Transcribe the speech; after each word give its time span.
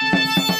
Thank 0.00 0.50
you. 0.50 0.57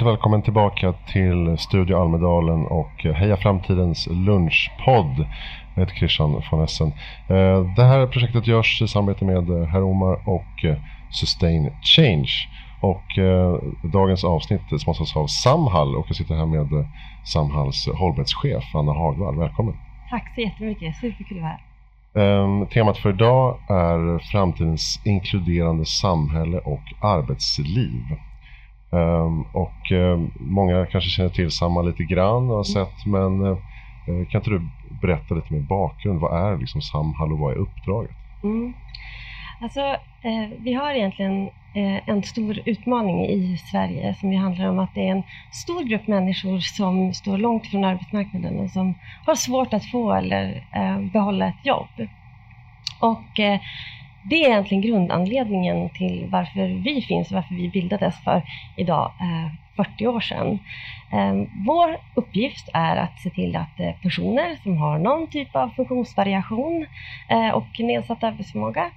Hjärtligt 0.00 0.12
välkommen 0.12 0.42
tillbaka 0.42 0.92
till 0.92 1.58
Studio 1.58 1.96
Almedalen 1.96 2.66
och 2.66 3.04
Heja 3.04 3.36
Framtidens 3.36 4.08
lunchpodd. 4.10 5.26
Jag 5.74 5.82
heter 5.82 5.94
Christian 5.94 6.42
von 6.50 6.64
Essen. 6.64 6.92
Eh, 7.28 7.74
det 7.76 7.84
här 7.84 8.06
projektet 8.06 8.46
görs 8.46 8.82
i 8.82 8.88
samarbete 8.88 9.24
med 9.24 9.68
Herr 9.68 9.82
Omar 9.82 10.28
och 10.28 10.64
eh, 10.64 10.76
Sustain 11.10 11.70
Change. 11.82 12.30
Och 12.80 13.18
eh, 13.18 13.58
dagens 13.92 14.24
avsnitt 14.24 14.80
sponsras 14.80 15.16
av 15.16 15.26
Samhall 15.26 15.96
och 15.96 16.06
jag 16.08 16.16
sitter 16.16 16.34
här 16.34 16.46
med 16.46 16.86
Samhalls 17.24 17.88
hållbarhetschef 17.94 18.74
Anna 18.74 18.92
Hagvall. 18.92 19.38
Välkommen! 19.38 19.74
Tack 20.10 20.34
så 20.34 20.40
jättemycket, 20.40 20.96
superkul 20.96 21.36
att 21.36 21.42
vara 21.42 21.58
här. 22.14 22.66
Temat 22.66 22.98
för 22.98 23.10
idag 23.10 23.58
är 23.68 24.18
framtidens 24.18 25.00
inkluderande 25.04 25.84
samhälle 25.84 26.58
och 26.58 26.84
arbetsliv. 27.00 28.04
Um, 28.92 29.42
och 29.52 29.92
um, 29.92 30.30
många 30.40 30.86
kanske 30.86 31.10
känner 31.10 31.30
till 31.30 31.50
Samma 31.50 31.82
lite 31.82 32.02
grann 32.02 32.50
och 32.50 32.56
har 32.56 32.76
mm. 32.76 32.86
sett 32.86 33.06
men 33.06 33.40
uh, 33.40 33.56
kan 34.30 34.40
inte 34.40 34.50
du 34.50 34.68
berätta 35.00 35.34
lite 35.34 35.52
mer 35.52 35.60
bakgrund? 35.60 36.20
Vad 36.20 36.52
är 36.52 36.58
liksom 36.58 36.82
Samhall 36.82 37.32
och 37.32 37.38
vad 37.38 37.52
är 37.52 37.56
uppdraget? 37.56 38.16
Mm. 38.42 38.74
Alltså, 39.62 39.80
eh, 40.22 40.48
vi 40.58 40.72
har 40.72 40.94
egentligen 40.94 41.42
eh, 41.74 42.08
en 42.08 42.22
stor 42.22 42.58
utmaning 42.64 43.26
i 43.26 43.56
Sverige 43.56 44.14
som 44.14 44.32
ju 44.32 44.38
handlar 44.38 44.68
om 44.68 44.78
att 44.78 44.94
det 44.94 45.08
är 45.08 45.12
en 45.12 45.22
stor 45.52 45.82
grupp 45.82 46.06
människor 46.06 46.60
som 46.60 47.14
står 47.14 47.38
långt 47.38 47.66
från 47.66 47.84
arbetsmarknaden 47.84 48.58
och 48.58 48.70
som 48.70 48.94
har 49.26 49.34
svårt 49.34 49.72
att 49.72 49.90
få 49.90 50.12
eller 50.12 50.66
eh, 50.74 51.00
behålla 51.12 51.48
ett 51.48 51.66
jobb. 51.66 52.08
Och 53.00 53.40
eh, 53.40 53.60
det 54.22 54.44
är 54.44 54.48
egentligen 54.48 54.82
grundanledningen 54.82 55.88
till 55.88 56.26
varför 56.30 56.82
vi 56.84 57.02
finns 57.02 57.28
och 57.28 57.34
varför 57.34 57.54
vi 57.54 57.68
bildades 57.68 58.24
för 58.24 58.42
idag 58.76 59.12
eh, 59.20 59.52
40 59.84 60.06
år 60.06 60.20
sedan. 60.20 60.58
Ehm, 61.12 61.46
vår 61.66 61.96
uppgift 62.14 62.68
är 62.72 62.96
att 62.96 63.20
se 63.20 63.30
till 63.30 63.56
att 63.56 63.80
eh, 63.80 63.92
personer 64.02 64.56
som 64.62 64.76
har 64.76 64.98
någon 64.98 65.26
typ 65.26 65.56
av 65.56 65.68
funktionsvariation 65.68 66.86
eh, 67.28 67.48
och 67.48 67.80
nedsatt 67.80 68.24
arbetsförmåga 68.24 68.90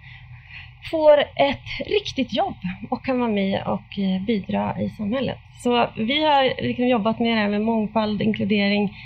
får 0.91 1.19
ett 1.19 1.87
riktigt 1.87 2.33
jobb 2.33 2.55
och 2.89 3.05
kan 3.05 3.19
vara 3.19 3.31
med 3.31 3.63
och 3.63 3.99
bidra 4.27 4.81
i 4.81 4.89
samhället. 4.89 5.37
Så 5.63 5.87
vi 5.97 6.23
har 6.23 6.61
liksom 6.63 6.87
jobbat 6.87 7.19
med 7.19 7.31
det 7.31 7.41
här 7.41 7.49
med 7.49 7.61
mångfald, 7.61 8.21
inkludering 8.21 8.97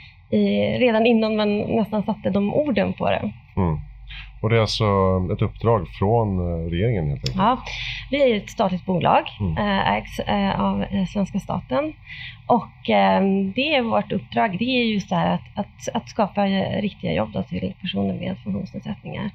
redan 0.79 1.05
innan 1.05 1.35
man 1.35 1.59
nästan 1.59 2.03
satte 2.03 2.29
de 2.29 2.53
orden 2.53 2.93
på 2.93 3.09
det. 3.09 3.31
Mm. 3.55 3.79
Och 4.41 4.49
det 4.49 4.55
är 4.55 4.61
alltså 4.61 4.85
ett 5.33 5.41
uppdrag 5.41 5.87
från 5.87 6.39
eh, 6.39 6.69
regeringen 6.69 7.09
helt 7.09 7.19
enkelt? 7.19 7.35
Ja, 7.37 7.63
vi 8.11 8.31
är 8.31 8.37
ett 8.37 8.49
statligt 8.49 8.85
bolag, 8.85 9.23
mm. 9.39 9.57
Eh, 9.57 9.91
ägs 9.91 10.19
eh, 10.19 10.61
av 10.61 10.85
svenska 11.05 11.39
staten. 11.39 11.93
Och 12.47 12.73
det 13.55 13.75
är 13.75 13.81
vårt 13.81 14.11
uppdrag, 14.11 14.57
det 14.59 14.65
är 14.65 14.85
just 14.85 15.09
det 15.09 15.15
här 15.15 15.33
att, 15.33 15.65
att, 15.65 15.95
att 15.95 16.09
skapa 16.09 16.45
riktiga 16.81 17.13
jobb 17.13 17.47
till 17.49 17.73
personer 17.81 18.13
med 18.13 18.37
funktionsnedsättningar. 18.43 19.31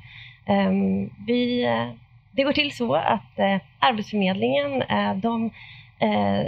Ehm, 0.46 1.10
vi, 1.26 1.66
det 2.30 2.42
går 2.42 2.52
till 2.52 2.72
så 2.72 2.94
att 2.94 3.38
Arbetsförmedlingen, 3.78 4.82
de 5.20 5.50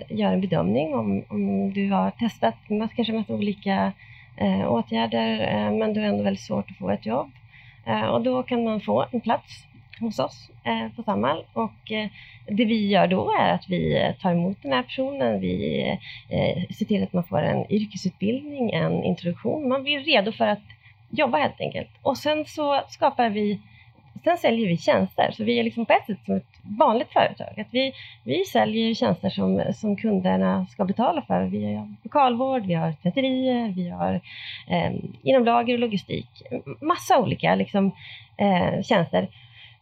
gör 0.09 0.33
en 0.33 0.41
bedömning 0.41 0.95
om, 0.95 1.25
om 1.29 1.73
du 1.73 1.91
har 1.91 2.11
testat 2.11 2.55
kanske 2.97 3.13
massa 3.13 3.35
olika 3.35 3.93
åtgärder 4.69 5.71
men 5.71 5.93
du 5.93 6.01
har 6.01 6.07
ändå 6.07 6.23
väldigt 6.23 6.45
svårt 6.45 6.71
att 6.71 6.77
få 6.77 6.91
ett 6.91 7.07
jobb. 7.07 7.31
Eh, 7.87 8.07
och 8.07 8.23
då 8.23 8.43
kan 8.43 8.65
man 8.65 8.81
få 8.81 9.07
en 9.11 9.21
plats 9.21 9.65
hos 10.01 10.19
oss 10.19 10.51
eh, 10.65 10.97
på 10.97 11.03
Samhall. 11.03 11.45
Och 11.53 11.93
eh, 11.93 12.09
det 12.47 12.65
vi 12.65 12.89
gör 12.89 13.07
då 13.07 13.33
är 13.41 13.53
att 13.53 13.69
vi 13.69 14.13
tar 14.21 14.33
emot 14.33 14.63
den 14.63 14.73
här 14.73 14.83
personen, 14.83 15.41
vi 15.41 15.99
ser 16.79 16.85
till 16.85 17.03
att 17.03 17.13
man 17.13 17.25
får 17.25 17.43
en 17.43 17.73
yrkesutbildning, 17.73 18.71
en 18.71 19.05
introduktion, 19.05 19.69
man 19.69 19.83
blir 19.83 20.01
redo 20.01 20.33
för 20.33 20.47
att 20.47 20.63
jobba 21.11 21.39
helt 21.39 21.61
enkelt. 21.61 21.89
Och 22.03 22.19
sen 22.19 22.45
så 22.45 22.83
skapar 22.89 23.31
vi 23.31 23.61
Sen 24.25 24.39
säljer 24.39 24.69
vi 24.69 24.77
tjänster, 24.77 25.31
så 25.31 25.45
vi 25.45 25.59
är 25.59 25.65
liksom 25.65 25.87
på 25.87 25.93
ett 25.93 26.07
sätt 26.07 26.19
som 26.25 26.37
ett 26.37 26.61
vanligt 26.79 27.13
företag. 27.13 27.61
Att 27.61 27.69
vi, 27.71 27.93
vi 28.25 28.45
säljer 28.45 28.95
tjänster 28.95 29.31
som, 29.31 29.63
som 29.75 29.97
kunderna 29.97 30.67
ska 30.67 30.85
betala 30.85 31.23
för. 31.23 31.45
Vi 31.45 31.75
har 31.75 31.95
lokalvård, 32.03 32.67
vi 32.67 32.75
har 32.75 32.93
tvätterier, 32.93 33.73
vi 33.77 33.89
har 33.89 34.15
eh, 34.69 34.93
inom 35.23 35.45
lager 35.45 35.75
och 35.75 35.81
logistik. 35.81 36.43
Massa 36.81 37.19
olika 37.19 37.55
liksom, 37.55 37.91
eh, 38.37 38.83
tjänster 38.83 39.29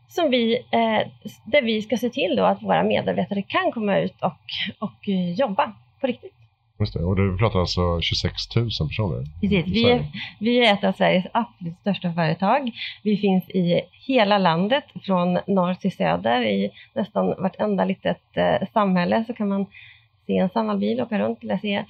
som 0.09 0.31
vi, 0.31 0.57
eh, 0.71 1.09
där 1.45 1.63
vi 1.63 1.83
ska 1.83 1.97
se 1.97 2.11
till 2.11 2.37
då 2.37 2.45
att 2.45 2.63
våra 2.63 2.83
medarbetare 2.83 3.43
kan 3.43 3.73
komma 3.73 3.99
ut 3.99 4.23
och, 4.23 4.43
och 4.79 5.09
eh, 5.09 5.33
jobba 5.33 5.73
på 6.01 6.07
riktigt. 6.07 6.42
Just 6.83 6.95
det. 6.95 7.05
Och 7.05 7.17
du 7.17 7.39
pratar 7.39 7.61
alltså 7.61 8.01
26 8.01 8.57
000 8.57 8.65
personer? 8.65 9.25
Precis. 9.41 9.67
Vi 9.67 9.91
är, 9.91 10.07
vi 10.39 10.67
är 10.67 10.75
ett 10.75 10.85
av 10.85 10.93
Sveriges 10.93 11.27
absolut 11.33 11.79
största 11.81 12.13
företag. 12.13 12.71
Vi 13.03 13.17
finns 13.17 13.51
i 13.51 13.81
hela 14.07 14.39
landet, 14.39 14.85
från 15.03 15.39
norr 15.47 15.75
till 15.75 15.97
söder. 15.97 16.43
I 16.43 16.71
nästan 16.95 17.27
vartenda 17.27 17.85
litet 17.85 18.37
eh, 18.37 18.69
samhälle 18.73 19.25
så 19.27 19.35
kan 19.35 19.49
man 19.49 19.67
se 20.27 20.37
en 20.37 20.51
Samhallbil 20.51 21.01
åka 21.01 21.19
runt 21.19 21.43
eller 21.43 21.59
se 21.59 21.85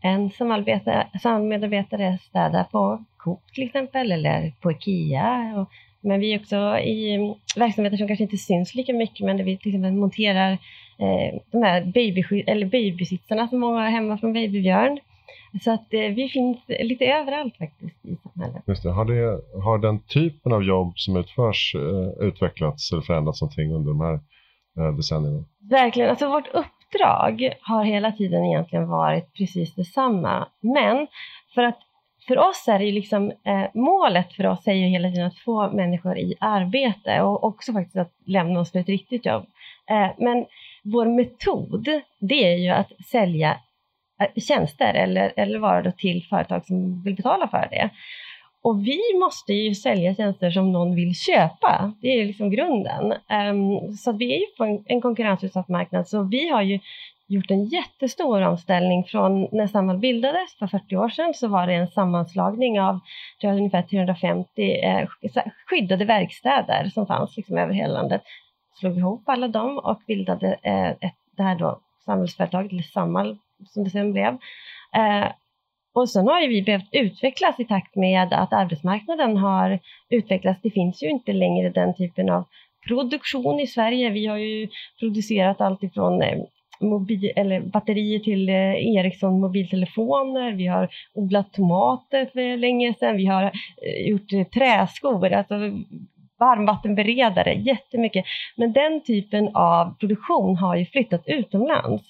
en 0.00 0.30
Samhallmedarbetare 0.30 2.18
städa 2.28 2.64
på 2.64 3.04
Coop 3.16 3.40
till 3.54 3.64
exempel 3.64 4.12
eller 4.12 4.52
på 4.60 4.72
Ikea. 4.72 5.52
Och, 5.56 5.70
men 6.00 6.20
vi 6.20 6.32
är 6.32 6.40
också 6.40 6.78
i 6.78 7.34
verksamheter 7.56 7.96
som 7.96 8.06
kanske 8.06 8.24
inte 8.24 8.36
syns 8.36 8.74
lika 8.74 8.92
mycket 8.92 9.26
men 9.26 9.36
där 9.36 9.44
vi 9.44 9.58
till 9.58 9.70
exempel 9.70 9.92
monterar 9.92 10.58
eh, 10.98 11.40
de 11.50 11.62
här 11.62 11.84
baby, 11.84 12.44
eller 12.46 12.66
babysitsarna 12.66 13.48
som 13.48 13.60
många 13.60 13.80
har 13.80 13.90
hemma 13.90 14.18
från 14.18 14.32
Babybjörn. 14.32 14.98
Så 15.62 15.72
att 15.72 15.94
eh, 15.94 16.00
vi 16.00 16.28
finns 16.28 16.58
lite 16.68 17.04
överallt 17.04 17.56
faktiskt 17.56 18.04
i 18.04 18.16
samhället. 18.16 18.62
Just 18.66 18.82
det. 18.82 18.90
Har, 18.90 19.04
det, 19.04 19.40
har 19.64 19.78
den 19.78 19.98
typen 19.98 20.52
av 20.52 20.62
jobb 20.62 20.92
som 20.96 21.16
utförs 21.16 21.74
eh, 21.74 22.26
utvecklats 22.26 22.92
eller 22.92 23.02
förändrats 23.02 23.40
någonting 23.40 23.72
under 23.72 23.92
de 23.92 24.00
här 24.00 24.20
eh, 24.78 24.96
decennierna? 24.96 25.44
Verkligen. 25.70 26.10
Alltså 26.10 26.28
vårt 26.28 26.48
uppdrag 26.48 27.52
har 27.60 27.84
hela 27.84 28.12
tiden 28.12 28.44
egentligen 28.44 28.88
varit 28.88 29.34
precis 29.34 29.74
detsamma. 29.74 30.48
Men 30.60 31.06
för 31.54 31.62
att 31.62 31.78
för 32.26 32.38
oss 32.38 32.68
är 32.68 32.78
det 32.78 32.84
ju 32.84 32.92
liksom, 32.92 33.30
eh, 33.30 33.64
målet 33.74 34.32
för 34.32 34.46
oss 34.46 34.66
är 34.66 34.72
ju 34.72 34.86
hela 34.86 35.08
tiden 35.08 35.26
att 35.26 35.38
få 35.38 35.70
människor 35.70 36.18
i 36.18 36.34
arbete 36.40 37.20
och 37.20 37.44
också 37.44 37.72
faktiskt 37.72 37.96
att 37.96 38.12
lämna 38.26 38.60
oss 38.60 38.74
med 38.74 38.80
ett 38.80 38.88
riktigt 38.88 39.26
jobb. 39.26 39.46
Eh, 39.90 40.10
men 40.18 40.46
vår 40.84 41.06
metod, 41.06 41.88
det 42.20 42.52
är 42.52 42.56
ju 42.56 42.68
att 42.68 42.92
sälja 43.10 43.60
äh, 44.20 44.42
tjänster 44.42 44.94
eller, 44.94 45.32
eller 45.36 45.58
varor 45.58 45.90
till 45.90 46.26
företag 46.30 46.66
som 46.66 47.02
vill 47.02 47.14
betala 47.14 47.48
för 47.48 47.68
det. 47.70 47.90
Och 48.62 48.86
vi 48.86 49.00
måste 49.20 49.52
ju 49.52 49.74
sälja 49.74 50.14
tjänster 50.14 50.50
som 50.50 50.72
någon 50.72 50.94
vill 50.94 51.14
köpa. 51.14 51.92
Det 52.00 52.08
är 52.08 52.24
liksom 52.24 52.50
grunden. 52.50 53.12
Um, 53.12 53.92
så 53.96 54.12
vi 54.12 54.34
är 54.34 54.38
ju 54.38 54.46
på 54.58 54.64
en, 54.64 54.84
en 54.86 55.00
konkurrensutsatt 55.00 55.68
marknad, 55.68 56.08
så 56.08 56.22
vi 56.22 56.48
har 56.48 56.62
ju 56.62 56.78
gjort 57.26 57.50
en 57.50 57.64
jättestor 57.64 58.42
omställning 58.42 59.04
från 59.04 59.48
när 59.52 59.66
Samhall 59.66 59.98
bildades 59.98 60.54
för 60.58 60.66
40 60.66 60.96
år 60.96 61.08
sedan 61.08 61.34
så 61.34 61.48
var 61.48 61.66
det 61.66 61.74
en 61.74 61.88
sammanslagning 61.88 62.80
av 62.80 63.00
tror 63.40 63.52
jag, 63.52 63.58
ungefär 63.58 63.82
350 63.82 64.80
eh, 64.82 65.08
skyddade 65.66 66.04
verkstäder 66.04 66.90
som 66.94 67.06
fanns 67.06 67.36
liksom 67.36 67.58
över 67.58 67.72
hela 67.72 67.92
landet 67.92 68.22
slog 68.74 68.98
ihop 68.98 69.22
alla 69.28 69.48
dem 69.48 69.78
och 69.78 70.00
bildade 70.06 70.58
eh, 70.62 70.90
ett, 70.90 71.16
det 71.36 71.42
här 71.42 71.58
då 71.58 71.80
samhällsföretaget, 72.04 72.72
eller 72.72 72.82
Samhall 72.82 73.38
som 73.66 73.84
det 73.84 73.90
sen 73.90 74.12
blev. 74.12 74.38
Eh, 74.94 75.28
och 75.94 76.10
sen 76.10 76.28
har 76.28 76.40
ju 76.40 76.48
vi 76.48 76.62
behövt 76.62 76.88
utvecklas 76.92 77.60
i 77.60 77.64
takt 77.64 77.96
med 77.96 78.32
att 78.32 78.52
arbetsmarknaden 78.52 79.36
har 79.36 79.78
utvecklats. 80.08 80.60
Det 80.62 80.70
finns 80.70 81.02
ju 81.02 81.08
inte 81.08 81.32
längre 81.32 81.70
den 81.70 81.94
typen 81.94 82.30
av 82.30 82.44
produktion 82.86 83.60
i 83.60 83.66
Sverige. 83.66 84.10
Vi 84.10 84.26
har 84.26 84.36
ju 84.36 84.68
producerat 84.98 85.60
allt 85.60 85.82
ifrån 85.82 86.22
eh, 86.22 86.38
mobil, 86.80 87.32
eller 87.36 87.60
batterier 87.60 88.18
till 88.18 88.48
eh, 88.48 88.96
Ericsson 88.96 89.40
mobiltelefoner, 89.40 90.52
vi 90.52 90.66
har 90.66 90.88
odlat 91.14 91.52
tomater 91.52 92.26
för 92.32 92.56
länge 92.56 92.94
sedan, 92.94 93.16
vi 93.16 93.26
har 93.26 93.42
eh, 93.42 94.08
gjort 94.08 94.32
eh, 94.32 94.44
träskor. 94.44 95.32
Alltså, 95.32 95.54
varmvattenberedare, 96.38 97.54
jättemycket. 97.54 98.24
Men 98.56 98.72
den 98.72 99.00
typen 99.04 99.50
av 99.54 99.98
produktion 99.98 100.56
har 100.56 100.76
ju 100.76 100.86
flyttat 100.86 101.22
utomlands. 101.26 102.04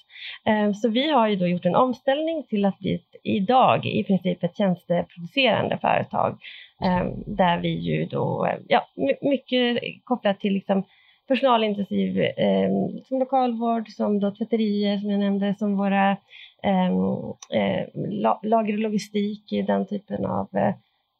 Eh, 0.45 0.71
så 0.71 0.89
vi 0.89 1.11
har 1.11 1.27
ju 1.27 1.35
då 1.35 1.47
gjort 1.47 1.65
en 1.65 1.75
omställning 1.75 2.43
till 2.43 2.65
att 2.65 2.79
bli 2.79 3.01
idag 3.23 3.85
i 3.85 4.03
princip 4.03 4.43
ett 4.43 4.57
tjänsteproducerande 4.57 5.77
företag 5.77 6.37
eh, 6.81 7.05
där 7.25 7.59
vi 7.59 7.69
ju 7.69 8.05
då, 8.05 8.45
eh, 8.45 8.59
ja, 8.67 8.87
mycket 9.21 9.79
kopplat 10.03 10.39
till 10.39 10.53
liksom 10.53 10.83
personalintensiv 11.27 12.19
eh, 12.19 12.69
som 13.07 13.19
lokalvård, 13.19 13.89
som 13.89 14.19
då 14.19 14.31
tvätterier 14.31 14.97
som 14.97 15.09
jag 15.09 15.19
nämnde, 15.19 15.55
som 15.59 15.77
våra 15.77 16.11
eh, 16.63 16.91
lager 18.43 18.73
och 18.73 18.79
logistik, 18.79 19.43
den 19.67 19.87
typen 19.87 20.25
av, 20.25 20.47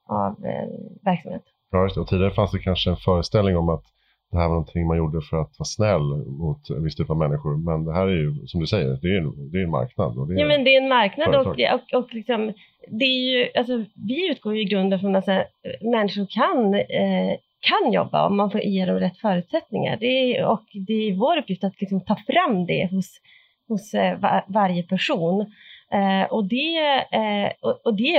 av 0.07 0.45
eh, 0.45 0.67
verksamhet. 1.01 1.54
Ja. 1.71 2.01
Och 2.01 2.07
tidigare 2.07 2.31
fanns 2.31 2.51
det 2.51 2.59
kanske 2.59 2.89
en 2.89 2.97
föreställning 2.97 3.57
om 3.57 3.69
att 3.69 3.85
det 4.31 4.37
här 4.37 4.47
var 4.47 4.55
någonting 4.55 4.87
man 4.87 4.97
gjorde 4.97 5.21
för 5.21 5.37
att 5.41 5.59
vara 5.59 5.65
snäll 5.77 6.07
mot 6.43 6.69
en 6.69 6.83
viss 6.83 6.95
typ 6.95 7.09
av 7.09 7.17
människor. 7.17 7.57
Men 7.57 7.85
det 7.85 7.93
här 7.93 8.07
är 8.07 8.17
ju, 8.23 8.47
som 8.47 8.59
du 8.61 8.67
säger, 8.67 8.87
det 9.01 9.07
är, 9.07 9.51
det 9.51 9.57
är 9.57 9.63
en 9.63 9.69
marknad. 9.69 10.17
Och 10.17 10.27
det 10.27 10.33
är 10.33 10.39
ja, 10.39 10.47
men 10.47 10.63
det 10.63 10.75
är 10.75 10.81
en 10.81 10.89
marknad 10.89 11.35
och, 11.35 11.47
och, 11.47 11.99
och 11.99 12.13
liksom, 12.13 12.53
det 12.87 13.05
är 13.05 13.19
ju, 13.31 13.49
alltså, 13.55 13.83
vi 14.07 14.31
utgår 14.31 14.55
ju 14.55 14.61
i 14.61 14.65
grunden 14.65 14.99
från 14.99 15.15
att 15.15 15.27
här, 15.27 15.45
människor 15.81 16.27
kan, 16.29 16.73
eh, 16.73 17.33
kan 17.59 17.93
jobba 17.93 18.27
om 18.27 18.37
man 18.37 18.51
får 18.51 18.61
ge 18.61 18.85
dem 18.85 18.99
rätt 18.99 19.17
förutsättningar. 19.17 19.97
Det 19.97 20.05
är, 20.05 20.45
och 20.45 20.65
det 20.87 20.93
är 20.93 21.15
vår 21.15 21.37
uppgift 21.37 21.63
att 21.63 21.81
liksom, 21.81 22.01
ta 22.01 22.15
fram 22.15 22.65
det 22.65 22.89
hos, 22.91 23.21
hos 23.67 23.93
eh, 23.93 24.19
var, 24.19 24.45
varje 24.47 24.83
person. 24.83 25.45
Eh, 25.93 26.31
och 26.31 26.45
det, 26.47 26.77
eh, 27.11 27.51
och, 27.61 27.85
och, 27.85 27.95
det 27.95 28.15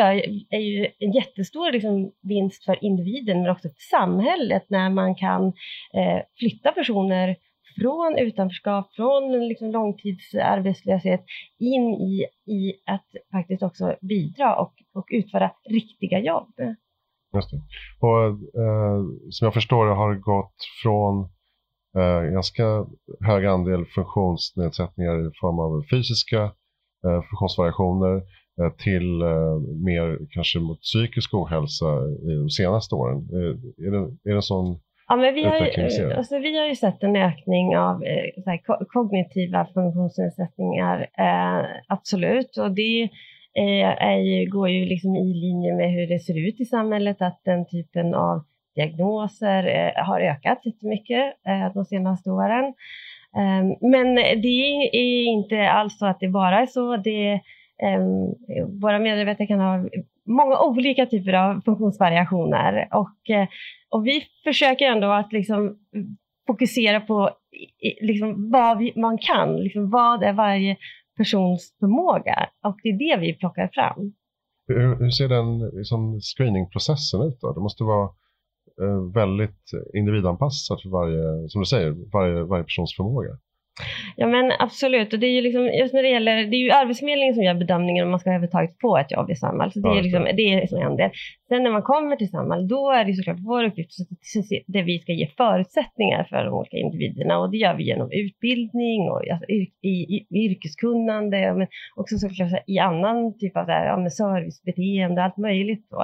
är 0.51 0.59
ju 0.59 0.87
en 0.99 1.13
jättestor 1.13 1.73
liksom, 1.73 2.13
vinst 2.23 2.65
för 2.65 2.85
individen 2.85 3.43
men 3.43 3.51
också 3.51 3.69
för 3.69 3.99
samhället 3.99 4.65
när 4.69 4.91
man 4.91 5.15
kan 5.15 5.47
eh, 5.95 6.21
flytta 6.39 6.73
personer 6.73 7.37
från 7.81 8.19
utanförskap, 8.19 8.95
från 8.95 9.49
liksom, 9.49 9.71
långtidsarbetslöshet 9.71 11.25
in 11.59 11.95
i, 11.95 12.27
i 12.47 12.73
att 12.87 13.07
faktiskt 13.33 13.63
också 13.63 13.97
bidra 14.01 14.57
och, 14.57 14.73
och 14.95 15.07
utföra 15.11 15.51
riktiga 15.71 16.19
jobb. 16.19 16.53
Just 17.35 17.51
det. 17.51 17.61
Och, 18.01 18.27
eh, 18.63 19.03
som 19.31 19.45
jag 19.45 19.55
förstår 19.55 19.87
det 19.87 19.95
har 19.95 20.15
det 20.15 20.21
gått 20.21 20.57
från 20.83 21.29
eh, 21.97 22.33
ganska 22.33 22.87
hög 23.21 23.47
andel 23.47 23.85
funktionsnedsättningar 23.87 25.29
i 25.29 25.31
form 25.41 25.59
av 25.59 25.85
fysiska 25.91 26.53
funktionsvariationer 27.03 28.17
eh, 28.61 28.73
till 28.85 29.23
eh, 29.23 29.57
mer 29.85 30.19
kanske 30.31 30.59
mot 30.59 30.81
psykisk 30.81 31.35
ohälsa 31.35 31.87
i 32.31 32.35
de 32.43 32.51
senaste 32.51 32.95
åren. 32.95 33.19
Är 33.87 33.91
det, 33.91 33.99
är 33.99 34.31
det 34.31 34.35
en 34.35 34.43
sån 34.43 34.81
Ja, 35.09 35.17
men 35.17 35.35
vi, 35.35 35.45
har 35.45 35.57
ju, 35.57 36.13
alltså, 36.13 36.39
vi 36.39 36.59
har 36.59 36.67
ju 36.67 36.75
sett 36.75 37.03
en 37.03 37.17
ökning 37.17 37.77
av 37.77 38.05
eh, 38.05 38.43
här, 38.47 38.85
kognitiva 38.87 39.67
funktionsnedsättningar, 39.75 41.01
eh, 41.19 41.67
absolut. 41.89 42.57
Och 42.57 42.71
det 42.75 43.03
eh, 43.55 44.05
är, 44.13 44.51
går 44.51 44.69
ju 44.69 44.85
liksom 44.85 45.17
i 45.17 45.35
linje 45.35 45.75
med 45.75 45.93
hur 45.93 46.07
det 46.07 46.19
ser 46.19 46.49
ut 46.49 46.61
i 46.61 46.65
samhället, 46.65 47.23
att 47.23 47.41
den 47.45 47.67
typen 47.67 48.15
av 48.15 48.45
diagnoser 48.75 49.93
har 49.97 50.21
ökat 50.21 50.59
jättemycket 50.65 51.35
de 51.75 51.85
senaste 51.85 52.31
åren. 52.31 52.75
Ehm, 53.37 53.91
men 53.91 54.15
det 54.15 54.49
är 54.93 55.25
inte 55.25 55.71
alls 55.71 55.99
så 55.99 56.07
att 56.07 56.21
det 56.21 56.29
bara 56.29 56.61
är 56.61 56.67
så. 56.67 56.97
Det, 56.97 57.41
ehm, 57.83 58.81
våra 58.81 58.99
medarbetare 58.99 59.47
kan 59.47 59.61
ha 59.61 59.89
många 60.27 60.61
olika 60.61 61.07
typer 61.07 61.33
av 61.33 61.61
funktionsvariationer 61.61 62.89
och, 62.93 63.31
eh, 63.31 63.49
och 63.91 64.07
vi 64.07 64.23
försöker 64.45 64.87
ändå 64.87 65.13
att 65.13 65.33
liksom 65.33 65.79
fokusera 66.47 67.01
på 67.01 67.31
liksom 68.01 68.51
vad 68.51 68.79
vi, 68.79 68.93
man 68.97 69.19
kan, 69.19 69.57
liksom 69.57 69.91
vad 69.91 70.23
är 70.23 70.33
varje 70.33 70.77
persons 71.17 71.77
förmåga 71.81 72.49
och 72.65 72.77
det 72.83 72.89
är 72.89 72.99
det 72.99 73.21
vi 73.21 73.35
plockar 73.35 73.71
fram. 73.73 74.13
Hur, 74.69 74.97
hur 74.99 75.11
ser 75.11 75.29
den 75.29 75.59
liksom, 75.79 76.21
screeningprocessen 76.21 77.23
ut 77.23 77.41
då? 77.41 77.53
Det 77.53 77.61
måste 77.61 77.85
vara 77.85 78.09
väldigt 79.15 79.63
individanpassat 79.95 80.83
för 80.83 80.91
varje, 80.91 81.49
som 81.49 81.61
du 81.61 81.67
säger, 81.67 81.95
varje, 82.13 82.43
varje 82.43 82.65
persons 82.65 82.97
förmåga. 82.97 83.31
Ja 84.17 84.27
men 84.27 84.53
absolut, 84.59 85.13
och 85.13 85.19
det 85.19 85.27
är 85.27 85.31
ju 85.31 85.41
liksom, 85.41 85.65
just 85.67 85.95
när 85.95 86.03
det 86.03 86.09
gäller, 86.09 86.37
det 86.37 86.57
är 86.57 86.65
ju 86.65 86.71
Arbetsförmedlingen 86.71 87.35
som 87.35 87.45
gör 87.45 87.55
bedömningen 87.55 88.05
om 88.05 88.11
man 88.11 88.21
ska 88.21 88.31
överhuvudtaget 88.31 88.77
få 88.81 88.99
ett 88.99 89.13
jobb 89.13 89.31
i 89.31 89.35
Samhall. 89.35 89.73
Så 89.73 89.81
det 89.81 89.89
är, 89.89 90.03
liksom, 90.03 90.25
det 90.25 90.43
är 90.43 90.61
liksom 90.61 90.83
en 90.83 90.97
del. 90.97 91.11
Sen 91.49 91.63
när 91.63 91.71
man 91.71 91.83
kommer 91.83 92.17
till 92.17 92.31
Samhall, 92.31 92.69
då 92.69 92.91
är 92.91 93.05
det 93.05 93.15
såklart 93.15 93.37
vår 93.41 93.65
uppgift 93.65 93.91
där 94.67 94.83
vi 94.83 94.99
ska 94.99 95.13
ge 95.13 95.27
förutsättningar 95.37 96.25
för 96.25 96.45
de 96.45 96.55
olika 96.55 96.77
individerna 96.77 97.39
och 97.39 97.51
det 97.51 97.57
gör 97.57 97.75
vi 97.75 97.85
genom 97.85 98.11
utbildning 98.13 99.11
och 99.11 99.31
alltså, 99.31 99.47
i, 99.49 99.71
i, 99.83 100.27
yrkeskunnande, 100.31 101.55
men 101.55 101.67
också 101.97 102.19
såklart 102.19 102.63
i 102.67 102.79
annan 102.79 103.39
typ 103.39 103.57
av 103.57 103.67
där, 103.67 103.87
ja, 103.87 104.11
servicebeteende, 104.11 105.25
allt 105.25 105.37
möjligt. 105.37 105.87
Då. 105.91 106.01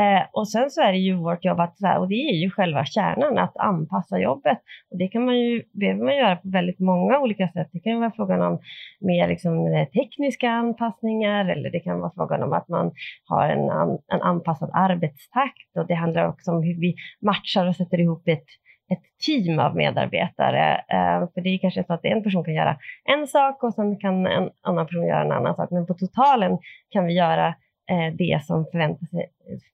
Eh, 0.00 0.22
och 0.32 0.48
sen 0.48 0.70
så 0.70 0.80
är 0.82 0.92
det 0.92 0.98
ju 0.98 1.14
vårt 1.14 1.44
jobb 1.44 1.60
att, 1.60 1.76
och 1.98 2.08
det 2.08 2.14
är 2.14 2.36
ju 2.36 2.50
själva 2.50 2.84
kärnan, 2.84 3.38
att 3.38 3.56
anpassa 3.56 4.18
jobbet. 4.18 4.58
Och 4.90 4.98
det 4.98 5.08
kan 5.08 5.24
man 5.24 5.38
ju, 5.38 5.62
behöver 5.72 6.04
man 6.04 6.16
göra 6.16 6.36
på 6.36 6.48
väldigt 6.48 6.78
många 6.78 7.18
olika 7.18 7.48
sätt. 7.48 7.68
Det 7.72 7.80
kan 7.80 8.00
vara 8.00 8.12
frågan 8.16 8.42
om 8.42 8.58
mer 9.00 9.28
liksom, 9.28 9.66
eh, 9.66 9.88
tekniska 9.88 10.50
anpassningar 10.50 11.48
eller 11.48 11.70
det 11.70 11.80
kan 11.80 12.00
vara 12.00 12.12
frågan 12.14 12.42
om 12.42 12.52
att 12.52 12.68
man 12.68 12.90
har 13.24 13.48
en, 13.48 13.98
en 14.12 14.22
anpassad 14.22 14.70
arbetstakt 14.80 15.76
och 15.78 15.86
det 15.86 15.94
handlar 15.94 16.28
också 16.28 16.50
om 16.50 16.62
hur 16.62 16.80
vi 16.80 16.94
matchar 17.20 17.66
och 17.66 17.76
sätter 17.76 18.00
ihop 18.00 18.28
ett, 18.28 18.46
ett 18.92 19.02
team 19.26 19.58
av 19.58 19.76
medarbetare. 19.76 20.74
Eh, 20.74 21.28
för 21.34 21.40
det 21.40 21.48
är 21.48 21.58
kanske 21.58 21.84
så 21.84 21.92
att 21.92 22.04
en 22.04 22.22
person 22.22 22.44
kan 22.44 22.54
göra 22.54 22.76
en 23.04 23.26
sak 23.26 23.62
och 23.62 23.74
sen 23.74 23.98
kan 23.98 24.26
en 24.26 24.50
annan 24.60 24.86
person 24.86 25.06
göra 25.06 25.24
en 25.24 25.32
annan 25.32 25.56
sak. 25.56 25.70
Men 25.70 25.86
på 25.86 25.94
totalen 25.94 26.58
kan 26.90 27.04
vi 27.06 27.12
göra 27.12 27.48
eh, 27.90 28.14
det 28.18 28.40
som 28.44 28.64
sig, 28.64 29.26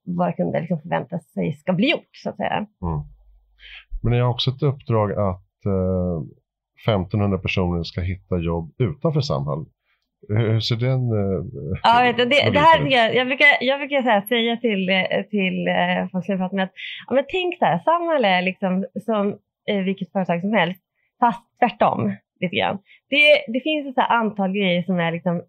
våra 0.05 0.32
kunder 0.32 0.61
liksom 0.61 0.81
förväntar 0.81 1.19
sig 1.19 1.53
ska 1.53 1.73
bli 1.73 1.91
gjort, 1.91 2.17
så 2.23 2.31
att 2.31 2.37
säga. 2.37 2.56
Mm. 2.56 3.00
Men 4.03 4.12
ni 4.12 4.19
har 4.19 4.29
också 4.29 4.50
ett 4.50 4.62
uppdrag 4.62 5.12
att 5.12 5.67
eh, 5.67 6.23
1500 6.88 7.38
personer 7.38 7.82
ska 7.82 8.00
hitta 8.00 8.38
jobb 8.38 8.75
utanför 8.79 9.20
Samhall. 9.20 9.67
Hur 10.29 10.61
ser 10.61 10.77
den 10.77 11.13
uh, 11.13 11.45
ja, 11.83 12.01
vet 12.03 12.17
du, 12.17 12.25
det, 12.25 12.51
det 12.51 12.59
här, 12.59 12.87
jag, 12.87 13.15
jag 13.15 13.27
brukar, 13.27 13.47
jag 13.61 13.81
brukar 13.81 14.03
säga, 14.03 14.23
säga 14.29 14.57
till, 14.57 14.89
eh, 14.89 15.23
till 15.31 15.69
folk 16.13 16.29
jag 16.29 16.39
pratar 16.39 16.57
med 16.57 16.65
att 16.65 16.73
ja, 17.07 17.15
men 17.15 17.25
tänk 17.29 17.59
så 17.59 17.65
här, 17.65 17.79
Samhall 17.79 18.25
är 18.25 18.43
liksom 18.43 18.87
som 19.05 19.39
vilket 19.85 20.13
företag 20.13 20.41
som 20.41 20.53
helst, 20.53 20.83
fast 21.21 21.45
tvärtom 21.59 22.17
lite 22.41 22.57
grann. 22.57 22.79
Det, 23.11 23.53
det 23.53 23.61
finns 23.61 23.87
ett 23.87 24.05
antal 24.09 24.53
grejer 24.53 24.83
som 24.83 24.99
är 25.01 25.13
liksom 25.13 25.43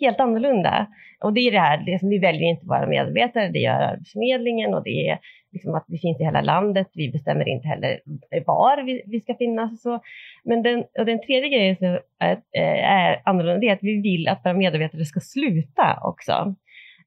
helt 0.00 0.20
annorlunda. 0.20 0.86
Och 1.24 1.32
det 1.32 1.40
är 1.40 1.52
det 1.52 1.60
här, 1.60 1.82
det 1.86 1.98
som 1.98 2.08
vi 2.08 2.18
väljer 2.18 2.48
inte 2.48 2.66
våra 2.66 2.86
medarbetare, 2.86 3.48
det 3.48 3.58
gör 3.58 3.80
Arbetsförmedlingen 3.80 4.74
och 4.74 4.82
det 4.82 5.08
är 5.08 5.18
liksom 5.52 5.74
att 5.74 5.84
vi 5.88 5.98
finns 5.98 6.20
i 6.20 6.24
hela 6.24 6.40
landet. 6.40 6.88
Vi 6.94 7.10
bestämmer 7.10 7.48
inte 7.48 7.68
heller 7.68 8.00
var 8.46 8.82
vi, 8.82 9.02
vi 9.06 9.20
ska 9.20 9.34
finnas 9.34 9.72
och 9.72 9.78
så. 9.78 10.00
Men 10.44 10.62
den, 10.62 10.84
och 10.98 11.06
den 11.06 11.20
tredje 11.20 11.48
grejen 11.48 11.76
som 11.76 11.98
är, 12.18 12.32
eh, 12.32 12.92
är 12.92 13.22
annorlunda, 13.24 13.60
det 13.60 13.68
är 13.68 13.72
att 13.72 13.82
vi 13.82 14.00
vill 14.02 14.28
att 14.28 14.44
våra 14.44 14.54
medarbetare 14.54 15.04
ska 15.04 15.20
sluta 15.20 15.98
också. 16.02 16.54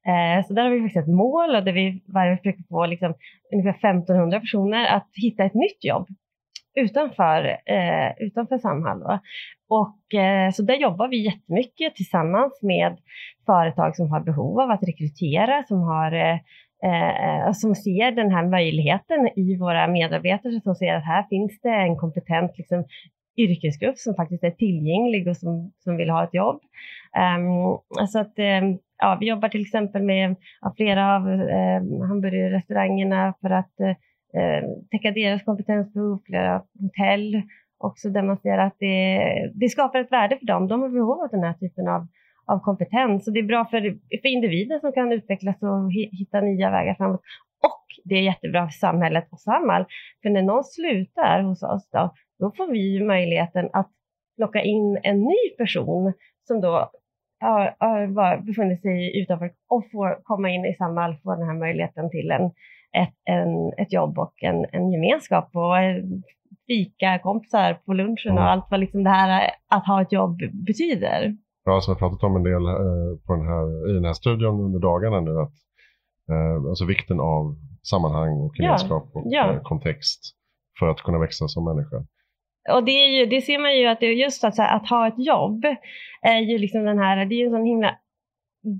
Eh, 0.06 0.46
så 0.46 0.54
där 0.54 0.62
har 0.62 0.70
vi 0.70 0.80
faktiskt 0.80 1.08
ett 1.08 1.14
mål 1.14 1.54
och 1.54 1.64
där 1.64 1.72
vi 1.72 2.02
varje 2.06 2.36
försöker 2.36 2.62
få 2.68 2.86
liksom, 2.86 3.14
ungefär 3.52 3.78
1500 3.78 4.40
personer 4.40 4.86
att 4.86 5.08
hitta 5.22 5.44
ett 5.44 5.54
nytt 5.54 5.84
jobb 5.84 6.08
utanför, 6.76 7.44
eh, 7.66 8.12
utanför 8.18 8.58
Samhall. 8.58 9.00
Då. 9.00 9.18
Och, 9.68 10.14
eh, 10.14 10.50
så 10.50 10.62
där 10.62 10.76
jobbar 10.76 11.08
vi 11.08 11.24
jättemycket 11.24 11.94
tillsammans 11.96 12.62
med 12.62 12.96
företag 13.46 13.96
som 13.96 14.10
har 14.10 14.20
behov 14.20 14.60
av 14.60 14.70
att 14.70 14.82
rekrytera, 14.82 15.62
som, 15.62 15.80
har, 15.80 16.12
eh, 16.12 16.38
eh, 16.84 17.52
som 17.52 17.74
ser 17.74 18.12
den 18.12 18.30
här 18.30 18.46
möjligheten 18.46 19.28
i 19.36 19.56
våra 19.56 19.86
medarbetare, 19.86 20.60
som 20.60 20.74
ser 20.74 20.94
att 20.94 21.04
här 21.04 21.22
finns 21.22 21.60
det 21.60 21.74
en 21.74 21.96
kompetent 21.96 22.58
liksom, 22.58 22.84
yrkesgrupp 23.36 23.98
som 23.98 24.14
faktiskt 24.14 24.44
är 24.44 24.50
tillgänglig 24.50 25.28
och 25.28 25.36
som, 25.36 25.72
som 25.78 25.96
vill 25.96 26.10
ha 26.10 26.24
ett 26.24 26.34
jobb. 26.34 26.60
Um, 27.38 28.06
så 28.08 28.18
att, 28.18 28.38
um, 28.38 28.78
ja, 28.98 29.16
vi 29.20 29.28
jobbar 29.28 29.48
till 29.48 29.60
exempel 29.60 30.02
med 30.02 30.36
ja, 30.60 30.74
flera 30.76 31.16
av 31.16 31.22
um, 31.28 32.00
hamburgerrestaurangerna 32.08 33.34
för 33.40 33.50
att 33.50 33.74
uh, 33.80 34.62
täcka 34.90 35.10
deras 35.10 35.42
kompetensbehov, 35.42 36.20
flera 36.26 36.62
hotell 36.80 37.42
också 37.78 38.08
där 38.10 38.22
man 38.22 38.36
ser 38.36 38.58
att 38.58 38.76
det, 38.78 39.52
det 39.54 39.68
skapar 39.68 39.98
ett 39.98 40.12
värde 40.12 40.38
för 40.38 40.46
dem. 40.46 40.68
De 40.68 40.82
har 40.82 40.88
behov 40.88 41.22
av 41.22 41.28
den 41.30 41.42
här 41.42 41.54
typen 41.54 41.88
av, 41.88 42.06
av 42.46 42.58
kompetens 42.58 43.26
och 43.26 43.32
det 43.32 43.40
är 43.40 43.44
bra 43.44 43.64
för, 43.64 43.80
för 44.22 44.28
individen 44.28 44.80
som 44.80 44.92
kan 44.92 45.12
utvecklas 45.12 45.62
och 45.62 45.92
hitta 45.92 46.40
nya 46.40 46.70
vägar 46.70 46.94
framåt. 46.94 47.20
Och 47.62 47.86
det 48.04 48.14
är 48.14 48.22
jättebra 48.22 48.66
för 48.66 48.78
samhället 48.78 49.28
och 49.30 49.40
Samhall, 49.40 49.84
för 50.22 50.30
när 50.30 50.42
någon 50.42 50.64
slutar 50.64 51.42
hos 51.42 51.62
oss 51.62 51.88
då, 51.92 52.14
då 52.38 52.52
får 52.56 52.72
vi 52.72 53.04
möjligheten 53.04 53.70
att 53.72 53.90
plocka 54.36 54.62
in 54.62 54.98
en 55.02 55.20
ny 55.20 55.56
person 55.58 56.12
som 56.46 56.60
då 56.60 56.90
har, 57.40 57.76
har 57.78 58.36
befunnit 58.36 58.82
sig 58.82 59.20
utanför 59.22 59.50
och 59.68 59.90
får 59.92 60.22
komma 60.22 60.50
in 60.50 60.64
i 60.64 60.74
Samhall, 60.74 61.16
få 61.22 61.34
den 61.34 61.46
här 61.46 61.54
möjligheten 61.54 62.10
till 62.10 62.30
en, 62.30 62.44
ett, 63.02 63.14
en, 63.24 63.72
ett 63.78 63.92
jobb 63.92 64.18
och 64.18 64.42
en, 64.42 64.66
en 64.72 64.92
gemenskap 64.92 65.50
och 65.56 65.76
fika, 66.66 67.18
kompisar 67.22 67.74
på 67.74 67.92
lunchen 67.92 68.32
mm. 68.32 68.42
och 68.42 68.50
allt 68.50 68.66
vad 68.70 68.80
liksom 68.80 69.04
det 69.04 69.10
här 69.10 69.50
att 69.68 69.86
ha 69.86 70.02
ett 70.02 70.12
jobb 70.12 70.38
betyder. 70.66 71.36
Ja, 71.64 71.80
som 71.80 71.92
jag 71.92 71.98
pratat 71.98 72.22
om 72.22 72.36
en 72.36 72.42
del 72.42 72.66
eh, 72.66 73.18
på 73.26 73.34
den 73.36 73.46
här, 73.46 73.90
i 73.90 73.92
den 73.92 74.04
här 74.04 74.12
studion 74.12 74.60
under 74.60 74.78
dagarna 74.78 75.20
nu, 75.20 75.30
att 75.40 75.56
eh, 76.30 76.68
alltså 76.68 76.84
vikten 76.84 77.20
av 77.20 77.56
sammanhang 77.82 78.32
och 78.40 78.54
gemenskap 78.58 79.10
ja, 79.14 79.20
och 79.20 79.26
ja. 79.26 79.52
Eh, 79.52 79.62
kontext 79.62 80.20
för 80.78 80.88
att 80.88 81.00
kunna 81.00 81.18
växa 81.18 81.48
som 81.48 81.64
människa. 81.64 81.96
Och 82.72 82.84
det, 82.84 82.92
är 82.92 83.08
ju, 83.08 83.26
det 83.26 83.40
ser 83.40 83.58
man 83.58 83.78
ju 83.78 83.86
att 83.86 84.00
det 84.00 84.06
just 84.06 84.44
att, 84.44 84.58
här, 84.58 84.76
att 84.76 84.88
ha 84.88 85.08
ett 85.08 85.26
jobb 85.26 85.64
är 86.22 86.38
ju 86.38 86.58
liksom 86.58 86.84
den 86.84 86.98
här, 86.98 87.26
det 87.26 87.34
är 87.34 87.38
ju 87.38 87.44
en 87.44 87.50
sån 87.50 87.64
himla 87.64 87.98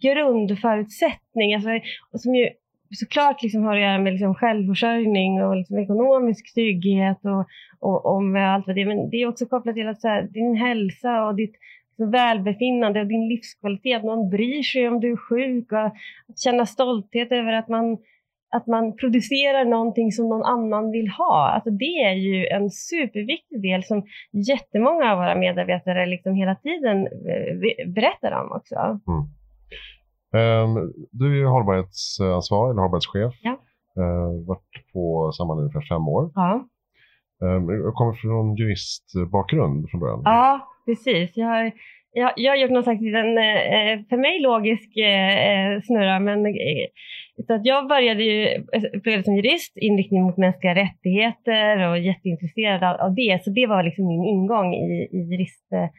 grundförutsättning, 0.02 1.54
alltså, 1.54 1.70
som 2.14 2.34
ju 2.34 2.48
såklart 2.90 3.42
liksom 3.42 3.64
har 3.64 3.76
att 3.76 3.82
göra 3.82 3.98
med 3.98 4.12
liksom 4.12 4.34
självförsörjning 4.34 5.44
och 5.44 5.56
liksom 5.56 5.78
ekonomisk 5.78 6.54
trygghet 6.54 7.18
och, 7.24 7.46
och, 7.80 8.14
och 8.14 8.22
med 8.22 8.54
allt 8.54 8.66
vad 8.66 8.76
det 8.76 8.82
är. 8.82 8.86
Men 8.86 9.10
det 9.10 9.16
är 9.16 9.28
också 9.28 9.46
kopplat 9.46 9.74
till 9.74 9.88
att 9.88 10.00
så 10.00 10.08
här, 10.08 10.22
din 10.22 10.56
hälsa 10.56 11.26
och 11.26 11.34
ditt 11.34 11.54
välbefinnande 11.98 13.00
och 13.00 13.06
din 13.06 13.28
livskvalitet. 13.28 14.04
Någon 14.04 14.30
bryr 14.30 14.62
sig 14.62 14.88
om 14.88 15.00
du 15.00 15.12
är 15.12 15.16
sjuk 15.16 15.72
och 15.72 15.86
att 15.86 16.38
känna 16.38 16.66
stolthet 16.66 17.32
över 17.32 17.52
att 17.52 17.68
man, 17.68 17.98
att 18.50 18.66
man 18.66 18.96
producerar 18.96 19.64
någonting 19.64 20.12
som 20.12 20.28
någon 20.28 20.42
annan 20.42 20.90
vill 20.90 21.08
ha. 21.08 21.50
Alltså 21.54 21.70
det 21.70 22.02
är 22.02 22.14
ju 22.14 22.46
en 22.46 22.70
superviktig 22.70 23.62
del 23.62 23.84
som 23.84 24.02
jättemånga 24.32 25.12
av 25.12 25.18
våra 25.18 25.34
medarbetare 25.34 26.06
liksom 26.06 26.34
hela 26.34 26.54
tiden 26.54 27.06
eh, 27.06 27.88
berättar 27.88 28.32
om 28.32 28.52
också. 28.52 28.74
Mm. 29.08 29.35
Um, 30.32 30.92
du 31.10 31.42
är 31.42 31.44
hållbarhetsansvarig, 31.44 32.70
eller 32.70 32.82
hållbarhetschef. 32.82 33.34
Ja. 33.42 33.56
Uh, 33.98 34.46
varit 34.46 34.92
på 34.92 35.32
Samhall 35.32 35.58
ungefär 35.58 35.88
fem 35.88 36.08
år. 36.08 36.30
Ja. 36.34 36.68
Um, 37.42 37.70
jag 37.70 37.94
kommer 37.94 38.12
från 38.12 38.54
juristbakgrund 38.56 39.90
från 39.90 40.00
början. 40.00 40.22
Ja, 40.24 40.68
precis. 40.86 41.36
Jag 41.36 41.46
har, 41.46 41.72
jag, 42.12 42.32
jag 42.36 42.52
har 42.52 42.56
gjort 42.56 42.70
någon 42.70 42.82
slags 42.82 43.00
liten, 43.00 43.38
eh, 43.38 43.94
för 44.08 44.16
mig 44.16 44.40
logisk 44.40 44.96
eh, 44.96 45.80
snurra, 45.80 46.20
men 46.20 46.54
så 47.46 47.54
att 47.54 47.66
jag 47.66 47.88
började 47.88 48.22
ju 48.22 48.64
började 49.04 49.24
som 49.24 49.36
jurist, 49.36 49.76
inriktning 49.76 50.22
mot 50.22 50.36
mänskliga 50.36 50.74
rättigheter 50.74 51.88
och 51.90 51.98
jätteintresserad 51.98 52.82
av, 52.82 53.00
av 53.00 53.14
det. 53.14 53.44
Så 53.44 53.50
det 53.50 53.66
var 53.66 53.82
liksom 53.82 54.06
min 54.06 54.24
ingång 54.24 54.74
i, 54.74 55.08
i 55.12 55.18
juristvärlden 55.30 55.90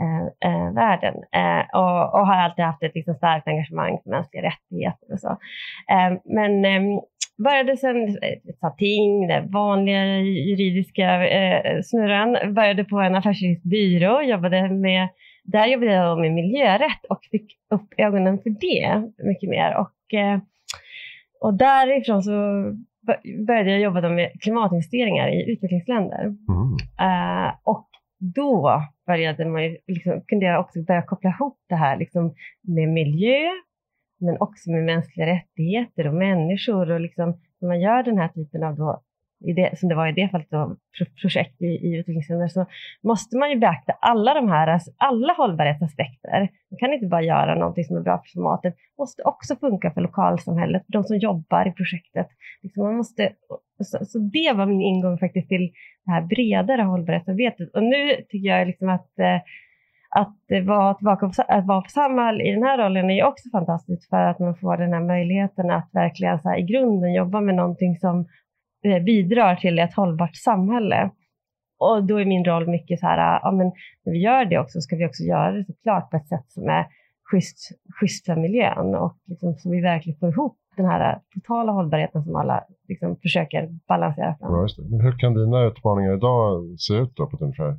eh, 0.00 0.26
eh, 0.50 1.64
och, 1.72 2.14
och, 2.14 2.26
har 2.26 2.34
alltid 2.34 2.64
haft 2.64 2.82
ett 2.82 2.94
liksom 2.94 3.14
starkt 3.14 3.48
engagemang 3.48 3.98
för 4.02 4.10
mänskliga 4.10 4.42
rättigheter 4.42 5.12
och 5.12 5.20
så. 5.20 5.30
Eh, 5.90 6.18
men 6.24 6.64
ehm, 6.64 7.00
började 7.44 7.76
sen 7.76 8.18
ta 8.60 8.70
ting, 8.70 9.28
den 9.28 9.50
vanliga 9.50 10.18
juridiska 10.20 11.28
eh, 11.28 11.80
snurran, 11.84 12.54
började 12.54 12.84
på 12.84 13.00
en 13.00 13.14
affärsjuridisk 13.14 13.64
byrå, 13.64 14.22
jobbade 14.22 14.68
med, 14.68 15.08
där 15.44 15.66
jobbade 15.66 15.92
jag 15.92 16.18
med 16.18 16.32
miljörätt 16.32 17.04
och 17.08 17.24
fick 17.30 17.58
upp 17.70 17.94
ögonen 17.96 18.38
för 18.38 18.50
det 18.50 19.12
mycket 19.24 19.50
mer. 19.50 19.76
Och, 19.76 20.18
eh, 20.18 20.38
och 21.40 21.54
därifrån 21.54 22.22
så 22.22 22.32
började 23.46 23.70
jag 23.70 23.80
jobba 23.80 24.08
med 24.08 24.30
klimatinvesteringar 24.40 25.28
i 25.28 25.52
utvecklingsländer. 25.52 26.20
Mm. 26.24 26.76
Uh, 27.00 27.52
och 27.64 27.88
då 28.34 28.82
började 29.06 29.44
man 29.44 29.64
ju, 29.64 29.78
liksom, 29.86 30.20
kunde 30.26 30.46
jag 30.46 30.60
också 30.60 30.82
börja 30.82 31.02
koppla 31.02 31.30
ihop 31.30 31.58
det 31.68 31.74
här 31.74 31.96
liksom, 31.96 32.34
med 32.62 32.88
miljö, 32.88 33.50
men 34.20 34.36
också 34.40 34.70
med 34.70 34.84
mänskliga 34.84 35.26
rättigheter 35.26 36.08
och 36.08 36.14
människor. 36.14 36.90
Och 36.90 37.00
liksom, 37.00 37.40
när 37.60 37.68
man 37.68 37.80
gör 37.80 38.02
den 38.02 38.18
här 38.18 38.28
typen 38.28 38.64
av, 38.64 38.76
då, 38.76 39.02
i 39.44 39.52
det, 39.52 39.78
som 39.78 39.88
det 39.88 39.94
var 39.94 40.06
i 40.06 40.12
det 40.12 40.28
fallet, 40.28 40.50
då, 40.50 40.76
projekt 41.22 41.62
i, 41.62 41.66
i 41.66 41.96
utvecklingsländer, 41.98 42.48
så 42.48 42.66
måste 43.02 43.36
man 43.36 43.50
ju 43.50 43.58
beakta 43.58 43.92
alla 44.00 44.34
de 44.34 44.48
här, 44.48 44.66
alltså 44.66 44.90
alla 44.96 45.32
hållbarhetsaspekter. 45.32 46.40
Man 46.70 46.78
kan 46.78 46.92
inte 46.92 47.06
bara 47.06 47.22
göra 47.22 47.54
någonting 47.54 47.84
som 47.84 47.96
är 47.96 48.00
bra 48.00 48.18
för 48.18 48.28
klimatet, 48.28 48.74
det 48.74 49.02
måste 49.02 49.22
också 49.22 49.56
funka 49.56 49.90
för 49.90 50.00
lokalsamhället, 50.00 50.86
för 50.86 50.92
de 50.92 51.04
som 51.04 51.18
jobbar 51.18 51.68
i 51.68 51.72
projektet. 51.72 52.28
Liksom 52.62 52.84
man 52.84 52.96
måste, 52.96 53.32
så, 53.84 54.04
så, 54.04 54.18
det 54.18 54.52
var 54.54 54.66
min 54.66 54.80
ingång 54.80 55.18
faktiskt 55.18 55.48
till 55.48 55.72
det 56.04 56.10
här 56.10 56.22
bredare 56.22 56.82
hållbarhetsarbetet. 56.82 57.74
Och 57.74 57.82
nu 57.82 58.16
tycker 58.28 58.48
jag 58.48 58.66
liksom 58.66 58.88
att 58.88 59.18
eh, 59.18 59.40
att 60.16 60.66
vara 60.66 60.94
tillbaka 60.94 61.26
på, 61.26 61.32
att 61.48 61.66
vara 61.66 61.82
på 61.82 61.88
Samhall 61.88 62.40
i 62.40 62.50
den 62.50 62.62
här 62.62 62.78
rollen 62.78 63.10
är 63.10 63.24
också 63.24 63.50
fantastiskt 63.52 64.08
för 64.08 64.16
att 64.16 64.38
man 64.38 64.56
får 64.56 64.76
den 64.76 64.92
här 64.92 65.00
möjligheten 65.00 65.70
att 65.70 65.88
verkligen 65.92 66.40
så 66.40 66.48
här, 66.48 66.58
i 66.58 66.62
grunden 66.62 67.14
jobba 67.14 67.40
med 67.40 67.54
någonting 67.54 67.98
som 67.98 68.26
bidrar 69.04 69.56
till 69.56 69.78
ett 69.78 69.94
hållbart 69.94 70.36
samhälle. 70.36 71.10
Och 71.78 72.04
då 72.04 72.20
är 72.20 72.24
min 72.24 72.44
roll 72.44 72.68
mycket 72.68 73.00
så 73.00 73.06
här, 73.06 73.40
ja, 73.42 73.50
men 73.50 73.72
när 74.04 74.12
vi 74.12 74.18
gör 74.18 74.44
det 74.44 74.58
också 74.58 74.80
ska 74.80 74.96
vi 74.96 75.06
också 75.06 75.22
göra 75.22 75.52
det 75.52 75.64
såklart 75.64 76.10
på 76.10 76.16
ett 76.16 76.28
sätt 76.28 76.44
som 76.48 76.68
är 76.68 76.86
schysst, 77.30 77.58
schysst 78.00 78.26
för 78.26 78.36
miljön 78.36 78.94
och 78.94 79.16
liksom, 79.26 79.54
så 79.54 79.70
vi 79.70 79.80
verkligen 79.80 80.18
får 80.18 80.28
ihop 80.28 80.58
den 80.76 80.86
här 80.86 81.20
totala 81.34 81.72
hållbarheten 81.72 82.24
som 82.24 82.36
alla 82.36 82.64
liksom, 82.88 83.16
försöker 83.16 83.68
balansera 83.88 84.36
fram. 84.36 84.52
Ja, 84.52 84.66
Men 84.90 85.00
hur 85.00 85.18
kan 85.18 85.34
dina 85.34 85.64
utmaningar 85.64 86.16
idag 86.16 86.64
se 86.78 86.94
ut 86.94 87.16
då 87.16 87.26
på 87.26 87.36
ett 87.36 87.42
ungefär? 87.42 87.72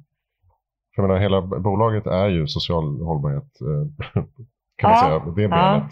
För 0.96 1.02
jag 1.02 1.08
menar, 1.08 1.22
hela 1.22 1.42
bolaget 1.42 2.08
är 2.08 2.28
ju 2.28 2.48
social 2.48 3.02
hållbarhet, 3.02 3.62
eh, 3.62 4.24
kan 4.78 4.90
man 4.90 5.00
säga, 5.00 5.20
det 5.20 5.32
benet. 5.32 5.52
Ja. 5.52 5.86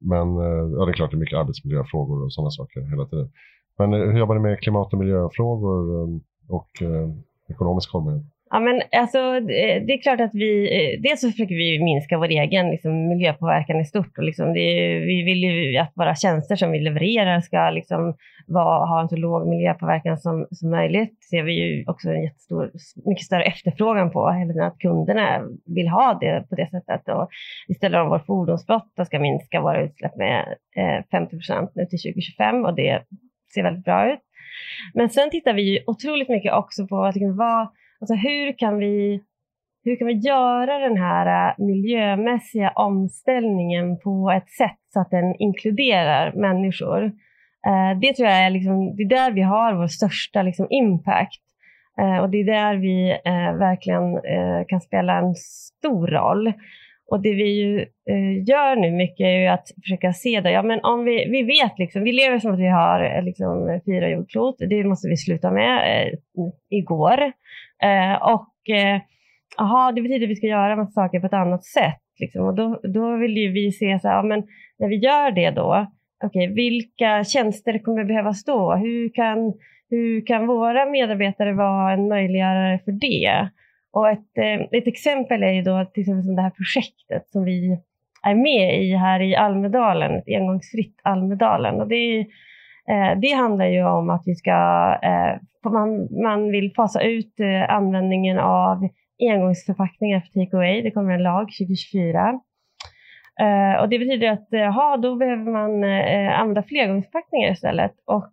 Men 0.00 0.36
ja, 0.76 0.84
det 0.84 0.90
är 0.90 0.92
klart 0.92 1.10
det 1.10 1.16
är 1.16 1.18
mycket 1.18 1.38
arbetsmiljöfrågor 1.38 2.24
och 2.24 2.32
sådana 2.32 2.50
saker 2.50 2.80
hela 2.80 3.06
tiden. 3.06 3.30
Men 3.78 3.94
eh, 3.94 4.00
hur 4.00 4.18
jobbar 4.18 4.34
ni 4.34 4.40
med 4.40 4.60
klimat 4.60 4.92
och 4.92 4.98
miljöfrågor 4.98 6.02
um, 6.02 6.20
och 6.48 6.82
eh, 6.82 7.08
ekonomisk 7.50 7.92
hållbarhet? 7.92 8.22
Ja, 8.50 8.60
men 8.60 8.82
alltså, 9.00 9.40
det 9.86 9.92
är 9.92 10.02
klart 10.02 10.20
att 10.20 10.34
vi, 10.34 10.50
eh, 10.76 11.00
dels 11.00 11.20
så 11.20 11.30
försöker 11.30 11.54
vi 11.54 11.84
minska 11.84 12.18
vår 12.18 12.28
egen 12.28 12.70
liksom, 12.70 13.08
miljöpåverkan 13.08 13.80
i 13.80 13.84
stort. 13.84 14.18
Och 14.18 14.24
liksom, 14.24 14.52
det, 14.52 14.98
vi 14.98 15.22
vill 15.22 15.42
ju 15.42 15.76
att 15.76 15.92
våra 15.94 16.14
tjänster 16.14 16.56
som 16.56 16.70
vi 16.70 16.78
levererar 16.78 17.40
ska 17.40 17.70
liksom, 17.70 18.16
vara, 18.46 18.86
ha 18.86 19.00
en 19.00 19.08
så 19.08 19.16
låg 19.16 19.46
miljöpåverkan 19.46 20.18
som, 20.18 20.46
som 20.50 20.70
möjligt. 20.70 21.10
Det 21.10 21.36
ser 21.36 21.42
vi 21.42 21.52
ju 21.52 21.84
också 21.86 22.08
en 22.08 22.22
jättestor, 22.22 22.70
mycket 23.04 23.24
större 23.24 23.44
efterfrågan 23.44 24.10
på, 24.10 24.26
att 24.26 24.78
kunderna 24.78 25.42
vill 25.66 25.88
ha 25.88 26.18
det 26.20 26.46
på 26.48 26.54
det 26.54 26.70
sättet. 26.70 27.08
Och 27.08 27.28
vi 27.68 27.74
ställer 27.74 28.00
om 28.00 28.08
vår 28.08 28.18
fordonsflotta 28.18 29.04
ska 29.04 29.18
minska 29.18 29.60
våra 29.60 29.82
utsläpp 29.82 30.16
med 30.16 30.56
eh, 30.76 31.04
50 31.10 31.36
procent 31.36 31.70
nu 31.74 31.86
till 31.86 31.98
2025 31.98 32.64
och 32.64 32.74
det 32.74 33.02
ser 33.56 33.62
väldigt 33.62 33.84
bra 33.84 34.12
ut. 34.12 34.20
Men 34.94 35.10
sen 35.10 35.30
tittar 35.30 35.54
vi 35.54 35.62
ju 35.62 35.80
otroligt 35.86 36.28
mycket 36.28 36.52
också 36.52 36.86
på 36.86 37.12
liksom, 37.14 37.36
vad 37.36 37.68
Alltså 38.00 38.14
hur 38.14 38.58
kan 38.58 38.78
vi 38.78 39.22
hur 39.84 39.96
kan 39.96 40.06
vi 40.06 40.12
göra 40.12 40.78
den 40.78 40.96
här 40.96 41.48
äh, 41.48 41.64
miljömässiga 41.64 42.70
omställningen 42.70 43.98
på 43.98 44.30
ett 44.36 44.50
sätt 44.50 44.78
så 44.92 45.00
att 45.00 45.10
den 45.10 45.34
inkluderar 45.38 46.32
människor? 46.32 47.04
Äh, 47.66 47.98
det 48.00 48.12
tror 48.12 48.28
jag 48.28 48.38
är, 48.38 48.50
liksom, 48.50 48.96
det 48.96 49.02
är 49.02 49.08
där 49.08 49.30
vi 49.30 49.42
har 49.42 49.74
vår 49.74 49.86
största 49.86 50.42
liksom, 50.42 50.66
impact. 50.70 51.42
Äh, 52.00 52.18
och 52.18 52.30
det 52.30 52.40
är 52.40 52.44
där 52.44 52.76
vi 52.76 53.18
verkligen 53.58 54.20
kan 54.68 54.80
spela 54.80 55.18
en 55.18 55.34
stor 55.34 56.06
roll. 56.06 56.52
Och 57.08 57.22
det 57.22 57.34
vi 57.34 57.48
ju, 57.60 57.78
eh, 58.10 58.48
gör 58.48 58.76
nu 58.76 58.90
mycket 58.90 59.24
är 59.24 59.40
ju 59.40 59.46
att 59.46 59.68
försöka 59.82 60.12
se 60.12 60.40
det. 60.40 60.50
Ja, 60.50 60.62
men 60.62 60.80
om 60.82 61.04
vi, 61.04 61.28
vi 61.30 61.42
vet, 61.42 61.78
liksom, 61.78 62.02
vi 62.02 62.12
lever 62.12 62.38
som 62.38 62.52
att 62.52 62.60
vi 62.60 62.68
har 62.68 63.16
eh, 63.16 63.22
liksom, 63.22 63.80
fyra 63.86 64.10
jordklot. 64.10 64.56
Det 64.58 64.84
måste 64.84 65.08
vi 65.08 65.16
sluta 65.16 65.50
med 65.50 65.76
eh, 65.78 66.12
igår. 66.70 67.22
Eh, 67.82 68.14
och 68.22 68.74
eh, 68.76 69.00
aha, 69.58 69.92
det 69.92 70.02
betyder 70.02 70.26
att 70.26 70.30
vi 70.30 70.36
ska 70.36 70.46
göra 70.46 70.76
massa 70.76 70.92
saker 70.92 71.20
på 71.20 71.26
ett 71.26 71.32
annat 71.32 71.64
sätt. 71.64 72.02
Liksom. 72.20 72.46
Och 72.46 72.54
då, 72.54 72.80
då 72.82 73.16
vill 73.16 73.36
ju 73.36 73.52
vi 73.52 73.72
se, 73.72 73.98
så 73.98 74.08
här, 74.08 74.16
ja, 74.16 74.22
men 74.22 74.42
när 74.78 74.88
vi 74.88 74.96
gör 74.96 75.30
det 75.30 75.50
då, 75.50 75.86
okay, 76.24 76.46
vilka 76.46 77.24
tjänster 77.24 77.78
kommer 77.78 78.04
behövas 78.04 78.44
då? 78.44 78.74
Hur 78.74 79.14
kan, 79.14 79.52
hur 79.90 80.26
kan 80.26 80.46
våra 80.46 80.86
medarbetare 80.86 81.52
vara 81.52 81.92
en 81.92 82.08
möjliggörare 82.08 82.80
för 82.84 82.92
det? 82.92 83.48
Och 83.96 84.10
ett, 84.10 84.38
eh, 84.38 84.78
ett 84.78 84.86
exempel 84.86 85.42
är 85.42 85.52
ju 85.52 85.62
då 85.62 85.84
till 85.84 86.00
exempel 86.00 86.24
som 86.24 86.36
det 86.36 86.42
här 86.42 86.50
projektet 86.50 87.28
som 87.28 87.44
vi 87.44 87.78
är 88.22 88.34
med 88.34 88.82
i 88.82 88.96
här 88.96 89.20
i 89.22 89.36
Almedalen, 89.36 90.16
ett 90.16 90.28
engångsfritt 90.28 91.00
Almedalen. 91.02 91.80
Och 91.80 91.88
det 91.88 91.94
är 91.94 92.26
Eh, 92.88 93.18
det 93.18 93.32
handlar 93.32 93.66
ju 93.66 93.84
om 93.84 94.10
att 94.10 94.22
vi 94.26 94.34
ska, 94.34 94.50
eh, 95.02 95.70
man, 95.72 96.08
man 96.22 96.50
vill 96.50 96.72
fasa 96.76 97.02
ut 97.02 97.40
eh, 97.40 97.74
användningen 97.74 98.38
av 98.38 98.88
engångsförpackningar 99.30 100.20
för 100.20 100.40
take-away. 100.40 100.82
Det 100.82 100.90
kommer 100.90 101.14
en 101.14 101.22
lag 101.22 101.48
2024. 101.58 102.40
Eh, 103.40 103.80
och 103.80 103.88
det 103.88 103.98
betyder 103.98 104.30
att 104.30 104.48
uh, 104.52 105.00
då 105.00 105.16
behöver 105.16 105.52
man 105.52 105.84
använda 106.40 106.62
flergångsförpackningar 106.62 107.52
istället. 107.52 107.92
Och 108.04 108.32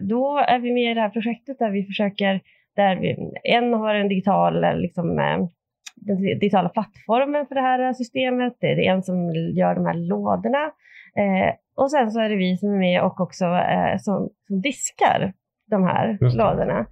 då 0.00 0.38
är 0.38 0.58
vi 0.58 0.72
med 0.72 0.90
i 0.90 0.94
det 0.94 1.00
här 1.00 1.08
projektet 1.08 1.58
där 1.58 1.70
vi 1.70 1.84
försöker, 1.84 2.40
där 2.76 2.96
vi, 2.96 3.32
en 3.44 3.74
har 3.74 3.94
en 3.94 4.08
digital, 4.08 4.80
liksom, 4.80 5.16
den 5.96 6.16
digitala 6.16 6.68
plattformen 6.68 7.46
för 7.46 7.54
det 7.54 7.60
här 7.60 7.92
systemet. 7.92 8.56
Det 8.60 8.86
är 8.86 8.92
en 8.92 9.02
som 9.02 9.30
gör 9.32 9.74
de 9.74 9.86
här 9.86 9.94
lådorna. 9.94 10.70
och 11.76 11.90
sen 11.90 12.10
så 12.10 12.20
är 12.20 12.28
det 12.28 12.36
vi 12.36 12.56
som 12.56 12.74
är 12.74 12.78
med 12.78 13.02
och 13.02 13.20
också 13.20 13.44
eh, 13.44 13.98
som, 13.98 14.28
som 14.46 14.60
diskar 14.60 15.32
de 15.70 15.84
här 15.84 16.18
lådorna. 16.20 16.86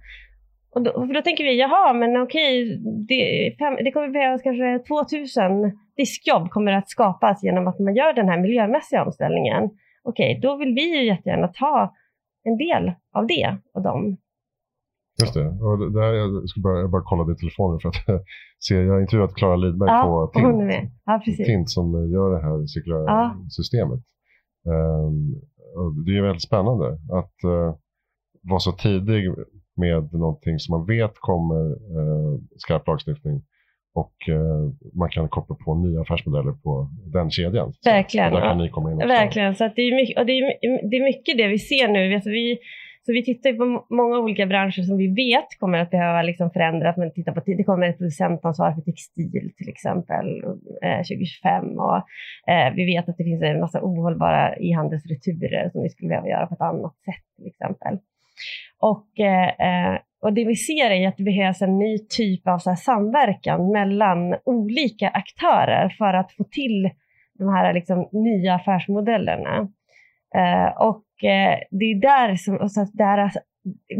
Och 0.75 0.81
då, 0.81 0.91
för 0.91 1.13
då 1.13 1.21
tänker 1.21 1.43
vi, 1.43 1.59
jaha, 1.59 1.93
men 1.93 2.21
okej, 2.21 2.79
det, 3.07 3.55
fem, 3.59 3.75
det 3.75 3.91
kommer 3.91 4.09
behövas 4.09 4.41
kanske 4.41 4.79
2000 4.79 5.77
diskjobb 5.97 6.49
kommer 6.49 6.71
att 6.71 6.89
skapas 6.89 7.43
genom 7.43 7.67
att 7.67 7.79
man 7.79 7.95
gör 7.95 8.13
den 8.13 8.29
här 8.29 8.39
miljömässiga 8.39 9.03
omställningen. 9.03 9.69
Okej, 10.03 10.39
då 10.41 10.55
vill 10.55 10.73
vi 10.73 10.97
ju 10.97 11.05
jättegärna 11.05 11.47
ta 11.47 11.93
en 12.43 12.57
del 12.57 12.91
av 13.13 13.27
det 13.27 13.57
och 13.73 13.81
dem. 13.81 14.17
Just 15.21 15.33
det. 15.33 15.47
Och 15.47 15.91
där, 15.91 16.13
jag, 16.13 16.49
ska 16.49 16.61
bara, 16.61 16.79
jag 16.79 16.91
bara 16.91 17.01
kollade 17.01 17.33
i 17.33 17.35
telefonen 17.35 17.79
för 17.79 17.89
att 17.89 17.95
se. 18.67 18.75
Jag 18.75 18.93
har 18.93 19.01
intervjuat 19.01 19.35
Klara 19.35 19.55
Lidberg 19.55 19.89
Ja, 19.89 20.03
på 20.03 20.39
och 20.39 20.41
hon 20.41 20.69
är 20.69 20.79
Tint. 20.79 21.39
Ja. 21.39 21.45
Tint 21.45 21.69
som 21.69 22.11
gör 22.11 22.29
det 22.35 22.41
här 22.41 22.65
cirkulära 22.65 23.03
Ja. 23.07 23.35
systemet. 23.49 23.99
Ehm, 24.71 25.35
och 25.77 26.05
det 26.05 26.17
är 26.17 26.21
väldigt 26.21 26.41
spännande 26.51 26.87
att 26.93 27.43
eh, 27.43 27.75
vara 28.41 28.59
så 28.59 28.71
tidig 28.71 29.23
med 29.75 30.13
någonting 30.13 30.59
som 30.59 30.77
man 30.77 30.85
vet 30.87 31.11
kommer 31.19 31.63
uh, 31.99 32.39
skarp 32.57 32.87
lagstiftning 32.87 33.41
och 33.95 34.15
eh, 34.29 34.71
man 34.93 35.09
kan 35.09 35.29
koppla 35.29 35.55
på 35.55 35.75
nya 35.75 36.01
affärsmodeller 36.01 36.51
på 36.51 36.89
den 37.05 37.29
kedjan. 37.31 37.73
Så 37.73 37.89
Verkligen. 37.89 38.33
där 38.33 38.41
kan 38.41 38.57
ni 38.57 38.69
komma 38.69 38.91
in 38.91 38.95
också. 38.97 39.07
Verkligen, 39.07 39.55
så 39.55 39.63
det, 39.75 39.81
är 39.81 39.95
mycket, 39.95 40.19
och 40.19 40.25
det, 40.25 40.31
är, 40.39 40.89
det 40.89 40.97
är 40.97 41.03
mycket 41.03 41.37
det 41.37 41.47
vi 41.47 41.59
ser 41.59 41.87
nu. 41.87 42.13
Alltså 42.15 42.29
vi, 42.29 42.57
så 43.05 43.13
vi 43.13 43.23
tittar 43.23 43.53
på 43.53 43.85
många 43.95 44.19
olika 44.19 44.45
branscher 44.45 44.83
som 44.83 44.97
vi 44.97 45.07
vet 45.07 45.59
kommer 45.59 45.77
att 45.77 45.91
behöva 45.91 46.21
liksom 46.21 46.51
förändras. 46.51 46.97
Men 46.97 47.11
titta 47.11 47.31
på, 47.31 47.41
det 47.45 47.63
kommer 47.63 47.89
ett 47.89 47.97
producentansvar 47.97 48.71
för 48.73 48.81
textil 48.81 49.51
till 49.57 49.69
exempel 49.69 50.43
eh, 50.83 50.97
2025 50.97 51.79
och 51.79 51.97
eh, 52.51 52.73
vi 52.75 52.85
vet 52.85 53.09
att 53.09 53.17
det 53.17 53.23
finns 53.23 53.43
en 53.43 53.59
massa 53.59 53.79
ohållbara 53.81 54.55
e-handelsreturer 54.55 55.69
som 55.69 55.83
vi 55.83 55.89
skulle 55.89 56.09
behöva 56.09 56.27
göra 56.27 56.47
på 56.47 56.53
ett 56.53 56.61
annat 56.61 56.95
sätt 56.95 57.25
till 57.37 57.47
exempel. 57.47 57.97
Och, 58.79 59.19
eh, 59.19 59.49
eh, 59.67 59.99
och 60.21 60.33
det 60.33 60.45
vi 60.45 60.55
ser 60.55 60.91
är 60.91 61.07
att 61.07 61.17
det 61.17 61.23
behövs 61.23 61.61
en 61.61 61.79
ny 61.79 61.97
typ 62.09 62.47
av 62.47 62.57
så 62.57 62.69
här 62.69 62.77
samverkan 62.77 63.71
mellan 63.71 64.35
olika 64.45 65.09
aktörer 65.09 65.89
för 65.89 66.13
att 66.13 66.31
få 66.31 66.43
till 66.43 66.89
de 67.39 67.49
här 67.49 67.73
liksom 67.73 68.09
nya 68.11 68.55
affärsmodellerna. 68.55 69.67
Eh, 70.35 70.81
och 70.89 71.23
eh, 71.23 71.59
det 71.71 71.85
är 71.85 72.01
där 72.01 72.35
som, 72.35 72.57
och 72.57 72.71
så 72.71 72.81
att 72.81 72.89
det 72.93 73.03
här, 73.03 73.17
alltså, 73.17 73.39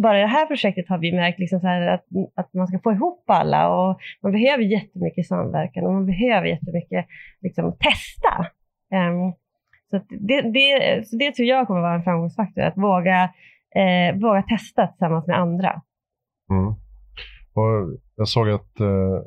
bara 0.02 0.20
i 0.20 0.22
det 0.22 0.28
här 0.28 0.46
projektet 0.46 0.90
har 0.90 0.98
vi 0.98 1.12
märkt 1.12 1.40
liksom 1.40 1.60
så 1.60 1.68
här 1.68 1.88
att, 1.88 2.06
att 2.36 2.54
man 2.54 2.68
ska 2.68 2.80
få 2.80 2.92
ihop 2.92 3.24
alla 3.28 3.70
och 3.70 4.00
man 4.24 4.32
behöver 4.32 4.64
jättemycket 4.64 5.28
samverkan 5.28 5.86
och 5.86 5.94
man 5.94 6.06
behöver 6.06 6.48
jättemycket 6.48 7.06
liksom, 7.42 7.78
testa. 7.80 8.48
Um, 8.92 9.34
så, 9.90 9.98
att 9.98 10.06
det, 10.10 10.42
det, 10.42 11.08
så 11.08 11.16
det 11.18 11.32
tror 11.32 11.48
jag 11.48 11.68
kommer 11.68 11.82
vara 11.82 11.96
en 11.96 12.04
framgångsfaktor, 12.04 12.62
att 12.62 12.78
våga, 12.78 13.24
eh, 13.76 14.16
våga 14.16 14.44
testa 14.44 14.88
tillsammans 14.88 15.28
med 15.28 15.40
andra. 15.40 15.82
Mm. 16.50 16.68
Och 17.54 18.00
jag 18.16 18.28
såg 18.28 18.50
att 18.50 18.80
eh, 18.80 19.20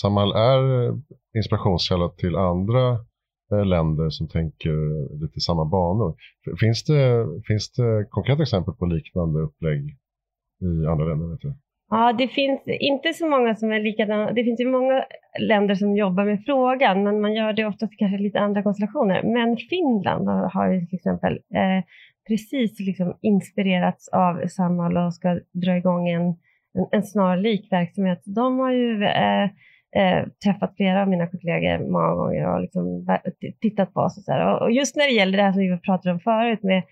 Samhall 0.00 0.32
är 0.32 0.60
inspirationskälla 1.36 2.08
till 2.08 2.36
andra 2.36 2.98
Eh, 3.52 3.64
länder 3.64 4.10
som 4.10 4.28
tänker 4.28 4.74
lite 5.22 5.36
i 5.36 5.40
samma 5.40 5.64
banor. 5.64 6.16
Finns 6.60 6.84
det, 6.84 7.26
finns 7.46 7.72
det 7.72 8.06
konkreta 8.10 8.42
exempel 8.42 8.74
på 8.74 8.86
liknande 8.86 9.40
upplägg 9.40 9.80
i 10.60 10.86
andra 10.86 11.04
länder? 11.04 11.26
Vet 11.26 11.40
du? 11.40 11.54
Ja, 11.90 12.12
det 12.12 12.28
finns 12.28 12.60
inte 12.66 13.12
så 13.12 13.28
många 13.28 13.54
som 13.54 13.72
är 13.72 13.80
likadana. 13.80 14.32
Det 14.32 14.44
finns 14.44 14.60
ju 14.60 14.70
många 14.70 15.04
länder 15.40 15.74
som 15.74 15.96
jobbar 15.96 16.24
med 16.24 16.44
frågan, 16.46 17.02
men 17.02 17.20
man 17.20 17.34
gör 17.34 17.52
det 17.52 17.66
oftast 17.66 17.98
kanske 17.98 18.18
lite 18.18 18.40
andra 18.40 18.62
konstellationer. 18.62 19.22
Men 19.22 19.56
Finland 19.56 20.28
har, 20.28 20.50
har 20.50 20.72
ju 20.72 20.86
till 20.86 20.96
exempel 20.96 21.32
eh, 21.32 21.84
precis 22.28 22.80
liksom 22.80 23.16
inspirerats 23.22 24.08
av 24.08 24.46
Samhall 24.48 24.96
och 24.96 25.14
ska 25.14 25.40
dra 25.52 25.76
igång 25.76 26.08
en, 26.08 26.26
en, 26.74 26.86
en 26.90 27.02
snarlik 27.02 27.72
verksamhet. 27.72 28.22
De 28.24 28.58
har 28.58 28.72
ju 28.72 29.04
eh, 29.04 29.50
eh, 29.96 30.28
träffat 30.44 30.76
flera 30.76 31.02
av 31.02 31.08
mina 31.08 31.26
kollegor 31.26 31.90
många 31.90 32.14
gånger 32.14 32.54
och 32.54 32.60
liksom 32.60 33.06
tittat 33.60 33.94
på 33.94 34.00
oss. 34.00 34.18
Och, 34.18 34.24
så 34.24 34.32
här. 34.32 34.62
Och, 34.62 34.72
just 34.72 34.96
när 34.96 35.04
det 35.04 35.14
gäller 35.14 35.36
det 35.38 35.44
här 35.44 35.52
som 35.52 35.62
vi 35.62 35.78
pratade 35.78 36.12
om 36.12 36.20
förut 36.20 36.62
med 36.62 36.82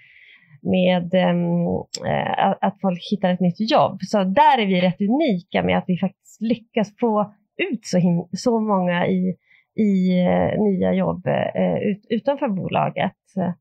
med 0.63 1.15
ehm, 1.15 1.67
eh, 2.07 2.55
att- 2.61 2.81
folk 2.81 3.01
hittar 3.11 3.31
ett 3.31 3.41
nytt 3.41 3.71
jobb. 3.71 3.99
Så 4.03 4.25
där 4.25 4.59
är 4.59 4.67
vi 4.67 4.81
rätt 4.81 5.01
unika 5.01 5.63
med 5.63 5.79
att 5.79 5.85
vi 5.87 5.99
faktiskt 5.99 6.41
lyckas 6.41 6.97
få 7.01 7.35
ut 7.57 7.81
så, 7.87 8.29
så 8.33 8.61
många 8.61 9.07
i, 9.07 9.37
i 9.75 10.21
eh, 10.21 10.63
nya 10.63 10.93
jobb 10.93 11.27
eh, 11.27 11.63
eh 11.63 11.79
ut, 11.79 12.07
utanför 12.09 12.49
bolaget. 12.49 13.17
Eh, 13.39 13.53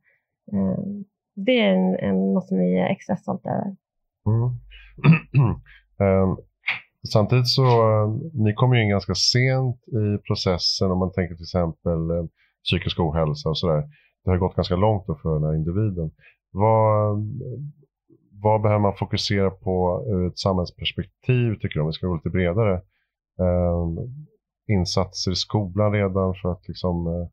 det 1.36 1.60
är 1.60 1.74
en, 1.74 1.96
en, 1.96 2.34
något 2.34 2.48
som 2.48 2.58
vi 2.58 2.80
är 2.80 2.90
extra 2.90 3.16
stolta 3.16 3.50
över. 3.50 3.76
Mm. 4.26 4.44
um 6.00 6.38
Samtidigt 7.14 7.48
så, 7.48 7.66
eh, 7.66 8.08
ni 8.34 8.54
kommer 8.54 8.76
ju 8.76 8.84
in 8.84 8.90
ganska 8.90 9.16
sent 9.16 9.76
i 9.88 10.18
processen 10.28 10.92
om 10.92 11.00
man 11.00 11.12
tänker 11.12 11.36
till 11.36 11.44
exempel 11.44 12.10
eh, 12.10 12.26
psykisk 12.64 13.00
ohälsa 13.00 13.50
och 13.50 13.58
sådär. 13.58 13.84
Det 14.24 14.30
har 14.32 14.38
gått 14.38 14.56
ganska 14.56 14.76
långt 14.76 15.08
då 15.08 15.16
för 15.16 15.34
den 15.34 15.44
här 15.44 15.56
individen. 15.56 16.12
Vad, 16.52 17.18
vad 18.42 18.62
behöver 18.62 18.82
man 18.82 18.96
fokusera 18.96 19.50
på 19.52 20.06
ur 20.08 20.28
ett 20.28 20.40
samhällsperspektiv 20.40 21.54
tycker 21.56 21.74
du, 21.74 21.82
om 21.82 21.88
vi 21.88 21.94
ska 21.94 22.08
gå 22.08 22.16
lite 22.16 22.30
bredare? 22.30 22.76
Ehm, 23.40 23.98
insatser 24.68 25.32
i 25.32 25.36
skolan 25.36 25.92
redan 25.92 26.34
för 26.42 26.52
att 26.52 26.68
liksom 26.68 27.08
eh, 27.08 27.28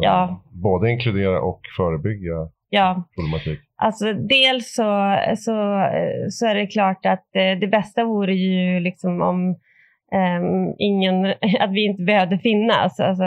Ja. 0.00 0.42
både 0.50 0.90
inkludera 0.90 1.40
och 1.42 1.60
förebygga 1.76 2.48
Ja, 2.70 3.08
problematik. 3.14 3.60
Alltså 3.76 4.12
dels 4.12 4.74
så, 4.74 5.18
så, 5.36 5.52
så 6.30 6.46
är 6.46 6.54
det 6.54 6.66
klart 6.66 7.06
att 7.06 7.36
eh, 7.36 7.58
det 7.60 7.68
bästa 7.70 8.04
vore 8.04 8.34
ju 8.34 8.80
liksom 8.80 9.22
om 9.22 9.56
ehm, 10.12 10.74
ingen, 10.78 11.26
att 11.60 11.72
vi 11.72 11.84
inte 11.84 12.02
behövde 12.02 12.38
finnas. 12.38 13.00
Alltså, 13.00 13.24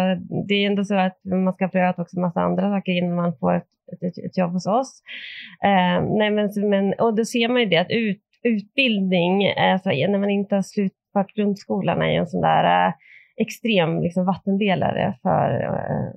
det 0.48 0.54
är 0.54 0.68
ändå 0.68 0.84
så 0.84 0.96
att 0.96 1.20
man 1.24 1.54
ska 1.54 1.68
pröva 1.68 1.94
också 1.98 2.20
massa 2.20 2.42
andra 2.42 2.70
saker 2.70 2.92
innan 2.92 3.16
man 3.16 3.38
får 3.40 3.54
ett, 3.54 3.68
ett, 4.02 4.26
ett 4.26 4.38
jobb 4.38 4.52
hos 4.52 4.68
oss. 4.68 5.02
Ehm, 5.64 6.06
nej, 6.06 6.32
men, 6.32 6.50
men, 6.70 6.94
och 6.94 7.16
då 7.16 7.26
ser 7.26 7.48
man 7.48 7.62
ju 7.62 7.66
det 7.66 7.78
att 7.78 7.92
ut, 7.92 8.22
utbildning, 8.44 9.54
alltså, 9.58 9.90
när 9.90 10.20
man 10.20 10.30
inte 10.30 10.56
har 10.56 10.62
slutfört 10.62 11.36
grundskolan, 11.36 12.02
är 12.02 12.12
ju 12.12 12.18
en 12.18 12.28
sån 12.28 12.42
där 12.42 12.88
eh, 12.88 12.94
extrem 13.42 14.02
liksom, 14.02 14.26
vattendelare 14.26 15.14
för 15.22 15.64
eh, 15.64 16.10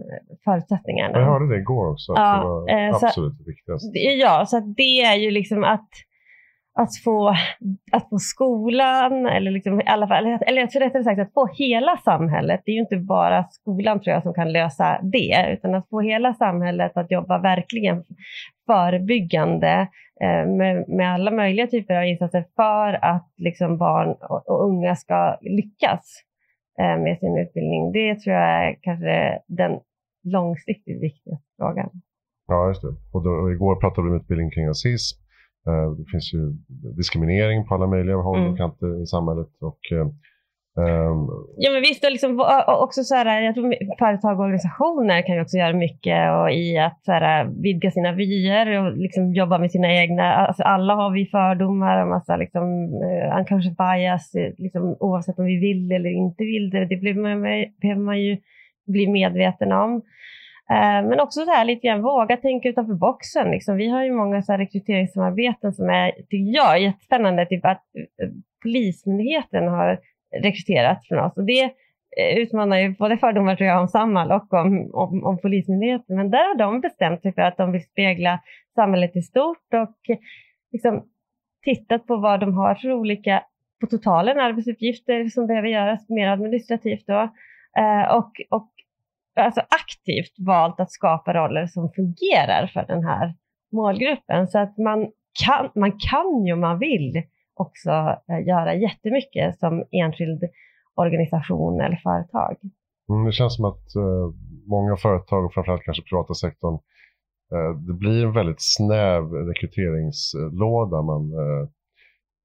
förutsättningarna. 0.44 1.18
Jag 1.18 1.26
hörde 1.26 1.48
det 1.48 1.60
igår 1.60 1.90
också, 1.90 2.12
att 2.12 2.18
Ja, 2.18 2.36
det 2.36 2.74
var 2.74 2.86
eh, 2.88 2.98
så- 2.98 3.06
absolut 3.06 3.38
det 3.38 3.44
viktigaste. 3.50 3.98
Ja, 3.98 4.46
så 4.46 4.60
det 4.60 5.02
är 5.02 5.14
ju 5.16 5.30
liksom 5.30 5.64
att, 5.64 5.88
att, 6.78 6.96
få, 7.04 7.28
att 7.92 8.08
få 8.10 8.18
skolan, 8.18 9.26
eller, 9.26 9.50
liksom, 9.50 9.80
i 9.80 9.84
alla 9.86 10.08
fall, 10.08 10.26
eller, 10.26 10.48
eller 10.48 10.80
rättare 10.80 11.04
sagt 11.04 11.20
att 11.20 11.32
få 11.32 11.46
hela 11.46 11.96
samhället. 11.96 12.60
Det 12.64 12.70
är 12.70 12.74
ju 12.74 12.80
inte 12.80 12.96
bara 12.96 13.44
skolan 13.50 14.00
tror 14.00 14.14
jag 14.14 14.22
som 14.22 14.34
kan 14.34 14.52
lösa 14.52 15.00
det, 15.02 15.52
utan 15.52 15.74
att 15.74 15.88
få 15.88 16.00
hela 16.00 16.34
samhället 16.34 16.96
att 16.96 17.10
jobba 17.10 17.38
verkligen 17.38 18.04
förebyggande 18.66 19.88
eh, 20.22 20.46
med, 20.46 20.88
med 20.88 21.14
alla 21.14 21.30
möjliga 21.30 21.66
typer 21.66 21.94
av 21.94 22.04
insatser 22.04 22.44
för 22.56 23.04
att 23.04 23.32
liksom, 23.36 23.78
barn 23.78 24.08
och, 24.08 24.48
och 24.48 24.64
unga 24.64 24.96
ska 24.96 25.38
lyckas 25.40 26.22
med 26.78 27.18
sin 27.20 27.38
utbildning. 27.38 27.92
Det 27.92 28.14
tror 28.20 28.34
jag 28.36 28.66
är 28.68 28.76
kanske 28.82 29.38
den 29.46 29.80
långsiktigt 30.24 31.02
viktigaste 31.02 31.46
frågan. 31.56 31.90
Ja, 32.48 32.68
just 32.68 32.82
det. 32.82 32.94
Och 33.12 33.22
då, 33.24 33.52
igår 33.52 33.76
pratade 33.80 34.02
vi 34.08 34.10
om 34.14 34.20
utbildning 34.20 34.50
kring 34.50 34.68
rasism. 34.68 35.16
Eh, 35.68 35.90
det 35.98 36.04
finns 36.12 36.34
ju 36.34 36.40
diskriminering 36.96 37.66
på 37.66 37.74
alla 37.74 37.86
möjliga 37.86 38.16
håll 38.16 38.38
Mm. 38.38 38.50
och 38.52 38.56
kanter 38.58 39.02
i 39.02 39.06
samhället. 39.06 39.48
Och, 39.60 39.78
Um, 40.78 41.28
Ja 41.56 41.70
men 41.72 41.80
visst, 41.82 42.02
liksom, 42.10 42.30
och 42.40 42.46
liksom, 42.46 42.74
och- 42.74 42.82
också 42.82 43.02
så 43.02 43.14
här, 43.14 43.40
jag 43.40 43.54
tror 43.54 43.74
företag 43.98 44.38
och 44.38 44.44
organisationer 44.44 45.22
kan 45.22 45.34
ju 45.34 45.42
också 45.42 45.56
göra 45.56 45.72
mycket 45.72 46.32
och 46.32 46.50
i 46.50 46.78
att 46.78 47.04
så 47.04 47.12
här, 47.12 47.44
vidga 47.62 47.90
sina 47.90 48.12
vyer 48.12 48.80
och 48.80 48.96
liksom 48.96 49.32
jobba 49.32 49.58
med 49.58 49.70
sina 49.70 49.94
egna, 49.94 50.34
alltså 50.34 50.62
alla 50.62 50.94
har 50.94 51.10
vi 51.10 51.26
fördomar 51.26 52.02
och 52.02 52.08
massa 52.08 52.36
liksom, 52.36 52.62
eh, 53.02 53.26
uh, 53.32 53.38
unconscious 53.38 53.76
bias, 53.76 54.34
eh, 54.34 54.52
liksom, 54.58 54.96
oavsett 55.00 55.38
om 55.38 55.44
vi 55.44 55.56
vill 55.56 55.92
eller 55.92 56.10
inte 56.10 56.44
vill 56.44 56.70
det, 56.70 56.84
det 56.86 56.96
blir 56.96 57.14
man, 57.14 57.42
behöver 57.80 58.02
man 58.02 58.20
ju 58.20 58.36
bli 58.86 59.06
medveten 59.08 59.72
om. 59.72 59.94
Uh, 60.70 61.08
Men 61.08 61.20
också 61.20 61.40
så 61.40 61.50
här 61.50 61.64
lite 61.64 61.86
grann 61.86 62.02
våga 62.02 62.36
tänka 62.36 62.68
utanför 62.68 62.94
boxen. 62.94 63.50
Liksom. 63.50 63.76
Vi 63.76 63.88
har 63.88 64.04
ju 64.04 64.12
många 64.12 64.42
så 64.42 64.52
här 64.52 64.58
rekryteringssamarbeten 64.58 65.72
som 65.72 65.90
är, 65.90 66.10
tycker 66.10 66.54
jag, 66.56 66.80
jättespännande. 66.82 67.46
Typ 67.46 67.64
att 67.64 67.82
eh, 68.22 68.28
Polismyndigheten 68.62 69.68
har 69.68 69.98
rekryterat 70.42 71.06
från 71.08 71.18
oss. 71.18 71.36
Och 71.36 71.44
det 71.44 71.62
eh, 72.16 72.38
utmanar 72.38 72.78
ju 72.78 72.94
både 72.94 73.18
fördomar 73.18 73.56
tror 73.56 73.68
jag 73.68 73.80
om 73.80 73.88
Samhall 73.88 74.32
och 74.32 74.52
om, 74.52 74.90
om, 74.94 75.24
om 75.24 75.38
Polismyndigheten. 75.38 76.16
Men 76.16 76.30
där 76.30 76.48
har 76.48 76.58
de 76.58 76.80
bestämt 76.80 77.22
sig 77.22 77.34
för 77.34 77.42
att 77.42 77.56
de 77.56 77.72
vill 77.72 77.84
spegla 77.84 78.40
samhället 78.74 79.16
i 79.16 79.22
stort 79.22 79.74
och 79.74 80.16
liksom 80.72 81.04
tittat 81.64 82.06
på 82.06 82.16
vad 82.16 82.40
de 82.40 82.54
har 82.54 82.74
för 82.74 82.92
olika, 82.92 83.42
på 83.80 83.86
totalen, 83.86 84.38
arbetsuppgifter 84.38 85.28
som 85.28 85.46
behöver 85.46 85.68
göras 85.68 86.08
mer 86.08 86.28
administrativt 86.28 87.06
då. 87.06 87.20
Eh, 87.78 88.16
och, 88.16 88.32
och 88.50 88.70
alltså 89.36 89.60
aktivt 89.60 90.34
valt 90.38 90.80
att 90.80 90.92
skapa 90.92 91.34
roller 91.34 91.66
som 91.66 91.92
fungerar 91.92 92.66
för 92.66 92.84
den 92.86 93.04
här 93.04 93.34
målgruppen. 93.72 94.48
Så 94.48 94.58
att 94.58 94.78
man 94.78 95.10
kan, 95.46 95.70
man 95.74 95.92
kan 95.92 96.46
ju 96.46 96.52
om 96.52 96.60
man 96.60 96.78
vill 96.78 97.22
också 97.56 97.90
eh, 98.28 98.46
göra 98.46 98.74
jättemycket 98.74 99.58
som 99.58 99.84
enskild 99.90 100.42
organisation 100.94 101.80
eller 101.80 101.96
företag. 101.96 102.56
Mm, 103.08 103.24
det 103.24 103.32
känns 103.32 103.56
som 103.56 103.64
att 103.64 103.96
eh, 103.96 104.26
många 104.66 104.96
företag 104.96 105.44
och 105.44 105.54
framförallt 105.54 105.82
kanske 105.82 106.02
privata 106.02 106.34
sektorn 106.34 106.74
eh, 107.52 107.78
det 107.86 107.92
blir 107.92 108.24
en 108.24 108.32
väldigt 108.32 108.62
snäv 108.76 109.32
rekryteringslåda 109.32 111.02
man, 111.02 111.32
eh, 111.32 111.68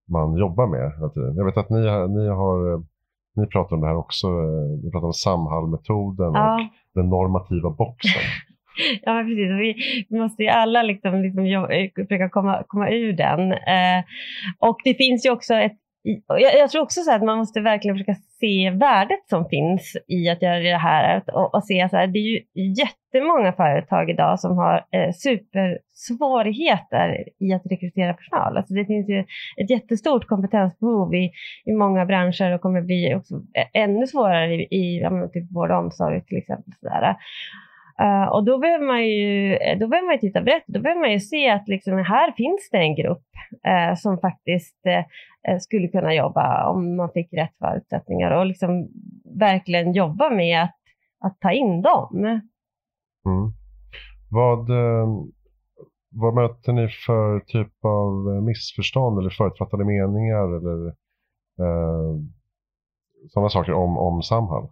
man 0.09 0.37
jobbar 0.37 0.67
med 0.67 0.93
hela 0.95 1.09
tiden. 1.09 1.35
Jag 1.35 1.45
vet 1.45 1.57
att 1.57 1.69
ni, 1.69 1.81
ni 2.17 2.27
har 2.27 2.83
ni 3.35 3.47
pratar 3.47 3.75
om 3.75 3.81
det 3.81 3.87
här 3.87 3.95
också, 3.95 4.27
ni 4.83 4.91
pratar 4.91 5.07
om 5.07 5.13
Samhall-metoden 5.13 6.31
ja. 6.33 6.53
och 6.53 6.61
den 6.93 7.09
normativa 7.09 7.69
boxen. 7.69 8.21
Ja, 9.01 9.13
men 9.13 9.25
precis. 9.25 9.51
Vi, 9.51 9.75
vi 10.09 10.19
måste 10.19 10.43
ju 10.43 10.49
alla 10.49 10.83
liksom, 10.83 11.21
liksom 11.21 11.45
eh, 11.45 11.89
försöka 11.95 12.29
komma, 12.29 12.63
komma 12.67 12.89
ur 12.89 13.13
den. 13.13 13.51
Eh, 13.51 14.03
och 14.59 14.77
det 14.83 14.93
finns 14.93 15.25
ju 15.25 15.29
också 15.29 15.53
ett 15.53 15.77
jag, 16.27 16.57
jag, 16.57 16.69
tror 16.69 16.81
också 16.81 17.01
så 17.01 17.11
att 17.11 17.23
man 17.23 17.37
måste 17.37 17.61
verkligen 17.61 17.95
försöka 17.95 18.15
se 18.39 18.69
värdet 18.69 19.29
som 19.29 19.49
finns 19.49 19.97
i 20.07 20.29
att 20.29 20.41
göra 20.41 20.59
det 20.59 20.77
här. 20.77 21.23
Och, 21.33 21.55
och 21.55 21.63
se 21.63 21.89
så 21.89 21.97
här, 21.97 22.07
det 22.07 22.19
är 22.19 22.27
ju 22.27 22.39
jättemånga 22.53 23.53
företag 23.53 24.09
idag 24.09 24.39
som 24.39 24.57
har 24.57 24.85
eh, 24.91 25.11
supersvårigheter 25.13 27.23
i 27.39 27.53
att 27.53 27.65
rekrytera 27.65 28.13
personal. 28.13 28.57
Alltså 28.57 28.73
det 28.73 28.85
finns 28.85 29.09
ju 29.09 29.19
ett 29.57 29.69
jättestort 29.69 30.27
kompetensbehov 30.27 31.15
i, 31.15 31.31
i 31.65 31.71
många 31.71 32.05
branscher 32.05 32.53
och 32.53 32.61
kommer 32.61 32.81
bli 32.81 33.15
också 33.15 33.35
eh, 33.35 33.81
ännu 33.81 34.07
svårare 34.07 34.55
i, 34.55 34.61
i 34.61 35.07
typ 35.33 35.51
vård 35.51 35.71
och 35.71 35.77
omsorg 35.77 36.25
till 36.25 36.37
exempel. 36.37 36.73
Så 36.79 36.89
där. 36.89 37.15
Uh, 38.01 38.27
och 38.31 38.43
då 38.45 38.57
behöver 38.57 38.85
man 38.85 39.07
ju, 39.07 39.55
eh, 39.55 39.79
då 39.79 39.87
behöver 39.87 40.05
man 40.05 40.15
ju 40.15 40.19
titta 40.19 40.41
brett. 40.41 40.63
Då 40.67 40.81
behöver 40.81 41.01
man 41.01 41.11
ju 41.11 41.19
se 41.19 41.49
att 41.49 41.67
liksom, 41.67 41.97
här 41.97 42.31
finns 42.31 42.69
det 42.71 42.77
en 42.77 42.95
grupp 42.95 43.27
uh, 43.67 43.95
som 43.95 44.19
faktiskt 44.19 44.77
uh, 45.49 45.57
skulle 45.57 45.87
kunna 45.87 46.13
jobba 46.13 46.67
om 46.69 46.95
man 46.95 47.11
fick 47.11 47.33
rätt 47.33 47.57
förutsättningar 47.59 48.31
och 48.31 48.45
liksom 48.45 48.89
verkligen 49.39 49.93
jobba 49.93 50.29
med 50.29 50.63
att, 50.63 50.75
att 51.25 51.39
ta 51.39 51.51
in 51.51 51.81
dem. 51.81 52.41
Mm. 53.25 53.51
Vad, 54.31 54.69
vad 56.11 56.33
möter 56.33 56.73
ni 56.73 56.87
för 56.87 57.39
typ 57.39 57.85
av 57.85 58.43
missförstånd 58.43 59.19
eller 59.19 59.29
förutfattade 59.29 59.85
meningar 59.85 60.57
eller 60.57 60.93
sådana 63.29 63.49
saker 63.49 63.73
om, 63.73 63.97
om 63.97 64.21
Samhall? 64.21 64.69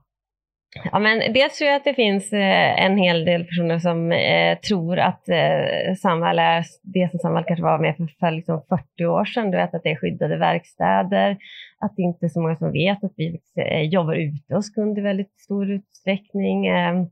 Ja, 0.91 0.99
men 0.99 1.33
dels 1.33 1.57
tror 1.57 1.67
jag 1.67 1.75
att 1.75 1.83
det 1.83 1.93
finns 1.93 2.33
eh, 2.33 2.85
en 2.85 2.97
hel 2.97 3.25
del 3.25 3.43
personer 3.43 3.79
som 3.79 4.11
eh, 4.11 4.57
tror 4.57 4.99
att 4.99 5.29
eh, 5.29 5.95
Samhall 6.01 6.39
är 6.39 6.65
det 6.83 7.11
som 7.11 7.19
Samhall 7.19 7.43
kanske 7.43 7.63
var 7.63 7.79
med 7.79 7.97
för, 7.97 8.07
för 8.19 8.31
liksom 8.31 8.61
40 8.69 9.05
år 9.05 9.25
sedan. 9.25 9.51
Du 9.51 9.57
vet 9.57 9.73
att 9.73 9.83
det 9.83 9.91
är 9.91 9.95
skyddade 9.95 10.37
verkstäder, 10.37 11.37
att 11.79 11.95
det 11.95 12.01
inte 12.01 12.25
är 12.25 12.29
så 12.29 12.41
många 12.41 12.55
som 12.55 12.71
vet 12.71 13.03
att 13.03 13.13
vi 13.15 13.39
eh, 13.55 13.81
jobbar 13.81 14.13
ute 14.13 14.55
hos 14.55 14.69
kunder 14.69 15.01
i 15.01 15.03
väldigt 15.03 15.39
stor 15.39 15.71
utsträckning. 15.71 16.67
Eh, 16.67 17.05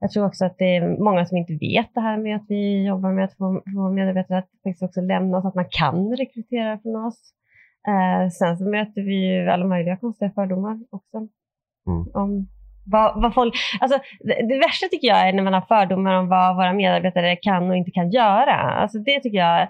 jag 0.00 0.10
tror 0.10 0.26
också 0.26 0.44
att 0.44 0.58
det 0.58 0.76
är 0.76 1.02
många 1.02 1.26
som 1.26 1.36
inte 1.36 1.54
vet 1.54 1.94
det 1.94 2.00
här 2.00 2.18
med 2.18 2.36
att 2.36 2.46
vi 2.48 2.86
jobbar 2.86 3.12
med 3.12 3.24
att 3.24 3.36
få, 3.36 3.62
få 3.74 3.90
medarbetare 3.90 4.38
att 4.38 4.50
faktiskt 4.64 4.82
också 4.82 5.00
lämna 5.00 5.38
oss, 5.38 5.44
att 5.44 5.54
man 5.54 5.68
kan 5.70 6.16
rekrytera 6.16 6.78
från 6.78 6.96
oss. 7.06 7.32
Eh, 7.88 8.28
sen 8.30 8.58
så 8.58 8.64
möter 8.64 9.02
vi 9.02 9.48
alla 9.48 9.66
möjliga 9.66 9.96
konstiga 9.96 10.30
fördomar 10.30 10.78
också. 10.90 11.16
Mm. 11.86 12.06
Om 12.14 12.48
vad, 12.86 13.22
vad 13.22 13.34
folk, 13.34 13.54
alltså, 13.80 13.98
det, 14.20 14.46
det, 14.48 14.58
värsta 14.58 14.86
tycker 14.86 15.08
jag 15.08 15.28
är 15.28 15.32
när 15.32 15.42
man 15.42 15.54
har 15.54 15.60
fördomar 15.60 16.14
om 16.14 16.28
vad 16.28 16.56
våra 16.56 16.72
medarbetare 16.72 17.36
kan 17.36 17.70
och 17.70 17.76
inte 17.76 17.90
kan 17.90 18.10
göra. 18.10 18.54
Alltså, 18.54 18.98
det 18.98 19.20
tycker 19.20 19.38
jag, 19.38 19.62
eh, 19.62 19.68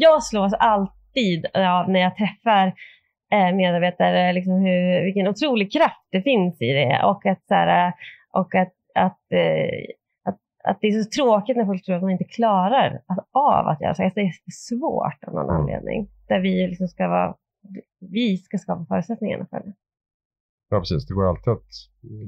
jag 0.00 0.22
slås 0.22 0.52
alltid 0.52 1.46
av 1.54 1.90
när 1.90 2.00
jag 2.00 2.16
träffar 2.16 2.66
eh, 3.32 3.54
medarbetare, 3.54 4.32
liksom 4.32 4.52
hur, 4.52 5.04
vilken 5.04 5.28
otrolig 5.28 5.72
kraft 5.72 6.06
det 6.10 6.22
finns 6.22 6.62
i 6.62 6.72
det 6.72 7.00
och 7.04 7.26
att, 7.26 7.46
så 7.46 7.54
här, 7.54 7.92
och 8.32 8.54
att, 8.54 8.72
att, 8.94 9.32
eh, 9.32 9.84
att, 10.24 10.38
att 10.64 10.78
det 10.80 10.86
är 10.86 11.02
så 11.02 11.10
tråkigt 11.10 11.56
när 11.56 11.66
folk 11.66 11.84
tror 11.84 11.96
att 11.96 12.02
man 12.02 12.10
inte 12.10 12.24
klarar 12.24 13.00
av 13.32 13.66
att 13.68 13.80
göra 13.80 13.94
så. 13.94 14.02
Alltså, 14.02 14.20
det 14.20 14.26
är 14.26 14.32
svårt 14.52 15.24
av 15.26 15.34
någon 15.34 15.50
anledning. 15.50 16.08
Där 16.28 16.40
vi 16.40 16.66
liksom 16.66 16.88
ska 16.88 17.08
vara, 17.08 17.34
vi 18.00 18.36
ska 18.36 18.58
skapa 18.58 18.86
förutsättningarna 18.88 19.46
för 19.50 19.60
det. 19.60 19.72
Ja, 20.70 20.78
precis. 20.78 21.06
Det 21.06 21.14
går 21.14 21.28
alltid 21.28 21.52
att 21.52 21.70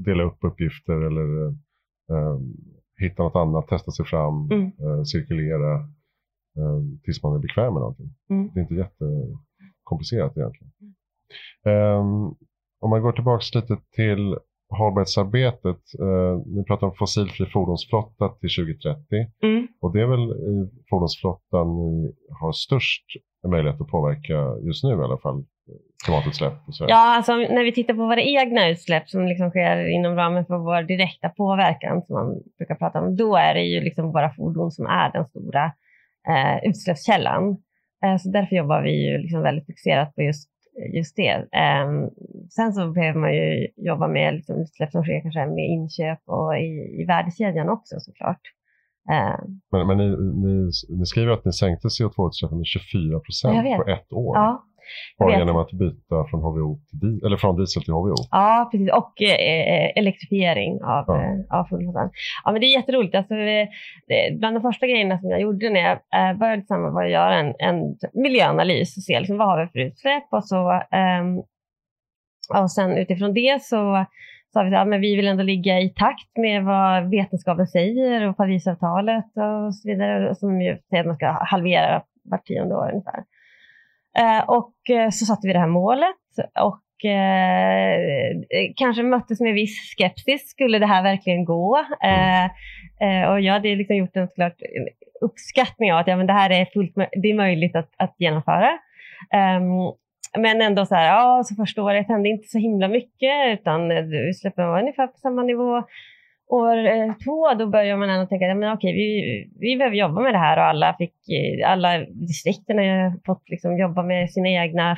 dela 0.04 0.22
upp 0.22 0.38
uppgifter 0.40 0.92
eller 0.92 1.46
eh, 2.12 2.38
hitta 3.00 3.22
något 3.22 3.36
annat, 3.36 3.68
testa 3.68 3.90
sig 3.90 4.06
fram, 4.06 4.50
mm. 4.50 4.66
eh, 4.66 5.02
cirkulera 5.02 5.74
eh, 6.58 6.80
tills 7.04 7.22
man 7.22 7.34
är 7.34 7.38
bekväm 7.38 7.72
med 7.74 7.80
någonting. 7.80 8.14
Mm. 8.30 8.50
Det 8.54 8.60
är 8.60 8.62
inte 8.62 8.74
jättekomplicerat 8.74 10.36
egentligen. 10.36 10.72
Um, 11.64 12.36
om 12.80 12.90
man 12.90 13.02
går 13.02 13.12
tillbaka 13.12 13.42
lite 13.54 13.76
till 13.96 14.36
hållbarhetsarbetet. 14.78 15.82
Eh, 16.00 16.34
ni 16.46 16.64
pratar 16.64 16.86
om 16.86 16.94
fossilfri 16.94 17.46
fordonsflotta 17.46 18.28
till 18.28 18.50
2030 18.50 19.00
mm. 19.42 19.66
och 19.80 19.92
det 19.92 20.00
är 20.00 20.06
väl 20.06 20.30
i 20.30 20.70
fordonsflottan 20.90 21.66
ni 21.76 22.14
har 22.40 22.52
störst 22.52 23.04
möjlighet 23.48 23.80
att 23.80 23.88
påverka 23.88 24.66
just 24.66 24.84
nu 24.84 24.90
i 24.90 25.04
alla 25.04 25.18
fall 25.18 25.44
klimatutsläpp? 26.04 26.52
Ja, 26.88 27.16
alltså, 27.16 27.36
när 27.36 27.64
vi 27.64 27.72
tittar 27.72 27.94
på 27.94 28.06
våra 28.06 28.22
egna 28.22 28.68
utsläpp 28.68 29.08
som 29.08 29.26
liksom 29.26 29.50
sker 29.50 29.88
inom 29.88 30.16
ramen 30.16 30.46
för 30.46 30.58
vår 30.58 30.82
direkta 30.82 31.28
påverkan 31.28 32.02
som 32.02 32.14
man 32.14 32.42
brukar 32.58 32.74
prata 32.74 33.00
om, 33.00 33.16
då 33.16 33.36
är 33.36 33.54
det 33.54 33.62
ju 33.62 33.80
liksom 33.80 34.12
våra 34.12 34.30
fordon 34.30 34.70
som 34.70 34.86
är 34.86 35.12
den 35.12 35.24
stora 35.24 35.64
eh, 36.28 36.68
utsläppskällan. 36.68 37.56
Eh, 38.04 38.16
så 38.16 38.30
därför 38.30 38.56
jobbar 38.56 38.82
vi 38.82 39.10
ju 39.10 39.18
liksom 39.18 39.42
väldigt 39.42 39.66
fixerat 39.66 40.14
på 40.14 40.22
just, 40.22 40.50
just 40.94 41.16
det. 41.16 41.30
Eh, 41.62 41.88
sen 42.50 42.72
så 42.72 42.90
behöver 42.90 43.20
man 43.20 43.34
ju 43.34 43.68
jobba 43.76 44.08
med 44.08 44.34
liksom 44.34 44.60
utsläpp 44.60 44.90
som 44.90 45.02
sker 45.02 45.22
kanske 45.22 45.46
med 45.46 45.66
inköp 45.66 46.20
och 46.26 46.58
i, 46.58 47.00
i 47.00 47.04
värdekedjan 47.08 47.68
också 47.68 47.94
såklart. 47.98 48.40
Eh. 49.10 49.38
Men, 49.72 49.86
men 49.86 49.96
ni, 49.98 50.08
ni, 50.46 50.70
ni, 50.98 51.06
skriver 51.06 51.32
att 51.32 51.44
ni 51.44 51.52
sänkte 51.52 51.88
CO2-utsläppen 51.88 52.56
med 52.56 52.66
24 52.66 53.20
procent 53.20 53.76
på 53.76 53.90
ett 53.90 54.12
år. 54.12 54.36
Ja. 54.36 54.64
Bara 55.18 55.38
genom 55.38 55.56
att 55.56 55.72
byta 55.72 56.24
från, 56.30 56.40
HVO 56.40 56.78
till, 57.00 57.26
eller 57.26 57.36
från 57.36 57.56
diesel 57.56 57.82
till 57.82 57.92
HVO? 57.92 58.14
Ja, 58.30 58.68
precis. 58.70 58.90
Och 58.92 59.22
eh, 59.22 59.90
elektrifiering 59.96 60.72
av, 60.82 61.04
ja. 61.06 61.22
eh, 61.22 61.58
av 61.58 61.64
fordonsflottan. 61.64 62.10
Ja, 62.44 62.52
men 62.52 62.60
det 62.60 62.66
är 62.66 62.78
jätteroligt. 62.78 63.14
Alltså, 63.14 63.34
det, 63.34 63.68
bland 64.38 64.56
de 64.56 64.60
första 64.60 64.86
grejerna 64.86 65.18
som 65.18 65.30
jag 65.30 65.40
gjorde 65.40 65.70
när 65.70 65.80
jag 65.80 65.92
eh, 65.92 66.38
började 66.38 66.62
tillsammans 66.62 66.94
var 66.94 67.04
att 67.04 67.10
göra 67.10 67.34
en, 67.34 67.54
en 67.58 67.96
miljöanalys 68.12 68.96
och 68.96 69.02
se 69.02 69.20
liksom, 69.20 69.38
vad 69.38 69.48
har 69.48 69.60
vi 69.64 69.68
för 69.72 69.78
utsläpp 69.78 70.28
och 70.30 70.44
så 70.44 70.72
eh, 70.72 71.24
och 72.62 72.70
sen 72.70 72.96
utifrån 72.96 73.34
det 73.34 73.62
så 73.62 74.06
sa 74.52 74.62
vi 74.62 74.76
att 74.76 74.88
ja, 74.88 74.98
vi 74.98 75.16
vill 75.16 75.28
ändå 75.28 75.42
ligga 75.42 75.80
i 75.80 75.88
takt 75.88 76.36
med 76.36 76.64
vad 76.64 77.10
vetenskapen 77.10 77.66
säger 77.66 78.28
och 78.28 78.36
Parisavtalet 78.36 79.24
och 79.24 79.74
så 79.74 79.88
vidare 79.88 80.34
som 80.34 80.60
ju 80.60 80.78
säger 80.90 81.00
att 81.00 81.06
man 81.06 81.16
ska 81.16 81.38
halvera 81.40 82.02
vart 82.24 82.44
tionde 82.44 82.74
år 82.74 82.90
ungefär. 82.92 83.24
Eh, 84.18 84.48
och 84.48 84.90
eh, 84.90 85.10
så 85.10 85.24
satte 85.24 85.46
vi 85.46 85.52
det 85.52 85.58
här 85.58 85.66
målet 85.66 86.16
och 86.60 87.10
eh, 87.10 88.72
kanske 88.76 89.02
möttes 89.02 89.40
med 89.40 89.54
viss 89.54 89.94
skepsis. 89.96 90.50
Skulle 90.50 90.78
det 90.78 90.86
här 90.86 91.02
verkligen 91.02 91.44
gå? 91.44 91.78
Och 93.28 93.40
jag 93.40 93.52
hade 93.52 93.74
liksom 93.74 93.96
gjort 93.96 94.16
en 94.16 94.28
såklart 94.28 94.56
uppskattning 95.20 95.92
av 95.92 95.98
att 95.98 96.06
ja, 96.06 96.16
men 96.16 96.26
det 96.26 96.32
här 96.32 96.50
är, 96.50 96.64
fullt, 96.64 96.94
det 96.94 97.30
är 97.30 97.34
möjligt 97.34 97.76
att, 97.76 97.90
att 97.96 98.14
genomföra. 98.18 98.70
Um, 99.58 99.92
men 100.38 100.62
ändå 100.62 100.86
så 100.86 100.94
här, 100.94 101.06
ja, 101.06 101.42
så 101.44 101.54
första 101.54 101.82
året 101.82 102.08
hände 102.08 102.28
inte 102.28 102.48
så 102.48 102.58
himla 102.58 102.88
mycket 102.88 103.58
utan 103.60 103.90
utsläppen 104.30 104.68
var 104.68 104.80
ungefär 104.80 105.06
på 105.06 105.16
samma 105.16 105.42
nivå 105.42 105.82
år 106.52 106.86
eh, 106.86 107.14
två 107.24 107.54
då 107.54 107.66
börjar 107.66 107.96
man 107.96 108.10
ändå 108.10 108.26
tänka, 108.26 108.54
men 108.54 108.72
okej, 108.72 108.92
vi, 108.92 109.50
vi 109.60 109.76
behöver 109.76 109.96
jobba 109.96 110.20
med 110.20 110.34
det 110.34 110.38
här 110.38 110.56
och 110.56 110.64
alla, 110.64 110.94
fick, 110.98 111.14
eh, 111.28 111.70
alla 111.70 111.98
distrikten 111.98 112.78
har 112.78 113.24
fått 113.26 113.48
liksom 113.48 113.78
jobba 113.78 114.02
med 114.02 114.30
sina 114.30 114.48
egna 114.48 114.96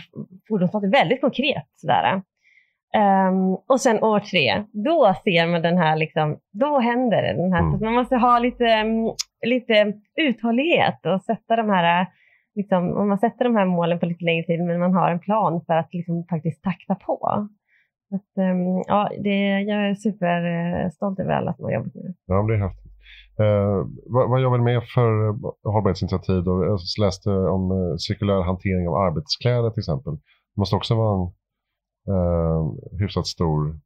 fordonsflottor 0.48 0.90
väldigt 0.90 1.20
konkret. 1.20 1.68
Sådär. 1.74 2.22
Um, 2.96 3.54
och 3.68 3.80
sen 3.80 4.02
år 4.02 4.20
tre, 4.20 4.64
då 4.72 5.14
ser 5.24 5.46
man 5.46 5.62
den 5.62 5.78
här, 5.78 5.96
liksom, 5.96 6.38
då 6.52 6.78
händer 6.78 7.22
det. 7.22 7.32
Den 7.32 7.52
här, 7.52 7.60
mm. 7.60 7.78
så 7.78 7.84
man 7.84 7.94
måste 7.94 8.16
ha 8.16 8.38
lite, 8.38 8.66
mm, 8.66 9.14
lite 9.46 9.92
uthållighet 10.16 11.06
och 11.06 11.22
sätta 11.22 11.56
de 11.56 11.70
här, 11.70 12.06
liksom, 12.54 12.96
om 12.96 13.08
man 13.08 13.18
sätter 13.18 13.44
de 13.44 13.56
här 13.56 13.64
målen 13.64 13.98
på 13.98 14.06
lite 14.06 14.24
längre 14.24 14.44
tid, 14.44 14.60
men 14.64 14.80
man 14.80 14.94
har 14.94 15.10
en 15.10 15.20
plan 15.20 15.64
för 15.66 15.74
att 15.74 15.94
liksom, 15.94 16.24
faktiskt 16.30 16.62
takta 16.62 16.94
på. 16.94 17.48
Att, 18.14 18.32
um, 18.36 18.84
ja, 18.86 19.10
det, 19.24 19.60
jag 19.70 19.88
är 19.88 19.94
superstolt 19.94 21.20
över 21.20 21.32
alla 21.32 21.54
som 21.54 21.64
har 21.64 21.72
jobbat 21.72 21.94
med 21.94 22.04
det. 22.04 22.14
Ja, 22.26 22.42
det 22.42 22.54
är 22.54 22.58
häftigt. 22.58 22.92
Eh, 23.40 23.86
vad, 24.06 24.30
vad 24.30 24.42
jobbar 24.42 24.58
ni 24.58 24.64
med 24.64 24.82
för 24.94 25.10
hållbarhetsinitiativ? 25.72 26.44
Då? 26.44 26.64
Jag 26.64 26.78
läste 27.04 27.30
om 27.30 27.70
eh, 27.70 27.96
cirkulär 27.96 28.42
hantering 28.42 28.88
av 28.88 28.94
arbetskläder 28.94 29.70
till 29.70 29.80
exempel. 29.80 30.12
Det 30.54 30.58
måste 30.60 30.76
också 30.76 30.94
vara 30.94 31.14
en 31.20 31.26
eh, 32.14 32.98
hyfsat 33.00 33.26
stor 33.26 33.80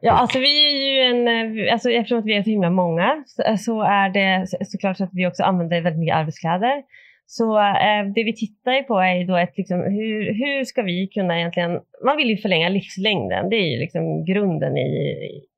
Ja, 0.00 0.12
alltså 0.12 0.38
vi 0.38 0.52
är 0.68 0.72
ju 0.78 1.14
men 1.14 1.58
eh, 1.58 1.72
alltså, 1.72 1.90
eftersom 1.90 2.18
att 2.18 2.24
vi 2.24 2.36
är 2.36 2.42
så 2.42 2.50
himla 2.50 2.70
många 2.70 3.24
så, 3.58 3.82
är 3.82 4.08
det 4.08 4.46
så, 4.48 4.56
såklart 4.60 4.96
så 4.96 5.04
att 5.04 5.10
vi 5.12 5.26
också 5.26 5.42
använder 5.42 5.80
väldigt 5.80 6.00
mycket 6.00 6.16
arbetskläder. 6.16 6.82
Så 7.30 7.58
eh, 7.58 8.04
det 8.14 8.24
vi 8.24 8.34
tittar 8.36 8.82
på 8.82 8.98
är 8.98 9.14
ju 9.14 9.24
då 9.24 9.36
ett, 9.36 9.58
liksom, 9.58 9.80
hur, 9.80 10.34
hur 10.34 10.64
ska 10.64 10.82
vi 10.82 11.06
kunna 11.06 11.38
egentligen, 11.38 11.80
man 12.04 12.16
vill 12.16 12.30
ju 12.30 12.36
förlänga 12.36 12.68
livslängden, 12.68 13.48
det 13.50 13.56
är 13.56 13.68
ju 13.72 13.78
liksom 13.78 14.24
grunden 14.24 14.76
i, 14.76 14.90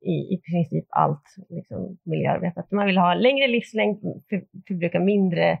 i, 0.01 0.15
i 0.33 0.41
princip 0.51 0.85
allt 0.89 1.23
liksom, 1.49 1.97
miljöarbete. 2.03 2.63
Man 2.71 2.85
vill 2.85 2.97
ha 2.97 3.13
längre 3.13 3.47
livslängd, 3.47 3.99
för, 4.29 4.41
förbruka 4.67 4.99
mindre 4.99 5.51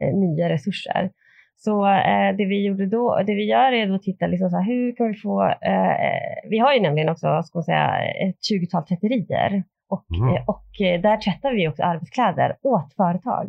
eh, 0.00 0.14
nya 0.14 0.48
resurser. 0.48 1.10
Så 1.56 1.86
eh, 1.86 2.36
det 2.38 2.44
vi 2.44 2.66
gjorde 2.66 2.86
då, 2.86 3.22
det 3.26 3.34
vi 3.34 3.44
gör 3.44 3.72
är 3.72 3.94
att 3.94 4.02
titta 4.02 4.26
liksom 4.26 4.50
så 4.50 4.56
här, 4.56 4.66
hur 4.66 4.96
kan 4.96 5.08
vi 5.08 5.14
få, 5.14 5.42
eh, 5.42 5.90
eh 5.90 6.50
vi 6.50 6.58
har 6.58 6.74
ju 6.74 6.80
nämligen 6.80 7.08
också, 7.08 7.42
ska 7.42 7.58
man 7.58 7.64
säga, 7.64 7.90
ett 8.28 8.38
20-tal 8.52 8.86
tvätterier 8.86 9.62
och, 9.92 10.06
Mm. 10.18 10.34
eh, 10.34 10.42
och 10.52 10.68
eh, 10.86 11.00
där 11.00 11.16
tvättar 11.16 11.52
vi 11.54 11.68
också 11.68 11.82
arbetskläder 11.82 12.56
åt 12.62 12.94
företag. 12.96 13.46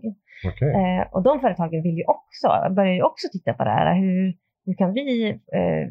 Okej. 0.49 0.69
Eh, 0.79 1.03
och 1.13 1.23
de 1.23 1.39
företagen 1.39 1.82
vill 1.84 1.97
ju 1.97 2.03
också, 2.17 2.47
börjar 2.75 2.93
ju 2.93 3.01
också 3.03 3.27
titta 3.32 3.53
på 3.53 3.63
det 3.63 3.69
här. 3.69 3.95
Hur, 3.95 4.34
hur, 4.65 4.73
kan 4.73 4.93
vi, 4.93 5.29
eh, 5.29 5.84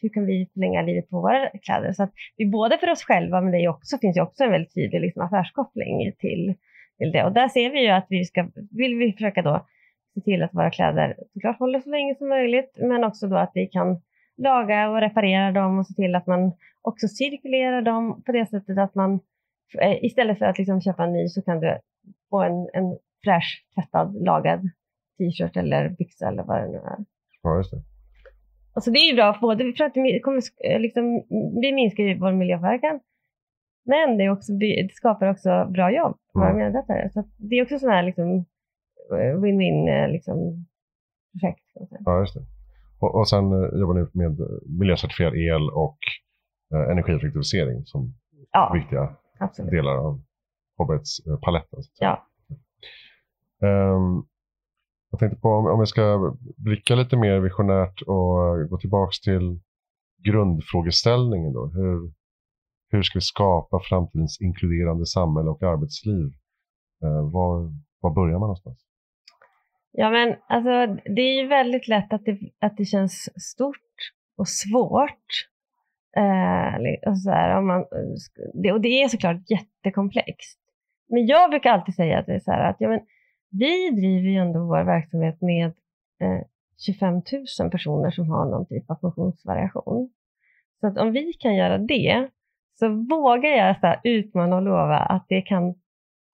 hur 0.00 0.08
kan 0.14 0.26
vi 0.26 0.48
förlänga 0.52 0.82
livet 0.82 1.10
på 1.10 1.20
våra 1.20 1.48
kläder? 1.62 1.92
Så 1.92 2.02
att 2.02 2.12
är 2.36 2.46
både 2.46 2.78
för 2.78 2.90
oss 2.90 3.02
själva, 3.04 3.40
men 3.40 3.52
det 3.52 3.68
också, 3.68 3.98
finns 3.98 4.16
ju 4.16 4.20
också 4.22 4.44
en 4.44 4.50
väldigt 4.50 4.74
tydlig 4.74 5.00
liksom, 5.00 5.22
affärskoppling 5.22 6.12
till, 6.18 6.54
till 6.98 7.12
det. 7.12 7.24
Och 7.24 7.32
där 7.32 7.48
ser 7.48 7.70
vi 7.70 7.80
ju 7.82 7.88
att 7.90 8.06
vi 8.08 8.24
ska, 8.24 8.48
vill 8.70 8.96
vi 8.98 9.12
försöka 9.12 9.42
då 9.42 9.66
se 10.14 10.20
till 10.20 10.42
att 10.42 10.54
våra 10.54 10.70
kläder 10.70 11.16
såklart 11.32 11.58
håller 11.58 11.80
så 11.80 11.90
länge 11.90 12.14
som 12.14 12.28
möjligt, 12.28 12.76
men 12.76 13.04
också 13.04 13.26
då 13.28 13.36
att 13.36 13.50
vi 13.54 13.66
kan 13.66 14.00
laga 14.38 14.90
och 14.90 15.00
reparera 15.00 15.52
dem 15.52 15.78
och 15.78 15.86
se 15.86 15.94
till 15.94 16.14
att 16.14 16.26
man 16.26 16.52
också 16.82 17.08
cirkulerar 17.08 17.82
dem 17.82 18.22
på 18.26 18.32
det 18.32 18.46
sättet 18.46 18.78
att 18.78 18.94
man 18.94 19.20
istället 20.02 20.38
för 20.38 20.46
att 20.46 20.58
liksom 20.58 20.80
köpa 20.80 21.04
en 21.04 21.12
ny 21.12 21.28
så 21.28 21.42
kan 21.42 21.60
du 21.60 21.78
få 22.30 22.42
en, 22.42 22.68
en 22.72 22.98
fräsch, 23.24 23.64
tvättad, 23.74 24.14
lagad 24.24 24.60
t-shirt 25.18 25.56
eller 25.56 25.88
byxa 25.88 26.28
eller 26.28 26.42
vad 26.42 26.60
det 26.62 26.68
nu 26.68 26.76
är. 26.78 26.96
Ja, 27.42 27.56
just 27.56 27.70
det. 27.70 27.82
Alltså 28.74 28.90
det 28.90 28.98
är 28.98 29.10
ju 29.10 29.14
bra, 29.16 29.38
både 29.40 29.72
för 29.76 29.84
att 29.84 29.94
det 29.94 30.20
kommer, 30.20 30.42
eh, 30.64 30.80
liksom, 30.80 31.04
vi 31.62 31.72
minskar 31.72 32.04
ju 32.04 32.18
vår 32.18 32.32
miljöpåverkan, 32.32 33.00
men 33.84 34.18
det, 34.18 34.30
också, 34.30 34.52
det 34.52 34.88
skapar 34.92 35.30
också 35.30 35.66
bra 35.70 35.90
jobb 35.92 36.16
för 36.32 36.40
våra 36.40 36.50
Mm. 36.50 36.58
medarbetare. 36.58 37.10
Så 37.12 37.20
att 37.20 37.26
det 37.36 37.54
är 37.56 37.62
också 37.62 37.78
sådana 37.78 37.96
här 37.96 38.02
liksom, 38.02 38.44
eh, 39.12 39.34
win-win 39.42 39.88
eh, 39.88 40.08
liksom, 40.08 40.66
projekt. 41.32 41.64
Ja, 42.04 42.20
just 42.20 42.34
det. 42.34 42.40
Och, 43.00 43.14
och 43.18 43.28
sen 43.28 43.44
eh, 43.52 43.80
jobbar 43.80 43.94
ni 43.94 44.06
med 44.12 44.40
eh, 44.40 44.46
miljöcertifierad 44.80 45.34
el 45.36 45.70
och 45.70 45.98
eh, 46.74 46.90
energieffektivisering 46.92 47.84
som 47.84 48.14
Ja, 48.52 48.72
viktiga 48.74 49.16
absolut. 49.38 49.70
delar 49.70 49.96
av 49.96 50.20
hållbarhetspaletten. 50.78 51.82
så 51.82 51.90
att 51.90 51.96
säga. 51.96 52.18
Ja. 53.58 53.66
Ehm, 53.68 54.24
jag 55.10 55.20
tänkte 55.20 55.40
på 55.40 55.48
om, 55.48 55.66
om 55.66 55.80
vi 55.80 55.86
ska 55.86 56.34
blicka 56.56 56.94
lite 56.94 57.16
mer 57.16 57.40
visionärt 57.40 58.02
och 58.02 58.68
gå 58.70 58.78
tillbaks 58.78 59.20
till 59.20 59.60
grundfrågeställningen 60.24 61.52
då. 61.52 61.66
Hur, 61.66 62.12
hur 62.90 63.02
ska 63.02 63.18
vi 63.18 63.22
skapa 63.22 63.80
framtidens 63.88 64.40
inkluderande 64.40 65.06
samhälle 65.06 65.50
och 65.50 65.62
arbetsliv? 65.62 66.26
Eh, 67.02 67.30
var, 67.30 67.72
var 68.00 68.10
börjar 68.14 68.38
man 68.38 68.48
någonstans? 68.48 68.86
Ja, 69.92 70.10
men 70.10 70.36
alltså, 70.48 71.02
det 71.04 71.20
är 71.20 71.42
ju 71.42 71.48
väldigt 71.48 71.88
lätt 71.88 72.12
att 72.12 72.24
det, 72.24 72.38
att 72.60 72.76
det 72.76 72.84
känns 72.84 73.28
stort 73.50 73.96
och 74.38 74.48
svårt. 74.48 75.48
Eh, 76.16 77.10
och, 77.10 77.18
så 77.18 77.30
här, 77.30 77.58
om 77.58 77.66
man, 77.66 77.80
eh, 77.80 77.86
det, 78.54 78.72
och 78.72 78.80
det 78.80 79.02
är 79.02 79.08
såklart 79.08 79.50
jättekomplext. 79.50 80.58
Men 81.08 81.26
jag 81.26 81.50
brukar 81.50 81.70
alltid 81.70 81.94
säga 81.94 82.18
att, 82.18 82.26
det 82.26 82.34
är 82.34 82.40
så 82.40 82.50
här, 82.50 82.70
att 82.70 82.76
ja, 82.78 82.88
men, 82.88 83.00
vi 83.50 83.90
driver 83.90 84.28
ju 84.28 84.36
ändå 84.36 84.60
vår 84.60 84.84
verksamhet 84.84 85.40
med 85.40 85.66
eh, 86.20 86.40
25 86.86 87.14
000 87.60 87.70
personer 87.70 88.10
som 88.10 88.30
har 88.30 88.44
någon 88.44 88.66
typ 88.66 88.90
av 88.90 88.96
funktionsvariation. 89.00 90.10
Så 90.80 90.86
att 90.86 90.98
om 90.98 91.12
vi 91.12 91.32
kan 91.32 91.54
göra 91.54 91.78
det 91.78 92.28
så 92.78 92.88
vågar 92.88 93.50
jag 93.50 93.80
så 93.80 93.86
här, 93.86 94.00
utmana 94.04 94.56
och 94.56 94.62
lova 94.62 94.96
att 94.96 95.26
det 95.28 95.42
kan 95.42 95.74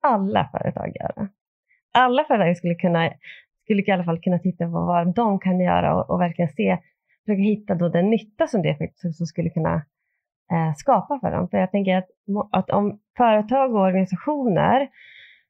alla 0.01 0.49
företag 0.51 0.91
göra. 0.95 1.29
Alla 1.91 2.23
företag 2.23 2.57
skulle 2.57 2.75
kunna 2.75 3.11
skulle 3.63 3.83
i 3.87 3.91
alla 3.91 4.03
fall 4.03 4.21
kunna 4.21 4.39
titta 4.39 4.65
på 4.65 4.71
vad 4.71 5.15
de 5.15 5.39
kan 5.39 5.59
göra 5.59 5.95
och, 5.95 6.09
och 6.09 6.21
verkligen 6.21 6.51
se, 6.51 6.77
försöka 7.25 7.41
hitta 7.41 7.75
då 7.75 7.89
den 7.89 8.09
nytta 8.09 8.47
som 8.47 8.61
det 8.61 8.75
faktiskt 8.77 9.27
skulle 9.27 9.49
kunna 9.49 9.75
eh, 10.51 10.73
skapa 10.75 11.19
för 11.19 11.31
dem. 11.31 11.49
För 11.49 11.57
jag 11.57 11.71
tänker 11.71 11.97
att, 11.97 12.09
att 12.51 12.69
om 12.69 12.99
företag 13.17 13.75
och 13.75 13.81
organisationer 13.81 14.89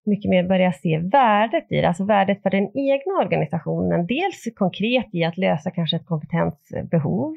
mycket 0.05 0.29
mer 0.29 0.43
börjar 0.43 0.71
se 0.71 0.97
värdet 0.97 1.71
i 1.71 1.75
det, 1.81 1.87
alltså 1.87 2.05
värdet 2.05 2.41
för 2.41 2.49
den 2.49 2.77
egna 2.77 3.13
organisationen, 3.21 4.07
dels 4.07 4.43
konkret 4.55 5.09
i 5.13 5.23
att 5.23 5.37
lösa 5.37 5.71
kanske 5.71 5.97
ett 5.97 6.05
kompetensbehov, 6.05 7.35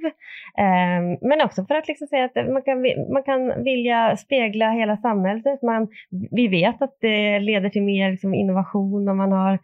eh, 0.58 1.18
men 1.20 1.40
också 1.44 1.64
för 1.64 1.74
att 1.74 1.88
liksom 1.88 2.06
säga 2.06 2.24
att 2.24 2.52
man 2.52 2.62
kan, 2.62 2.82
man 3.12 3.22
kan 3.22 3.64
vilja 3.64 4.16
spegla 4.16 4.70
hela 4.70 4.96
samhället. 4.96 5.62
Man, 5.62 5.88
vi 6.30 6.48
vet 6.48 6.82
att 6.82 6.96
det 7.00 7.40
leder 7.40 7.68
till 7.68 7.82
mer 7.82 8.10
liksom, 8.10 8.34
innovation 8.34 9.08
om 9.08 9.16
man 9.16 9.32
har 9.32 9.58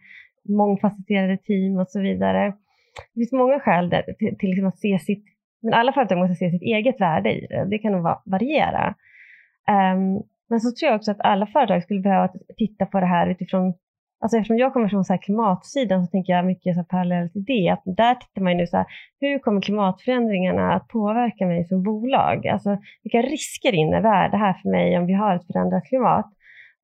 mångfacetterade 0.49 1.37
team 1.37 1.77
och 1.77 1.87
så 1.87 1.99
vidare. 1.99 2.53
Det 3.13 3.19
finns 3.19 3.31
många 3.31 3.59
skäl 3.59 3.89
där, 3.89 4.01
till, 4.01 4.37
till 4.37 4.49
liksom 4.49 4.67
att 4.67 4.79
se 4.79 4.99
sitt, 4.99 5.25
men 5.61 5.73
alla 5.73 5.93
företag 5.93 6.17
måste 6.17 6.35
se 6.35 6.51
sitt 6.51 6.61
eget 6.61 7.01
värde 7.01 7.31
i 7.31 7.47
det. 7.47 7.65
Det 7.69 7.77
kan 7.77 7.91
nog 7.91 8.03
variera. 8.25 8.95
Um, 9.69 10.23
men 10.49 10.59
så 10.59 10.71
tror 10.71 10.91
jag 10.91 10.95
också 10.95 11.11
att 11.11 11.21
alla 11.21 11.45
företag 11.45 11.83
skulle 11.83 11.99
behöva 11.99 12.29
titta 12.57 12.85
på 12.85 12.99
det 12.99 13.05
här 13.05 13.27
utifrån, 13.27 13.73
alltså 14.21 14.37
eftersom 14.37 14.57
jag 14.57 14.73
kommer 14.73 14.89
från 14.89 15.05
så 15.05 15.13
här 15.13 15.21
klimatsidan 15.21 16.05
så 16.05 16.11
tänker 16.11 16.33
jag 16.33 16.45
mycket 16.45 16.75
så 16.75 16.79
här 16.79 16.85
parallellt 16.85 17.33
till 17.33 17.43
det, 17.43 17.69
att 17.69 17.81
där 17.85 18.15
tittar 18.15 18.41
man 18.41 18.51
ju 18.51 18.57
nu 18.57 18.67
så 18.67 18.77
här, 18.77 18.85
hur 19.19 19.39
kommer 19.39 19.61
klimatförändringarna 19.61 20.73
att 20.73 20.87
påverka 20.87 21.45
mig 21.45 21.65
som 21.65 21.83
bolag? 21.83 22.47
Alltså 22.47 22.77
vilka 23.03 23.21
risker 23.21 23.73
innebär 23.73 24.29
det 24.29 24.37
här 24.37 24.53
för 24.53 24.69
mig 24.69 24.97
om 24.97 25.05
vi 25.05 25.13
har 25.13 25.35
ett 25.35 25.47
förändrat 25.47 25.85
klimat? 25.85 26.33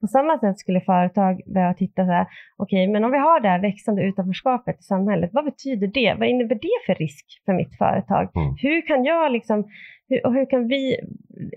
På 0.02 0.08
samma 0.08 0.40
sätt 0.40 0.60
skulle 0.60 0.82
företag 0.82 1.42
behöva 1.46 1.74
titta 1.74 2.06
så 2.06 2.12
här, 2.12 2.28
okej, 2.58 2.88
men 2.88 3.04
om 3.04 3.12
vi 3.12 3.18
har 3.18 3.40
det 3.40 3.50
här 3.50 3.62
växande 3.62 4.04
utanförskapet 4.04 4.80
i 4.80 4.84
samhället, 4.84 5.30
vad 5.34 5.46
betyder 5.46 5.88
det? 5.88 6.16
Vad 6.20 6.28
innebär 6.28 6.56
det 6.56 6.80
för 6.86 6.96
risk 6.96 7.26
för 7.46 7.54
mitt 7.54 7.78
företag? 7.78 8.30
Mm. 8.36 8.56
Hur 8.62 8.88
kan 8.88 9.04
jag 9.04 9.32
liksom, 9.32 9.68
hur, 10.10 10.26
och 10.26 10.34
hur 10.34 10.50
kan 10.50 10.68
vi, 10.68 11.00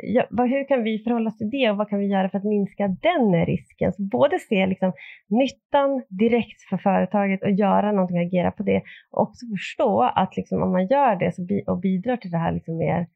ja, 0.03 0.27
hur 0.31 0.69
kan 0.69 0.83
vi 0.83 0.99
förhålla 0.99 1.29
oss 1.29 1.39
till 1.39 1.51
det 1.51 1.71
och 1.71 1.77
vad 1.77 1.89
kan 1.89 1.99
vi 1.99 2.07
göra 2.07 2.29
för 2.29 2.39
att 2.39 2.45
minska 2.45 2.89
den 2.89 3.47
risken? 3.47 3.93
Så 3.93 4.03
både 4.03 4.39
se 4.39 4.67
liksom 4.67 4.93
nyttan 5.29 6.03
direkt 6.09 6.63
för 6.71 6.77
företaget 6.77 7.43
och 7.43 7.51
göra 7.51 7.93
någonting 7.93 8.17
och 8.17 8.27
agera 8.27 8.51
på 8.51 8.63
det 8.63 8.83
och 9.11 9.23
också 9.23 9.47
förstå 9.47 10.03
att 10.03 10.37
liksom, 10.37 10.63
om 10.63 10.73
man 10.73 10.87
gör 10.87 11.17
det 11.17 11.35
så 11.35 11.43
bi, 11.43 11.65
och 11.67 11.79
bidrar 11.79 12.17
till 12.17 12.31
det 12.31 12.39
här 12.39 12.53
liksom 12.53 12.77
mer 12.77 13.07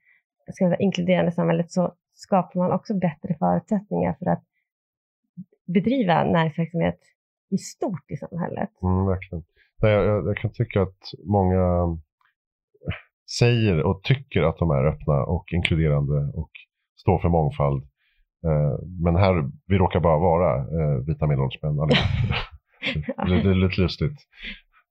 ska 0.52 0.64
säga, 0.64 0.76
inkluderande 0.76 1.32
samhället 1.32 1.70
så 1.70 1.92
skapar 2.14 2.60
man 2.60 2.72
också 2.72 2.94
bättre 2.94 3.34
förutsättningar 3.38 4.16
för 4.18 4.26
att 4.30 4.44
bedriva 5.66 6.24
näringsverksamhet 6.24 7.00
i 7.50 7.58
stort 7.58 8.10
i 8.10 8.16
samhället. 8.16 8.70
Mm, 8.82 9.06
verkligen. 9.06 9.44
Nej, 9.82 9.92
jag, 9.92 10.26
jag, 10.26 10.36
kan 10.36 10.52
tycka 10.52 10.82
att 10.82 11.02
många 11.24 11.98
säger 13.38 13.82
och 13.82 14.02
tycker 14.02 14.42
att 14.42 14.58
de 14.58 14.70
är 14.70 14.84
öppna 14.84 15.24
och 15.24 15.44
inkluderande 15.52 16.32
och 16.34 16.50
står 16.96 17.18
för 17.18 17.28
mångfald. 17.28 17.82
Eh, 18.46 18.78
men 19.04 19.16
här, 19.16 19.50
vi 19.66 19.78
råkar 19.78 20.00
bara 20.00 20.18
vara 20.18 20.56
eh, 20.56 21.04
vita 21.06 21.26
medelålders 21.26 21.62
män 21.62 21.80
allihop. 21.80 22.06
det, 23.28 23.42
det 23.42 23.50
är 23.50 23.54
lite 23.54 23.80
lustigt. 23.80 24.18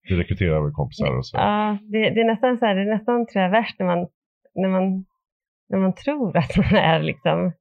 Vi 0.10 0.16
rekryterar 0.16 0.62
väl 0.62 0.72
kompisar 0.72 1.18
och 1.18 1.26
så. 1.26 1.38
Ja, 1.38 1.78
det, 1.82 2.10
det 2.10 2.22
är 2.22 2.26
nästan 2.26 2.58
så 2.58 2.66
här, 2.66 2.76
det 2.76 2.82
är 2.82 2.98
nästan 2.98 3.28
tror 3.28 3.44
jag 3.44 3.52
värst 3.52 3.80
när 3.80 3.86
man, 3.86 4.08
när 4.56 4.70
man, 4.70 5.06
när 5.70 5.80
man 5.80 5.94
tror 5.94 6.38
att 6.38 6.58
man 6.58 6.76
är 6.76 7.00
liksom 7.00 7.52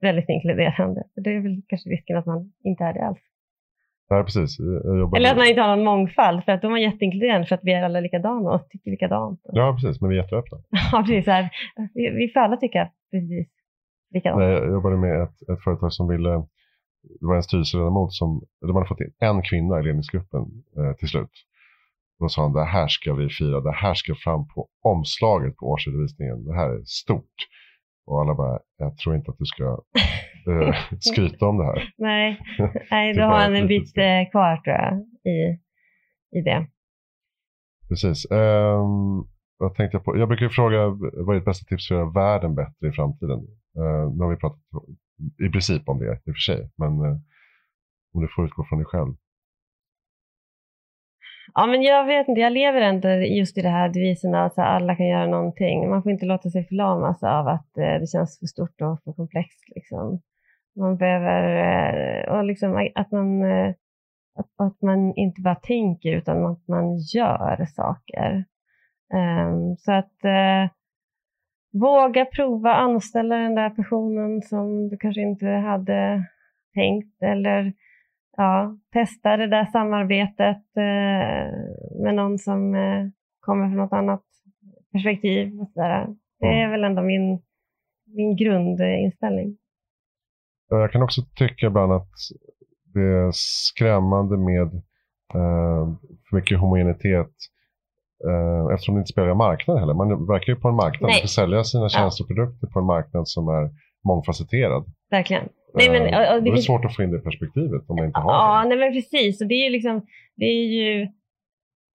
väldigt 0.00 0.28
inkluderande. 0.28 1.02
Det 1.14 1.30
är 1.30 1.40
väl 1.40 1.62
kanske 1.68 1.90
risken 1.90 2.16
att 2.16 2.26
man 2.26 2.52
inte 2.64 2.84
är 2.84 2.94
det 2.94 3.06
alls. 3.06 3.18
Nej, 4.10 4.24
precis. 4.24 4.60
Eller 5.16 5.30
att 5.30 5.36
man 5.36 5.46
inte 5.46 5.60
har 5.60 5.76
någon 5.76 5.84
mångfald, 5.84 6.44
för 6.44 6.52
att 6.52 6.62
då 6.62 6.68
är 6.68 6.70
man 6.70 6.82
jätteinkluderande 6.82 7.46
för 7.46 7.54
att 7.54 7.64
vi 7.64 7.72
är 7.72 7.82
alla 7.82 8.00
likadana 8.00 8.50
och 8.50 8.68
tycker 8.70 8.90
likadant. 8.90 9.40
Ja, 9.42 9.72
precis. 9.72 10.00
Men 10.00 10.10
vi 10.10 10.18
är 10.18 10.22
jätteöppna. 10.22 10.58
Ja, 10.92 11.04
precis. 11.06 11.24
Så 11.24 11.30
här, 11.30 11.50
vi, 11.94 12.10
vi 12.10 12.32
får 12.32 12.40
alla 12.40 12.56
tycka 12.56 12.90
precis 13.10 13.48
likadant. 14.14 14.40
Nej, 14.40 14.52
jag 14.52 14.72
jobbade 14.72 14.96
med 14.96 15.22
ett, 15.22 15.48
ett 15.50 15.64
företag 15.64 15.92
som 15.92 16.08
ville, 16.08 16.30
det 17.20 17.26
var 17.26 17.36
en 17.36 17.42
styrelseledamot 17.42 18.12
som, 18.12 18.42
de 18.60 18.76
hade 18.76 18.88
fått 18.88 19.00
in 19.00 19.12
en 19.20 19.42
kvinna 19.42 19.80
i 19.80 19.82
ledningsgruppen 19.82 20.42
eh, 20.76 20.92
till 20.96 21.08
slut. 21.08 21.34
Då 22.18 22.28
sa 22.28 22.42
han, 22.42 22.52
det 22.52 22.64
här 22.64 22.88
ska 22.88 23.14
vi 23.14 23.28
fira, 23.28 23.60
det 23.60 23.72
här 23.72 23.94
ska 23.94 24.14
fram 24.14 24.48
på 24.48 24.68
omslaget 24.82 25.56
på 25.56 25.66
årsredovisningen, 25.66 26.44
det 26.44 26.54
här 26.54 26.68
är 26.68 26.82
stort. 26.84 27.36
Och 28.06 28.20
alla 28.20 28.34
bara, 28.34 28.58
jag 28.76 28.96
tror 28.98 29.16
inte 29.16 29.30
att 29.30 29.38
du 29.38 29.44
ska 29.44 29.64
eh, 30.50 30.74
skryta 31.00 31.46
om 31.46 31.58
det 31.58 31.64
här. 31.64 31.94
Nej, 31.98 32.40
nej 32.90 33.14
då 33.14 33.22
har 33.22 33.38
han 33.38 33.56
en 33.56 33.68
bit 33.68 33.98
eh, 33.98 34.30
kvar 34.30 34.56
tror 34.56 34.76
jag 34.76 35.00
i, 35.32 35.58
i 36.38 36.42
det. 36.42 36.66
Precis. 37.88 38.30
Um, 38.30 39.28
jag, 39.58 39.74
tänkte 39.74 39.98
på, 39.98 40.18
jag 40.18 40.28
brukar 40.28 40.44
ju 40.44 40.50
fråga, 40.50 40.88
vad 41.26 41.30
är 41.30 41.34
ditt 41.34 41.44
bästa 41.44 41.64
tips 41.64 41.88
för 41.88 41.94
att 41.94 41.98
göra 41.98 42.10
världen 42.10 42.54
bättre 42.54 42.88
i 42.88 42.92
framtiden? 42.92 43.38
Uh, 43.78 44.14
nu 44.16 44.24
har 44.24 44.30
vi 44.30 44.36
pratat 44.36 44.60
i 45.46 45.48
princip 45.48 45.88
om 45.88 45.98
det 45.98 46.06
i 46.06 46.30
och 46.30 46.34
för 46.34 46.52
sig. 46.52 46.70
Men 46.76 46.92
eh, 46.92 47.16
om 48.12 48.22
du 48.22 48.28
får 48.28 48.44
utgå 48.44 48.64
från 48.64 48.78
dig 48.78 48.86
själv. 48.86 49.14
Ja, 51.54 51.66
men 51.66 51.82
jag 51.82 52.04
vet 52.04 52.28
inte, 52.28 52.40
jag 52.40 52.52
lever 52.52 52.80
ändå 52.80 53.08
just 53.08 53.58
i 53.58 53.62
det 53.62 53.68
här 53.68 53.88
devisen 53.88 54.34
att 54.34 54.58
alla 54.58 54.96
kan 54.96 55.06
göra 55.06 55.26
någonting. 55.26 55.90
Man 55.90 56.02
får 56.02 56.12
inte 56.12 56.26
låta 56.26 56.50
sig 56.50 56.64
förlamas 56.64 57.22
av 57.22 57.48
att 57.48 57.78
eh, 57.78 57.94
det 58.00 58.10
känns 58.10 58.38
för 58.38 58.46
stort 58.46 58.80
och 58.80 59.02
för 59.04 59.12
komplext. 59.12 59.64
Liksom. 59.74 60.20
Man 60.76 60.96
behöver, 60.96 61.42
eh, 62.24 62.32
och 62.32 62.44
liksom, 62.44 62.90
att, 62.94 63.10
man, 63.10 63.42
eh, 63.44 63.74
att, 64.38 64.66
att, 64.66 64.82
man 64.82 65.14
inte 65.16 65.40
bara 65.40 65.54
tänker 65.54 66.12
utan 66.12 66.46
att 66.46 66.68
man 66.68 66.96
gör 66.98 67.66
saker. 67.66 68.44
Um, 69.14 69.76
så 69.76 69.92
att 69.92 70.24
uh, 70.24 70.70
våga 71.72 72.24
prova 72.24 72.74
anställa 72.74 73.36
den 73.36 73.54
där 73.54 73.70
personen 73.70 74.42
som 74.42 74.88
du 74.88 74.96
kanske 74.96 75.20
inte 75.20 75.46
hade 75.46 76.24
tänkt 76.74 77.22
eller 77.22 77.72
ja, 78.36 78.76
testa 78.92 79.36
det 79.36 79.46
där 79.46 79.64
samarbetet 79.64 80.62
uh, 80.76 82.02
med 82.02 82.14
någon 82.14 82.38
som 82.38 82.74
uh, 82.74 83.08
kommer 83.40 83.68
från 83.68 83.76
något 83.76 83.92
annat 83.92 84.22
perspektiv. 84.92 85.60
Och 85.60 85.68
så 85.68 85.80
där. 85.80 86.06
Det 86.40 86.46
är 86.46 86.64
mm. 86.64 86.70
väl 86.70 86.84
ändå 86.84 87.02
min, 87.02 87.42
min 88.06 88.36
grundinställning. 88.36 89.56
Jag 90.68 90.92
kan 90.92 91.02
också 91.02 91.22
tycka 91.34 91.66
ibland 91.66 91.92
att 91.92 92.12
det 92.94 93.00
är 93.00 93.30
skrämmande 93.32 94.36
med 94.36 94.74
eh, 95.34 95.84
för 96.28 96.36
mycket 96.36 96.60
homogenitet 96.60 97.32
eh, 98.28 98.74
eftersom 98.74 98.94
det 98.94 98.98
inte 98.98 99.12
spelar 99.12 99.34
marknad 99.34 99.80
heller. 99.80 99.94
Man 99.94 100.26
verkar 100.26 100.52
ju 100.52 100.60
på 100.60 100.68
en 100.68 100.74
marknad, 100.74 101.10
man 101.10 101.20
får 101.20 101.28
sälja 101.28 101.64
sina 101.64 101.88
tjänster 101.88 102.24
och 102.24 102.28
produkter 102.28 102.66
på 102.66 102.78
en 102.78 102.86
marknad 102.86 103.28
som 103.28 103.48
är 103.48 103.70
mångfacetterad. 104.08 104.84
Verkligen. 105.10 105.48
Nej, 105.76 105.90
men, 105.90 106.02
och, 106.02 106.36
och 106.36 106.42
det, 106.42 106.50
är 106.50 106.56
svårt 106.56 106.84
att 106.84 106.96
få 106.96 107.02
in 107.02 107.10
det 107.10 107.18
perspektivet 107.18 107.82
om 107.90 107.96
man 107.96 108.06
inte 108.06 108.20
har 108.20 108.32
ja, 108.32 108.62
det. 108.62 108.68
Nej, 108.68 108.78
men 108.78 108.92
precis. 108.92 109.40
Och 109.40 109.46
det 109.46 109.54
är 109.54 109.64
ju 109.64 109.70
liksom, 109.70 110.06
det 110.36 110.44
är 110.44 110.64
ju, 110.64 111.08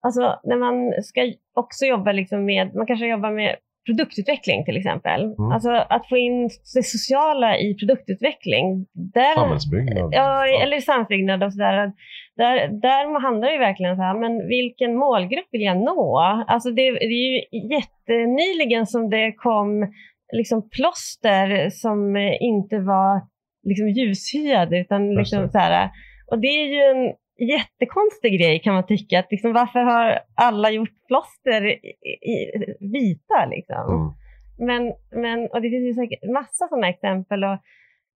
alltså 0.06 0.40
när 0.44 0.56
man 0.56 1.02
ska 1.02 1.32
också 1.54 1.84
jobba 1.84 2.12
liksom 2.12 2.44
med, 2.44 2.74
man 2.74 2.86
kanske 2.86 3.06
jobbar 3.06 3.30
med 3.30 3.56
produktutveckling 3.86 4.64
till 4.64 4.76
exempel. 4.76 5.24
Mm. 5.24 5.52
Alltså 5.52 5.70
att 5.70 6.08
få 6.08 6.16
in 6.16 6.50
det 6.74 6.82
sociala 6.82 7.58
i 7.58 7.74
produktutveckling. 7.74 8.86
Där, 8.92 9.34
samhällsbyggnad. 9.34 10.10
Ja, 10.12 10.46
eller 10.46 10.80
samhällsbyggnad 10.80 11.42
och 11.42 11.52
sådär. 11.52 11.92
Där, 12.36 12.68
där 12.68 13.20
handlar 13.20 13.48
det 13.48 13.54
ju 13.54 13.60
verkligen 13.60 13.96
så 13.96 14.02
här, 14.02 14.18
men 14.18 14.48
vilken 14.48 14.96
målgrupp 14.96 15.48
vill 15.50 15.62
jag 15.62 15.76
nå? 15.76 16.18
Alltså 16.48 16.70
det, 16.70 16.90
det 16.90 17.04
är 17.04 17.32
ju 17.32 17.42
jättenyligen 17.74 18.86
som 18.86 19.10
det 19.10 19.32
kom 19.32 19.92
liksom 20.32 20.68
plåster 20.70 21.70
som 21.70 22.16
inte 22.40 22.78
var 22.78 23.31
liksom 23.62 23.88
ljushyade 23.88 24.78
utan 24.78 25.14
liksom 25.14 25.48
så 25.48 25.58
här, 25.58 25.90
och 26.30 26.38
det 26.38 26.48
är 26.48 26.66
ju 26.66 26.80
en 26.80 27.14
jättekonstig 27.48 28.40
grej 28.40 28.60
kan 28.62 28.74
man 28.74 28.86
tycka. 28.86 29.18
Att 29.18 29.30
liksom, 29.30 29.52
varför 29.52 29.78
har 29.78 30.18
alla 30.34 30.70
gjort 30.70 31.06
plåster 31.06 31.66
i, 31.66 31.92
i, 32.34 32.36
vita? 32.80 33.46
Liksom? 33.46 33.84
Mm. 33.88 34.12
Men, 34.58 34.94
men, 35.22 35.48
och 35.50 35.62
det 35.62 35.70
finns 35.70 35.88
ju 35.88 35.94
säkert 35.94 36.30
massa 36.32 36.68
sådana 36.68 36.88
exempel. 36.88 37.44
Och 37.44 37.58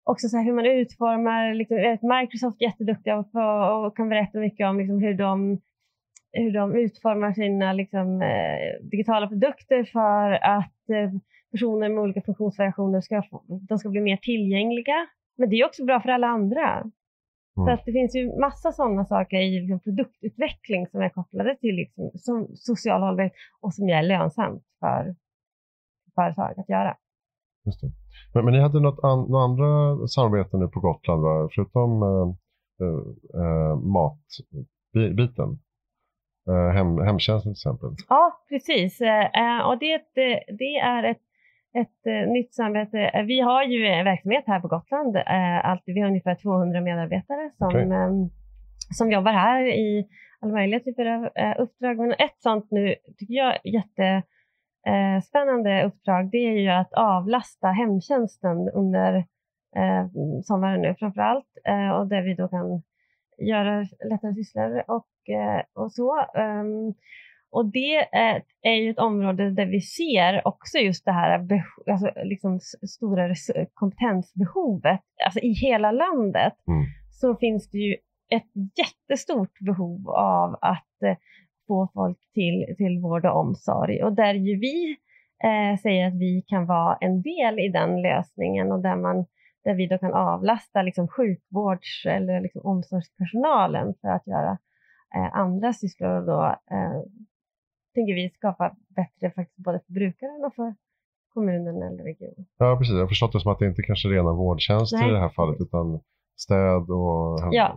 också 0.04 0.28
så 0.28 0.38
hur 0.38 0.52
man 0.52 0.66
utformar, 0.66 1.54
liksom, 1.54 1.76
Microsoft 2.18 2.62
är 2.62 2.66
jätteduktiga 2.66 3.22
på 3.22 3.40
och 3.40 3.96
kan 3.96 4.08
berätta 4.08 4.38
mycket 4.38 4.66
om 4.66 4.78
liksom, 4.78 5.02
hur, 5.02 5.14
de, 5.14 5.60
hur 6.32 6.52
de 6.52 6.76
utformar 6.76 7.32
sina 7.32 7.72
liksom, 7.72 8.22
eh, 8.22 8.88
digitala 8.90 9.28
produkter 9.28 9.84
för 9.84 10.32
att 10.32 10.90
eh, 10.90 11.10
personer 11.52 11.88
med 11.88 11.98
olika 11.98 12.20
funktionsvariationer 12.20 13.00
ska, 13.00 13.22
de 13.68 13.78
ska 13.78 13.88
bli 13.88 14.00
mer 14.00 14.16
tillgängliga. 14.16 15.06
Men 15.38 15.50
det 15.50 15.56
är 15.56 15.66
också 15.66 15.84
bra 15.84 16.00
för 16.00 16.08
alla 16.08 16.26
andra. 16.26 16.90
Mm. 17.56 17.66
Så 17.66 17.70
att 17.70 17.84
det 17.84 17.92
finns 17.92 18.16
ju 18.16 18.40
massa 18.40 18.72
sådana 18.72 19.04
saker 19.04 19.36
i 19.36 19.60
liksom 19.60 19.80
produktutveckling 19.80 20.86
som 20.86 21.00
är 21.00 21.08
kopplade 21.08 21.56
till 21.56 21.74
liksom, 21.74 22.10
som 22.14 22.48
social 22.54 23.02
hållbarhet 23.02 23.32
och 23.60 23.74
som 23.74 23.88
är 23.88 24.02
lönsamt 24.02 24.62
för 24.80 25.14
företag 26.14 26.60
att 26.60 26.68
göra. 26.68 26.96
Just 27.64 27.80
det. 27.80 27.92
Men, 28.34 28.44
men 28.44 28.54
ni 28.54 28.60
hade 28.60 28.80
något, 28.80 29.04
an, 29.04 29.18
något 29.18 29.50
andra 29.50 30.06
samarbeten 30.06 30.60
nu 30.60 30.68
på 30.68 30.80
Gotland, 30.80 31.22
va? 31.22 31.48
förutom 31.54 32.02
äh, 32.02 32.28
äh, 33.42 33.76
matbiten? 33.76 35.58
Äh, 36.48 36.74
hem, 36.74 36.98
hemtjänsten 36.98 37.54
till 37.54 37.58
exempel? 37.58 37.90
Ja, 38.08 38.44
precis. 38.48 39.00
Och 39.64 39.78
det, 39.78 40.02
det 40.58 40.76
är 40.76 41.04
ett 41.04 41.31
ett 41.74 42.06
eh, 42.06 42.26
nytt 42.32 42.54
samarbete. 42.54 42.98
Eh, 42.98 43.24
vi 43.24 43.40
har 43.40 43.64
ju 43.64 43.86
en 43.86 44.04
verksamhet 44.04 44.44
här 44.46 44.60
på 44.60 44.68
Gotland. 44.68 45.16
Eh, 45.16 45.70
alltid, 45.70 45.94
vi 45.94 46.00
har 46.00 46.08
ungefär 46.08 46.34
200 46.34 46.80
medarbetare 46.80 47.50
som, 47.58 47.66
okay. 47.66 47.82
eh, 47.82 48.10
som 48.90 49.12
jobbar 49.12 49.32
här 49.32 49.64
i 49.64 50.08
alla 50.40 50.52
möjliga 50.52 50.80
typer 50.80 51.06
av 51.06 51.28
eh, 51.34 51.54
uppdrag. 51.58 51.98
Men 51.98 52.12
ett 52.12 52.36
sånt 52.38 52.70
nu, 52.70 52.94
tycker 53.18 53.34
jag, 53.34 53.58
jättespännande 53.64 55.80
eh, 55.80 55.86
uppdrag, 55.86 56.30
det 56.30 56.38
är 56.38 56.58
ju 56.58 56.68
att 56.68 56.92
avlasta 56.92 57.68
hemtjänsten 57.68 58.68
under 58.74 59.24
sommaren 60.42 60.80
nu 60.80 60.94
framför 60.98 61.20
allt. 61.20 61.46
och 61.98 62.08
där 62.08 62.22
vi 62.22 62.34
då 62.34 62.48
kan 62.48 62.82
göra 63.38 63.86
lättare 64.10 64.34
sysslor 64.34 64.82
och, 64.86 65.08
och 65.74 65.92
så. 65.92 66.26
Och 67.52 67.66
det 67.66 68.08
är 68.62 68.74
ju 68.74 68.90
ett 68.90 68.98
område 68.98 69.50
där 69.50 69.66
vi 69.66 69.80
ser 69.80 70.46
också 70.48 70.78
just 70.78 71.04
det 71.04 71.12
här 71.12 71.48
alltså 71.90 72.10
liksom 72.24 72.60
stora 72.88 73.34
kompetensbehovet. 73.74 75.00
Alltså 75.24 75.40
i 75.40 75.52
hela 75.52 75.92
landet 75.92 76.52
mm. 76.68 76.84
så 77.10 77.36
finns 77.36 77.70
det 77.70 77.78
ju 77.78 77.96
ett 78.28 78.50
jättestort 78.78 79.58
behov 79.60 80.10
av 80.10 80.58
att 80.60 81.02
eh, 81.04 81.16
få 81.66 81.88
folk 81.94 82.18
till, 82.34 82.74
till 82.76 82.98
vård 82.98 83.26
och 83.26 83.40
omsorg. 83.40 84.02
Och 84.02 84.12
där 84.12 84.34
ju 84.34 84.58
vi 84.58 84.96
eh, 85.44 85.78
säger 85.78 86.06
att 86.06 86.14
vi 86.14 86.44
kan 86.46 86.66
vara 86.66 86.98
en 87.00 87.22
del 87.22 87.58
i 87.58 87.68
den 87.68 88.02
lösningen 88.02 88.72
och 88.72 88.82
där, 88.82 88.96
man, 88.96 89.26
där 89.64 89.74
vi 89.74 89.86
då 89.86 89.98
kan 89.98 90.14
avlasta 90.14 90.82
liksom 90.82 91.08
sjukvårds 91.08 92.06
eller 92.06 92.40
liksom 92.40 92.60
omsorgspersonalen 92.64 93.94
för 94.00 94.08
att 94.08 94.26
göra 94.26 94.58
eh, 95.14 95.36
andra 95.36 95.72
sysslor 95.72 96.10
och 96.10 96.26
då 96.26 96.44
eh, 96.76 97.02
tänker 97.94 98.14
vi 98.14 98.30
skapa 98.30 98.76
bättre 98.88 99.30
faktiskt 99.30 99.64
både 99.66 99.80
för 99.86 99.92
brukaren 99.92 100.44
och 100.44 100.54
för 100.54 100.74
kommunen 101.34 101.82
eller 101.82 102.04
regionen. 102.04 102.46
Ja, 102.58 102.76
precis. 102.78 102.94
Jag 102.94 103.00
har 103.00 103.08
förstått 103.08 103.32
det 103.32 103.40
som 103.40 103.52
att 103.52 103.58
det 103.58 103.66
inte 103.66 103.82
kanske 103.82 104.08
är 104.08 104.12
rena 104.12 104.32
vårdtjänster 104.32 104.98
Nej. 104.98 105.08
i 105.08 105.12
det 105.12 105.20
här 105.20 105.28
fallet 105.28 105.60
utan 105.60 106.00
städ 106.36 106.90
och 106.90 107.38
ja. 107.52 107.76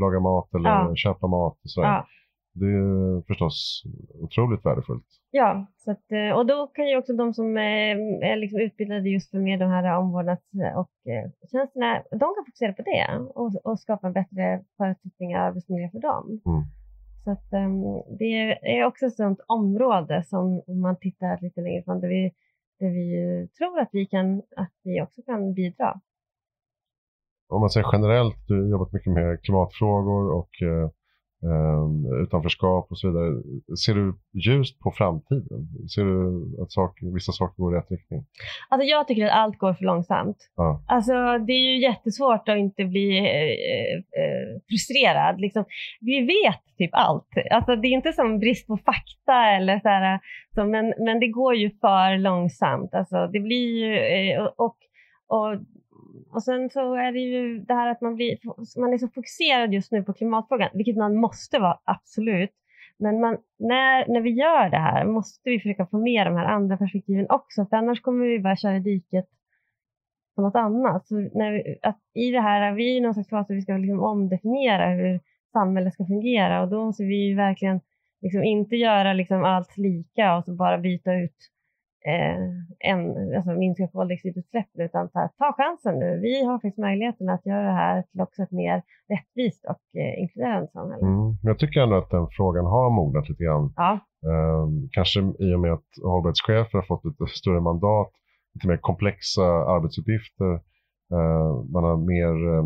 laga 0.00 0.20
mat 0.20 0.54
eller 0.54 0.70
ja. 0.70 0.94
köpa 0.94 1.26
mat 1.26 1.58
och 1.64 1.70
sådär. 1.70 1.88
Ja. 1.88 2.06
Det 2.54 2.66
är 2.66 3.22
förstås 3.26 3.82
otroligt 4.20 4.64
värdefullt. 4.66 5.06
Ja, 5.30 5.66
så 5.76 5.90
att, 5.90 6.12
eh, 6.12 6.36
och 6.36 6.46
då 6.46 6.66
kan 6.66 6.88
ju 6.88 6.96
också 6.96 7.12
de 7.12 7.34
som 7.34 7.56
är, 7.56 7.96
är 8.24 8.36
liksom 8.36 8.60
utbildade 8.60 9.08
just 9.08 9.30
för 9.30 9.38
med 9.38 9.58
de 9.58 9.70
här 9.70 9.98
omvårdnads 9.98 10.42
och 10.76 11.12
eh, 11.12 11.30
tjänsterna, 11.52 12.02
de 12.10 12.18
kan 12.34 12.44
fokusera 12.46 12.72
på 12.72 12.82
det 12.82 13.06
och, 13.34 13.66
och 13.66 13.80
skapa 13.80 14.10
bättre 14.10 14.64
förutsättningar 14.76 15.40
arbetsmiljö 15.40 15.88
för 15.90 16.00
dem. 16.00 16.40
Mm. 16.46 16.62
Så 17.24 17.30
att, 17.30 17.52
um, 17.52 17.82
det 18.18 18.58
är 18.76 18.84
också 18.84 19.06
ett 19.06 19.16
sådant 19.16 19.40
område 19.46 20.24
som 20.24 20.62
om 20.66 20.80
man 20.80 20.96
tittar 20.96 21.38
lite 21.40 21.60
längre 21.60 21.82
fram 21.82 22.00
där 22.00 22.08
vi, 22.08 22.34
där 22.80 22.90
vi 22.90 23.48
tror 23.58 23.80
att 23.80 23.88
vi, 23.92 24.06
kan, 24.06 24.42
att 24.56 24.72
vi 24.82 25.02
också 25.02 25.22
kan 25.22 25.54
bidra. 25.54 26.00
Om 27.48 27.60
man 27.60 27.70
säger 27.70 27.88
generellt, 27.92 28.36
du 28.48 28.62
har 28.62 28.70
jobbat 28.70 28.92
mycket 28.92 29.12
med 29.12 29.42
klimatfrågor 29.42 30.32
och 30.32 30.62
eh, 30.62 30.90
utanförskap 32.22 32.86
och 32.90 32.98
så 32.98 33.08
vidare. 33.08 33.42
Ser 33.86 33.94
du 33.94 34.14
ljust 34.32 34.80
på 34.80 34.90
framtiden? 34.90 35.68
Ser 35.94 36.04
du 36.04 36.62
att 36.62 36.72
saker, 36.72 37.14
vissa 37.14 37.32
saker 37.32 37.62
går 37.62 37.74
i 37.74 37.78
rätt 37.78 37.90
riktning? 37.90 38.24
Alltså 38.68 38.86
jag 38.86 39.08
tycker 39.08 39.26
att 39.26 39.32
allt 39.32 39.58
går 39.58 39.74
för 39.74 39.84
långsamt. 39.84 40.36
Ja. 40.56 40.82
Alltså 40.88 41.12
det 41.46 41.52
är 41.52 41.72
ju 41.72 41.82
jättesvårt 41.82 42.48
att 42.48 42.58
inte 42.58 42.84
bli 42.84 43.18
eh, 43.18 43.94
eh, 44.22 44.60
frustrerad. 44.68 45.40
Liksom, 45.40 45.64
vi 46.00 46.20
vet 46.20 46.62
typ 46.78 46.90
allt. 46.92 47.28
Alltså 47.50 47.76
det 47.76 47.88
är 47.88 47.92
inte 47.92 48.12
som 48.12 48.38
brist 48.38 48.66
på 48.66 48.76
fakta 48.76 49.46
eller 49.56 49.80
så 49.80 49.88
här, 49.88 50.20
så, 50.54 50.64
men, 50.64 50.94
men 50.98 51.20
det 51.20 51.28
går 51.28 51.54
ju 51.54 51.70
för 51.70 52.18
långsamt. 52.18 52.94
Alltså 52.94 53.26
det 53.26 53.40
blir 53.40 53.68
ju, 53.84 53.94
eh, 53.96 54.44
och, 54.44 54.76
och 55.26 55.56
och 56.30 56.42
sen 56.42 56.70
så 56.70 56.94
är 56.94 57.12
det 57.12 57.18
ju 57.18 57.58
det 57.58 57.74
här 57.74 57.90
att 57.90 58.00
man, 58.00 58.14
blir, 58.14 58.38
man 58.80 58.92
är 58.92 58.98
så 58.98 59.08
fokuserad 59.08 59.72
just 59.72 59.92
nu 59.92 60.02
på 60.02 60.12
klimatfrågan, 60.12 60.68
vilket 60.74 60.96
man 60.96 61.16
måste 61.16 61.58
vara, 61.58 61.78
absolut. 61.84 62.50
Men 62.98 63.20
man, 63.20 63.36
när, 63.58 64.08
när 64.08 64.20
vi 64.20 64.30
gör 64.30 64.70
det 64.70 64.78
här 64.78 65.04
måste 65.04 65.50
vi 65.50 65.60
försöka 65.60 65.86
få 65.86 65.98
med 65.98 66.26
de 66.26 66.36
här 66.36 66.44
andra 66.44 66.76
perspektiven 66.76 67.26
också, 67.28 67.66
för 67.66 67.76
annars 67.76 68.00
kommer 68.00 68.26
vi 68.26 68.38
bara 68.38 68.56
köra 68.56 68.76
i 68.76 68.80
diket 68.80 69.26
på 70.36 70.42
något 70.42 70.56
annat. 70.56 71.06
Så 71.06 71.14
när 71.14 71.52
vi, 71.52 71.78
att 71.82 71.98
I 72.14 72.30
det 72.30 72.40
här, 72.40 72.72
vi 72.72 72.92
är 72.92 72.96
i 72.96 73.00
någon 73.00 73.14
slags 73.14 73.28
fas 73.28 73.46
där 73.46 73.54
vi 73.54 73.62
ska 73.62 73.76
liksom 73.76 74.00
omdefiniera 74.00 74.94
hur 74.94 75.20
samhället 75.52 75.94
ska 75.94 76.06
fungera 76.06 76.62
och 76.62 76.68
då 76.68 76.84
måste 76.84 77.04
vi 77.04 77.34
verkligen 77.34 77.80
liksom 78.20 78.44
inte 78.44 78.76
göra 78.76 79.12
liksom 79.12 79.44
allt 79.44 79.76
lika 79.76 80.36
och 80.36 80.44
så 80.44 80.54
bara 80.54 80.78
byta 80.78 81.14
ut 81.14 81.36
eh, 82.08 82.38
en, 82.90 83.00
alltså 83.36 83.50
minska 83.50 83.88
koldioxidutsläppen 83.88 84.80
utan 84.86 85.08
ta, 85.08 85.28
ta 85.38 85.52
chansen 85.56 85.98
nu. 85.98 86.18
Vi 86.20 86.44
har 86.44 86.54
faktiskt 86.58 86.78
möjligheten 86.78 87.28
att 87.28 87.46
göra 87.46 87.62
det 87.62 87.72
här 87.84 88.02
till 88.02 88.20
också 88.20 88.42
ett 88.42 88.50
mer 88.50 88.82
rättvist 89.12 89.64
och 89.72 90.00
eh, 90.00 90.20
inkluderande 90.22 90.68
samhälle. 90.72 91.06
Mm. 91.06 91.36
Jag 91.42 91.58
tycker 91.58 91.80
ändå 91.80 91.96
att 91.96 92.10
den 92.10 92.26
frågan 92.36 92.64
har 92.66 92.90
mognat 92.90 93.28
lite 93.28 93.44
grann. 93.44 93.72
Ja. 93.76 93.92
Eh, 94.30 94.66
kanske 94.90 95.20
i 95.20 95.54
och 95.54 95.60
med 95.60 95.72
att 95.72 95.88
hållbarhetschefer 96.02 96.78
har 96.78 96.82
fått 96.86 97.04
lite 97.04 97.26
större 97.26 97.60
mandat, 97.60 98.10
lite 98.54 98.68
mer 98.68 98.76
komplexa 98.76 99.42
arbetsuppgifter. 99.74 100.52
Eh, 101.16 101.52
man 101.74 101.84
har 101.84 101.96
mer 101.96 102.54
eh, 102.54 102.64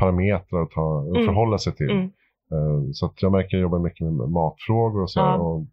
parametrar 0.00 0.62
att 0.62 0.70
ta, 0.70 0.86
Mm. 1.14 1.26
förhålla 1.26 1.58
sig 1.58 1.72
till. 1.74 1.90
Mm. 1.90 2.10
Eh, 2.54 2.80
Så 2.92 3.12
jag 3.20 3.32
märker 3.32 3.46
att 3.46 3.52
jag 3.52 3.60
jobbar 3.60 3.78
mycket 3.78 4.00
med 4.06 4.28
matfrågor 4.40 5.02
och 5.02 5.10
så 5.10 5.20
Ja. 5.20 5.36
och 5.36 5.66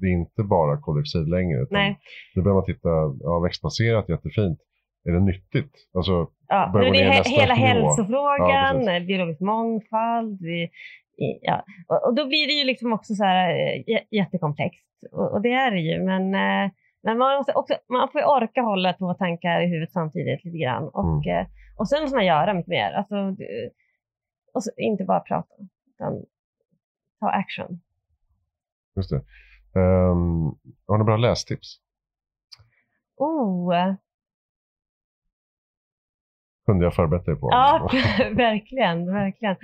det 0.00 0.06
är 0.06 0.12
inte 0.12 0.42
bara 0.42 0.80
koldioxid 0.80 1.28
längre. 1.28 1.66
Nej. 1.70 1.98
Nu 2.34 2.42
börjar 2.42 2.54
man 2.54 2.64
titta, 2.64 2.88
ja, 3.20 3.38
växtbaserat, 3.40 4.08
jättefint. 4.08 4.58
Är 5.08 5.12
det 5.12 5.20
nyttigt? 5.20 5.72
Alltså, 5.94 6.28
Ja, 6.48 6.78
är 6.78 6.84
det 6.84 6.90
ner 6.90 7.10
he- 7.10 7.28
hela 7.40 7.54
nivå. 7.54 7.66
hälsofrågan, 7.66 8.84
Ja, 8.84 9.00
biologisk 9.00 9.40
mångfald. 9.40 10.40
Vi, 10.40 10.70
ja. 11.42 11.64
och, 12.06 12.14
då 12.14 12.26
blir 12.26 12.46
det 12.46 12.52
ju 12.52 12.64
liksom 12.64 12.92
också 12.92 13.14
så 13.14 13.24
här, 13.24 13.50
eh, 13.50 13.82
jä- 13.92 14.06
jättekomplext. 14.10 14.84
Och, 15.12 15.32
och 15.32 15.42
det 15.42 15.52
är 15.52 15.70
det 15.70 15.80
ju. 15.80 16.02
Men, 16.04 16.24
eh, 16.34 16.70
men 17.02 17.18
man, 17.18 17.36
måste 17.36 17.52
också, 17.52 17.74
man 17.88 18.08
får 18.12 18.20
ju 18.20 18.26
orka 18.26 18.60
hålla 18.62 18.92
två 18.92 19.14
tankar 19.14 19.60
i 19.60 19.66
huvudet 19.66 19.92
samtidigt 19.92 20.44
lite 20.44 20.58
grann. 20.58 20.84
Och, 21.00 21.26
eh, 21.26 21.46
och 21.78 21.88
sen 21.88 22.02
måste 22.02 22.16
man 22.16 22.26
göra 22.26 22.54
mycket 22.54 22.68
mer. 22.78 22.92
Alltså, 22.92 23.14
och 24.54 24.62
så, 24.64 24.70
inte 24.76 25.04
bara 25.04 25.20
prata, 25.20 25.48
utan 25.94 26.24
ta 27.20 27.30
action. 27.30 27.80
just 28.96 29.10
det. 29.10 29.16
Ehm, 29.80 30.54
har 30.86 30.98
ni 30.98 31.04
bra 31.04 31.16
lästips? 31.16 31.80
Oh, 33.16 33.94
Kunde 36.66 36.84
jag 36.84 36.94
förberett 36.94 37.26
dig 37.26 37.36
på? 37.36 37.48
Ja, 37.52 37.90
verkligen, 38.32 39.12
verkligen. 39.12 39.56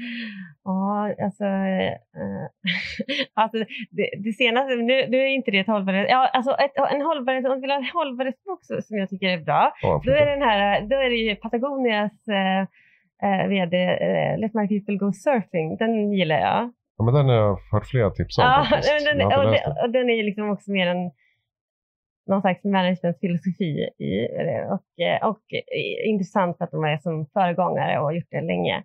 Ja, 0.64 1.14
alltså, 1.24 1.44
eh, 1.44 1.92
alltså 3.34 3.58
det, 3.90 4.10
det 4.24 4.32
senaste, 4.32 4.74
nu, 4.74 5.06
nu 5.08 5.16
är 5.16 5.26
inte 5.26 5.50
det 5.50 5.58
ett 5.58 5.66
hållbarhet, 5.66 6.06
ja, 6.10 6.30
alltså 6.32 6.50
ett, 6.50 6.72
en 6.92 7.02
hållbarhet, 7.02 7.44
om 7.44 7.54
du 7.54 7.60
vill 7.60 7.70
ha 7.70 7.78
en 7.78 7.90
hållbarhetsbok 7.94 8.64
som 8.64 8.98
jag 8.98 9.08
tycker 9.08 9.28
är 9.28 9.38
bra, 9.44 9.72
Ja, 9.82 10.02
då 10.04 10.12
är, 10.12 10.26
den 10.26 10.42
här, 10.42 10.80
då 10.80 10.96
är 10.96 11.10
det 11.10 11.16
ju 11.16 11.36
Patagonias 11.36 12.28
eh, 12.28 12.66
eh, 13.22 13.46
vd 13.48 13.74
eh, 13.74 14.38
Let 14.38 14.54
My 14.54 14.68
People 14.68 14.96
Go 14.96 15.12
Surfing, 15.12 15.76
den 15.76 16.12
gillar 16.12 16.38
jag. 16.38 16.72
ja, 16.96 17.04
men 17.04 17.14
den 17.14 17.26
har 17.26 17.34
jag 17.34 17.58
hört 17.72 17.86
flera 17.86 18.10
tips 18.10 18.38
om 18.38 18.44
Ja, 18.44 18.66
faktiskt. 18.70 19.06
den, 19.06 19.26
och, 19.26 19.44
den, 19.44 19.54
och 19.84 19.90
den 19.90 20.10
är 20.10 20.14
ju 20.14 20.22
liksom 20.22 20.50
också 20.50 20.70
mer 20.72 20.86
en 20.86 21.10
någon 22.26 22.40
slags 22.40 22.64
managementfilosofi 22.64 23.88
i 23.98 24.12
det 24.48 24.64
och, 24.74 25.04
eh, 25.04 25.28
och 25.28 25.44
eh, 25.52 26.10
intressant 26.10 26.58
för 26.58 26.64
att 26.64 26.70
de 26.70 26.84
är 26.84 26.98
som 26.98 27.26
föregångare 27.32 27.98
och 27.98 28.04
har 28.04 28.12
gjort 28.12 28.30
det 28.30 28.40
länge. 28.40 28.84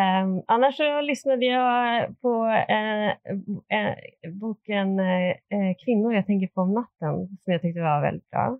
Um, 0.00 0.42
annars 0.46 0.76
så 0.76 1.00
lyssnade 1.00 1.46
jag 1.46 2.06
på 2.20 2.46
eh, 2.68 3.08
eh, 3.76 3.94
boken 4.40 5.00
eh, 5.00 5.74
Kvinnor 5.84 6.14
jag 6.14 6.26
tänker 6.26 6.46
på 6.46 6.60
om 6.60 6.74
natten 6.74 7.14
som 7.40 7.52
jag 7.52 7.62
tyckte 7.62 7.80
var 7.80 8.02
väldigt 8.02 8.30
bra. 8.30 8.58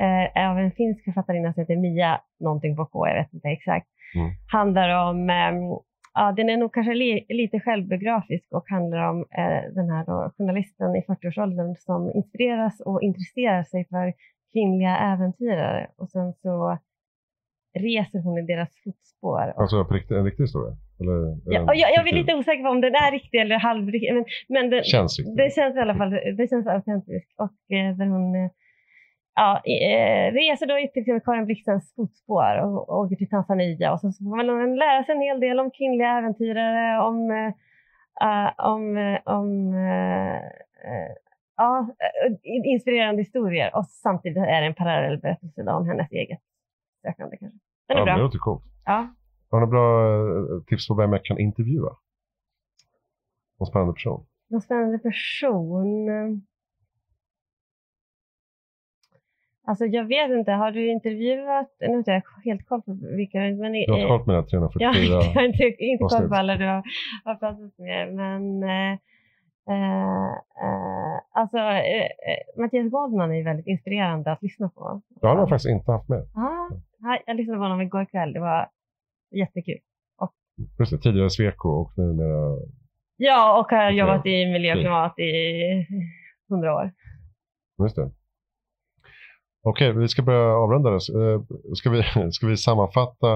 Eh, 0.00 0.50
av 0.50 0.58
en 0.58 0.72
finsk 0.72 1.04
författarinna 1.04 1.52
som 1.52 1.60
heter 1.60 1.76
Mia 1.76 2.20
någonting 2.40 2.76
på 2.76 2.86
K, 2.86 3.06
jag 3.08 3.14
vet 3.14 3.32
inte 3.34 3.48
exakt. 3.48 3.86
Mm. 4.14 4.30
Handlar 4.52 5.08
om, 5.10 5.30
ehm, 5.30 5.56
ja 6.14 6.32
den 6.36 6.48
är 6.48 6.56
nog 6.56 6.74
kanske 6.74 6.94
li, 6.94 7.26
lite 7.28 7.60
självbiografisk 7.60 8.52
och 8.52 8.64
handlar 8.68 9.10
om 9.10 9.18
eh, 9.20 9.72
den 9.74 9.90
här 9.90 10.04
då, 10.06 10.32
journalisten 10.38 10.96
i 10.96 11.00
40-årsåldern 11.08 11.76
som 11.78 12.12
inspireras 12.14 12.80
och 12.80 13.02
intresserar 13.02 13.62
sig 13.62 13.86
för 13.88 14.12
kvinnliga 14.52 14.96
äventyrare 14.98 15.86
och 15.96 16.10
sen 16.10 16.32
så 16.32 16.78
reser 17.78 18.18
hon 18.18 18.38
i 18.38 18.42
deras 18.42 18.68
fotspår. 18.84 19.52
Och, 19.54 19.62
Alltså 19.62 19.76
en 20.10 20.24
riktig 20.24 20.44
historia? 20.44 20.76
Eller, 21.00 21.16
ja, 21.44 21.74
jag, 21.74 21.90
jag 21.94 22.08
är 22.08 22.14
lite 22.14 22.34
osäker 22.34 22.62
på 22.62 22.70
om 22.70 22.80
den 22.80 22.94
är 22.94 23.10
riktig 23.12 23.38
eller 23.40 23.58
halvriktig, 23.58 24.14
men, 24.14 24.24
men 24.48 24.70
den, 24.70 24.82
Känns 24.84 25.18
riktigt. 25.18 25.36
det 25.36 25.54
känns 25.54 25.76
i 25.76 25.78
alla 25.78 25.94
fall 25.94 26.10
det 26.10 26.50
känns 26.50 26.66
autentiskt. 26.66 27.30
Och 27.44 27.58
eh, 27.76 27.96
där 27.98 28.06
hon 28.06 28.34
eh, 28.34 28.50
ja, 29.36 29.62
eh, 29.64 30.32
reser 30.32 30.66
då 30.66 30.78
i 30.78 30.88
till 30.88 31.20
Karin 31.24 31.44
Blixtens 31.46 31.94
fotspår 31.96 32.60
och, 32.64 32.88
och 32.88 32.98
åker 32.98 33.16
till 33.16 33.28
Tanzania. 33.28 33.92
Och 33.92 34.00
så 34.00 34.12
får 34.12 34.36
man 34.36 34.76
lära 34.76 35.04
sig 35.04 35.14
en 35.14 35.20
hel 35.20 35.40
del 35.40 35.60
om 35.60 35.70
kvinnliga 35.70 36.08
äventyrare, 36.18 37.00
om, 37.08 37.30
eh, 37.30 37.52
om, 38.72 38.96
eh, 38.96 39.18
om 39.24 39.74
eh, 39.74 40.36
eh, 40.90 41.12
ja, 41.56 41.88
inspirerande 42.42 43.22
historier. 43.22 43.76
Och 43.76 43.86
samtidigt 43.86 44.38
är 44.38 44.60
det 44.60 44.66
en 44.66 44.74
parallell 44.74 45.18
berättelse 45.18 45.62
om 45.62 45.88
hennes 45.88 46.12
eget 46.12 46.40
sökande 47.02 47.36
kanske. 47.36 47.58
Den 47.88 47.96
är 47.96 48.00
ja, 48.00 48.04
men 48.04 48.14
Det 48.14 48.18
bra. 48.18 48.24
låter 48.24 48.38
coolt. 48.38 48.64
Ja. 48.84 49.14
Har 49.50 49.60
ni 49.60 49.66
bra 49.66 49.86
tips 50.66 50.88
på 50.88 50.94
vem 50.94 51.12
jag 51.12 51.24
kan 51.24 51.38
intervjua? 51.38 51.90
Någon 53.58 53.66
spännande 53.66 53.92
person? 53.94 54.26
Någon 54.50 54.60
spännande 54.60 54.98
person. 54.98 56.08
Alltså 59.68 59.84
jag 59.86 60.04
vet 60.04 60.30
inte, 60.30 60.52
har 60.52 60.70
du 60.70 60.90
intervjuat, 60.90 61.76
nu 61.80 61.96
har 61.96 62.04
jag 62.06 62.22
helt 62.44 62.66
koll 62.68 62.82
på 62.82 62.92
vilka, 63.16 63.38
men... 63.38 63.72
Du 63.72 63.92
har 63.92 63.98
inte 63.98 64.08
koll 64.08 64.18
på 64.24 64.30
mina 64.30 64.42
344? 64.42 64.84
Ja, 64.84 64.92
jag 65.10 65.22
har 65.34 65.42
inte, 65.46 65.62
inte 65.78 66.04
koll 66.04 66.28
på 66.28 66.34
alla 66.34 66.56
du 66.56 66.64
har, 66.66 66.82
har 67.24 67.34
pratat 67.34 67.78
med, 67.78 68.14
men 68.14 68.62
eh, 68.62 68.92
eh, 69.74 71.18
alltså 71.32 71.58
eh, 71.58 72.02
eh, 72.30 72.60
Mattias 72.60 72.90
Goldman 72.90 73.32
är 73.34 73.44
väldigt 73.44 73.66
inspirerande 73.66 74.32
att 74.32 74.42
lyssna 74.42 74.68
på. 74.68 75.02
Det 75.20 75.26
har 75.26 75.36
jag 75.38 75.48
faktiskt 75.48 75.68
inte 75.70 75.92
haft 75.92 76.08
med. 76.08 76.22
Ja, 76.34 76.68
jag- 77.26 77.36
lyssnade 77.36 77.58
på 77.58 77.62
honom 77.62 77.80
igår 77.80 78.04
kväll, 78.04 78.32
det 78.32 78.40
var 78.40 78.68
jättekul. 79.30 79.78
Just 80.78 80.92
det, 80.92 80.98
tidigare 80.98 81.30
Sweco 81.30 81.68
och 81.68 81.92
numera... 81.98 82.56
Ja, 83.16 83.60
och 83.60 83.70
har 83.70 83.90
jobbat 83.90 84.26
i 84.26 84.46
miljö 84.52 84.72
och 84.74 84.80
klimat 84.80 85.18
i 85.18 85.86
hundra 86.48 86.74
år. 86.74 86.90
Just 87.82 87.96
det. 87.96 88.10
Okej, 89.70 89.92
vi 89.92 90.08
ska 90.08 90.22
börja 90.22 90.56
avrunda 90.56 90.90
det. 90.90 90.96
Eh, 90.96 91.40
Ska 91.74 91.90
vi, 91.90 92.02
ska 92.32 92.46
vi 92.46 92.56
sammanfatta 92.56 93.32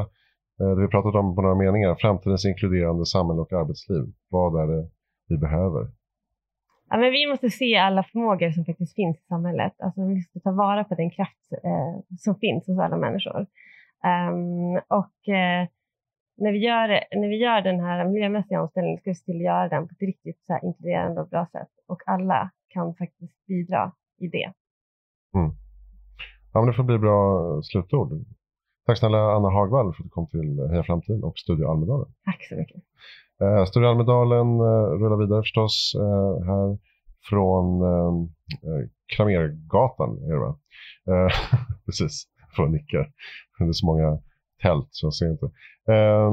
eh, 0.60 0.70
det 0.76 0.82
vi 0.82 0.88
pratat 0.88 1.14
om 1.14 1.34
på 1.34 1.42
några 1.42 1.54
meningar? 1.54 1.94
Framtidens 1.94 2.44
inkluderande 2.44 3.06
samhälle 3.06 3.40
och 3.40 3.52
arbetsliv. 3.52 4.04
Vad 4.28 4.62
är 4.62 4.66
det 4.74 4.88
vi 5.28 5.36
behöver? 5.38 5.82
Ja, 6.90 6.96
men 6.98 7.12
vi 7.12 7.26
måste 7.26 7.50
se 7.50 7.76
alla 7.76 8.02
förmågor 8.02 8.50
som 8.50 8.64
faktiskt 8.64 8.94
finns 8.94 9.16
i 9.16 9.26
samhället. 9.28 9.72
Alltså, 9.78 10.00
vi 10.00 10.14
måste 10.14 10.40
ta 10.40 10.52
vara 10.52 10.84
på 10.84 10.94
den 10.94 11.10
kraft 11.10 11.52
eh, 11.52 12.16
som 12.18 12.34
finns 12.34 12.66
hos 12.66 12.78
alla 12.78 12.96
människor. 12.96 13.46
Ehm, 14.04 14.74
och 15.00 15.34
eh, 15.34 15.68
när, 16.36 16.52
vi 16.52 16.58
gör, 16.58 16.88
när 17.20 17.28
vi 17.28 17.36
gör 17.36 17.60
den 17.60 17.80
här 17.80 18.04
miljömässiga 18.04 18.62
omställningen 18.62 18.98
ska 18.98 19.10
vi 19.10 19.14
se 19.14 19.24
till 19.24 19.36
att 19.36 19.50
göra 19.52 19.68
den 19.68 19.88
på 19.88 19.92
ett 19.92 20.02
riktigt 20.02 20.40
så 20.46 20.52
här, 20.52 20.64
inkluderande 20.64 21.20
och 21.20 21.28
bra 21.28 21.46
sätt. 21.52 21.72
Och 21.86 22.02
alla 22.06 22.50
kan 22.68 22.94
faktiskt 22.94 23.46
bidra 23.46 23.92
i 24.18 24.28
det. 24.28 24.52
Ja, 26.53 26.61
men 26.61 26.66
det 26.66 26.72
får 26.72 26.82
bli 26.82 26.98
bra 26.98 27.22
slutord. 27.62 28.24
Tack 28.86 28.98
snälla 28.98 29.32
Anna 29.32 29.51
Hagvall 29.51 29.94
för 29.94 30.03
att 30.03 30.07
du 30.07 30.11
kom 30.11 30.26
till 30.26 30.68
Heja 30.70 30.82
Framtiden 30.82 31.24
och 31.24 31.38
Studio 31.38 31.70
Almedalen. 31.70 32.09
Tack 32.24 32.46
så 32.48 32.57
mycket. 32.57 32.82
Eh, 33.40 33.64
Studio 33.64 33.88
Almedalen 33.88 34.61
eh, 34.61 34.86
rullar 35.01 35.16
vidare 35.16 35.42
förstås 35.42 35.92
eh, 35.94 36.46
här 36.46 36.78
från 37.28 37.82
eh, 37.82 38.14
eh, 38.70 38.88
Kramergatan. 39.16 40.11
Är 40.24 40.32
det 40.32 40.38
va? 40.38 40.59
Eh, 41.07 41.32
precis, 41.86 42.24
får 42.57 42.68
nickar. 42.68 43.12
Det 43.59 43.64
är 43.64 43.72
så 43.72 43.86
många 43.86 44.18
tält 44.62 44.88
så 44.90 45.07
jag 45.07 45.14
ser 45.14 45.30
inte. 45.30 45.46
Eh, 45.88 46.30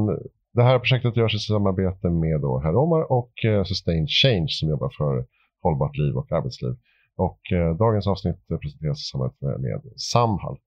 det 0.54 0.64
här 0.64 0.80
projektet 0.80 1.18
görs 1.18 1.36
i 1.36 1.40
samarbete 1.40 2.10
med 2.10 2.42
då 2.42 2.60
Herr 2.60 2.76
Omar 2.76 3.12
och 3.12 3.46
eh, 3.46 3.64
Sustain 3.64 4.08
Change 4.08 4.48
som 4.50 4.70
jobbar 4.70 4.92
för 4.98 5.26
hållbart 5.64 5.98
liv 5.98 6.18
och 6.18 6.32
arbetsliv. 6.32 6.76
Och 7.18 7.52
eh, 7.52 7.78
dagens 7.78 8.08
avsnitt 8.08 8.48
presenteras 8.48 9.00
i 9.00 9.08
samarbete 9.12 9.46
med, 9.46 9.60
med 9.60 9.82
Samhall. 10.14 10.58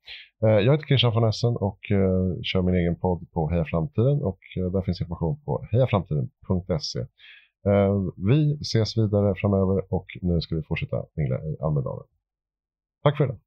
Eh, 0.45 0.59
jag 0.65 0.73
heter 0.73 0.87
Christian 0.87 1.15
von 1.15 1.29
Essen 1.29 1.57
och 1.57 1.81
eh, 1.91 2.43
kör 2.43 2.63
min 2.63 2.75
egen 2.75 2.97
podd 2.97 3.31
på 3.33 3.51
Heja 3.51 3.65
Framtiden 3.65 4.23
och 4.23 4.41
eh, 4.57 4.73
där 4.73 4.83
finns 4.83 5.01
information 5.01 5.45
på 5.45 5.67
hejaframtiden.se. 5.71 7.01
Eh, 7.71 7.95
vi 8.29 8.59
ses 8.61 8.99
vidare 8.99 9.35
framöver 9.41 9.95
och 9.95 10.07
nu 10.23 10.41
ska 10.41 10.57
vi 10.57 10.63
fortsätta 10.63 11.05
mingla 11.17 11.37
i 11.37 11.57
Almedalen. 11.61 12.07
Tack 13.03 13.17
för 13.17 13.25
idag. 13.25 13.39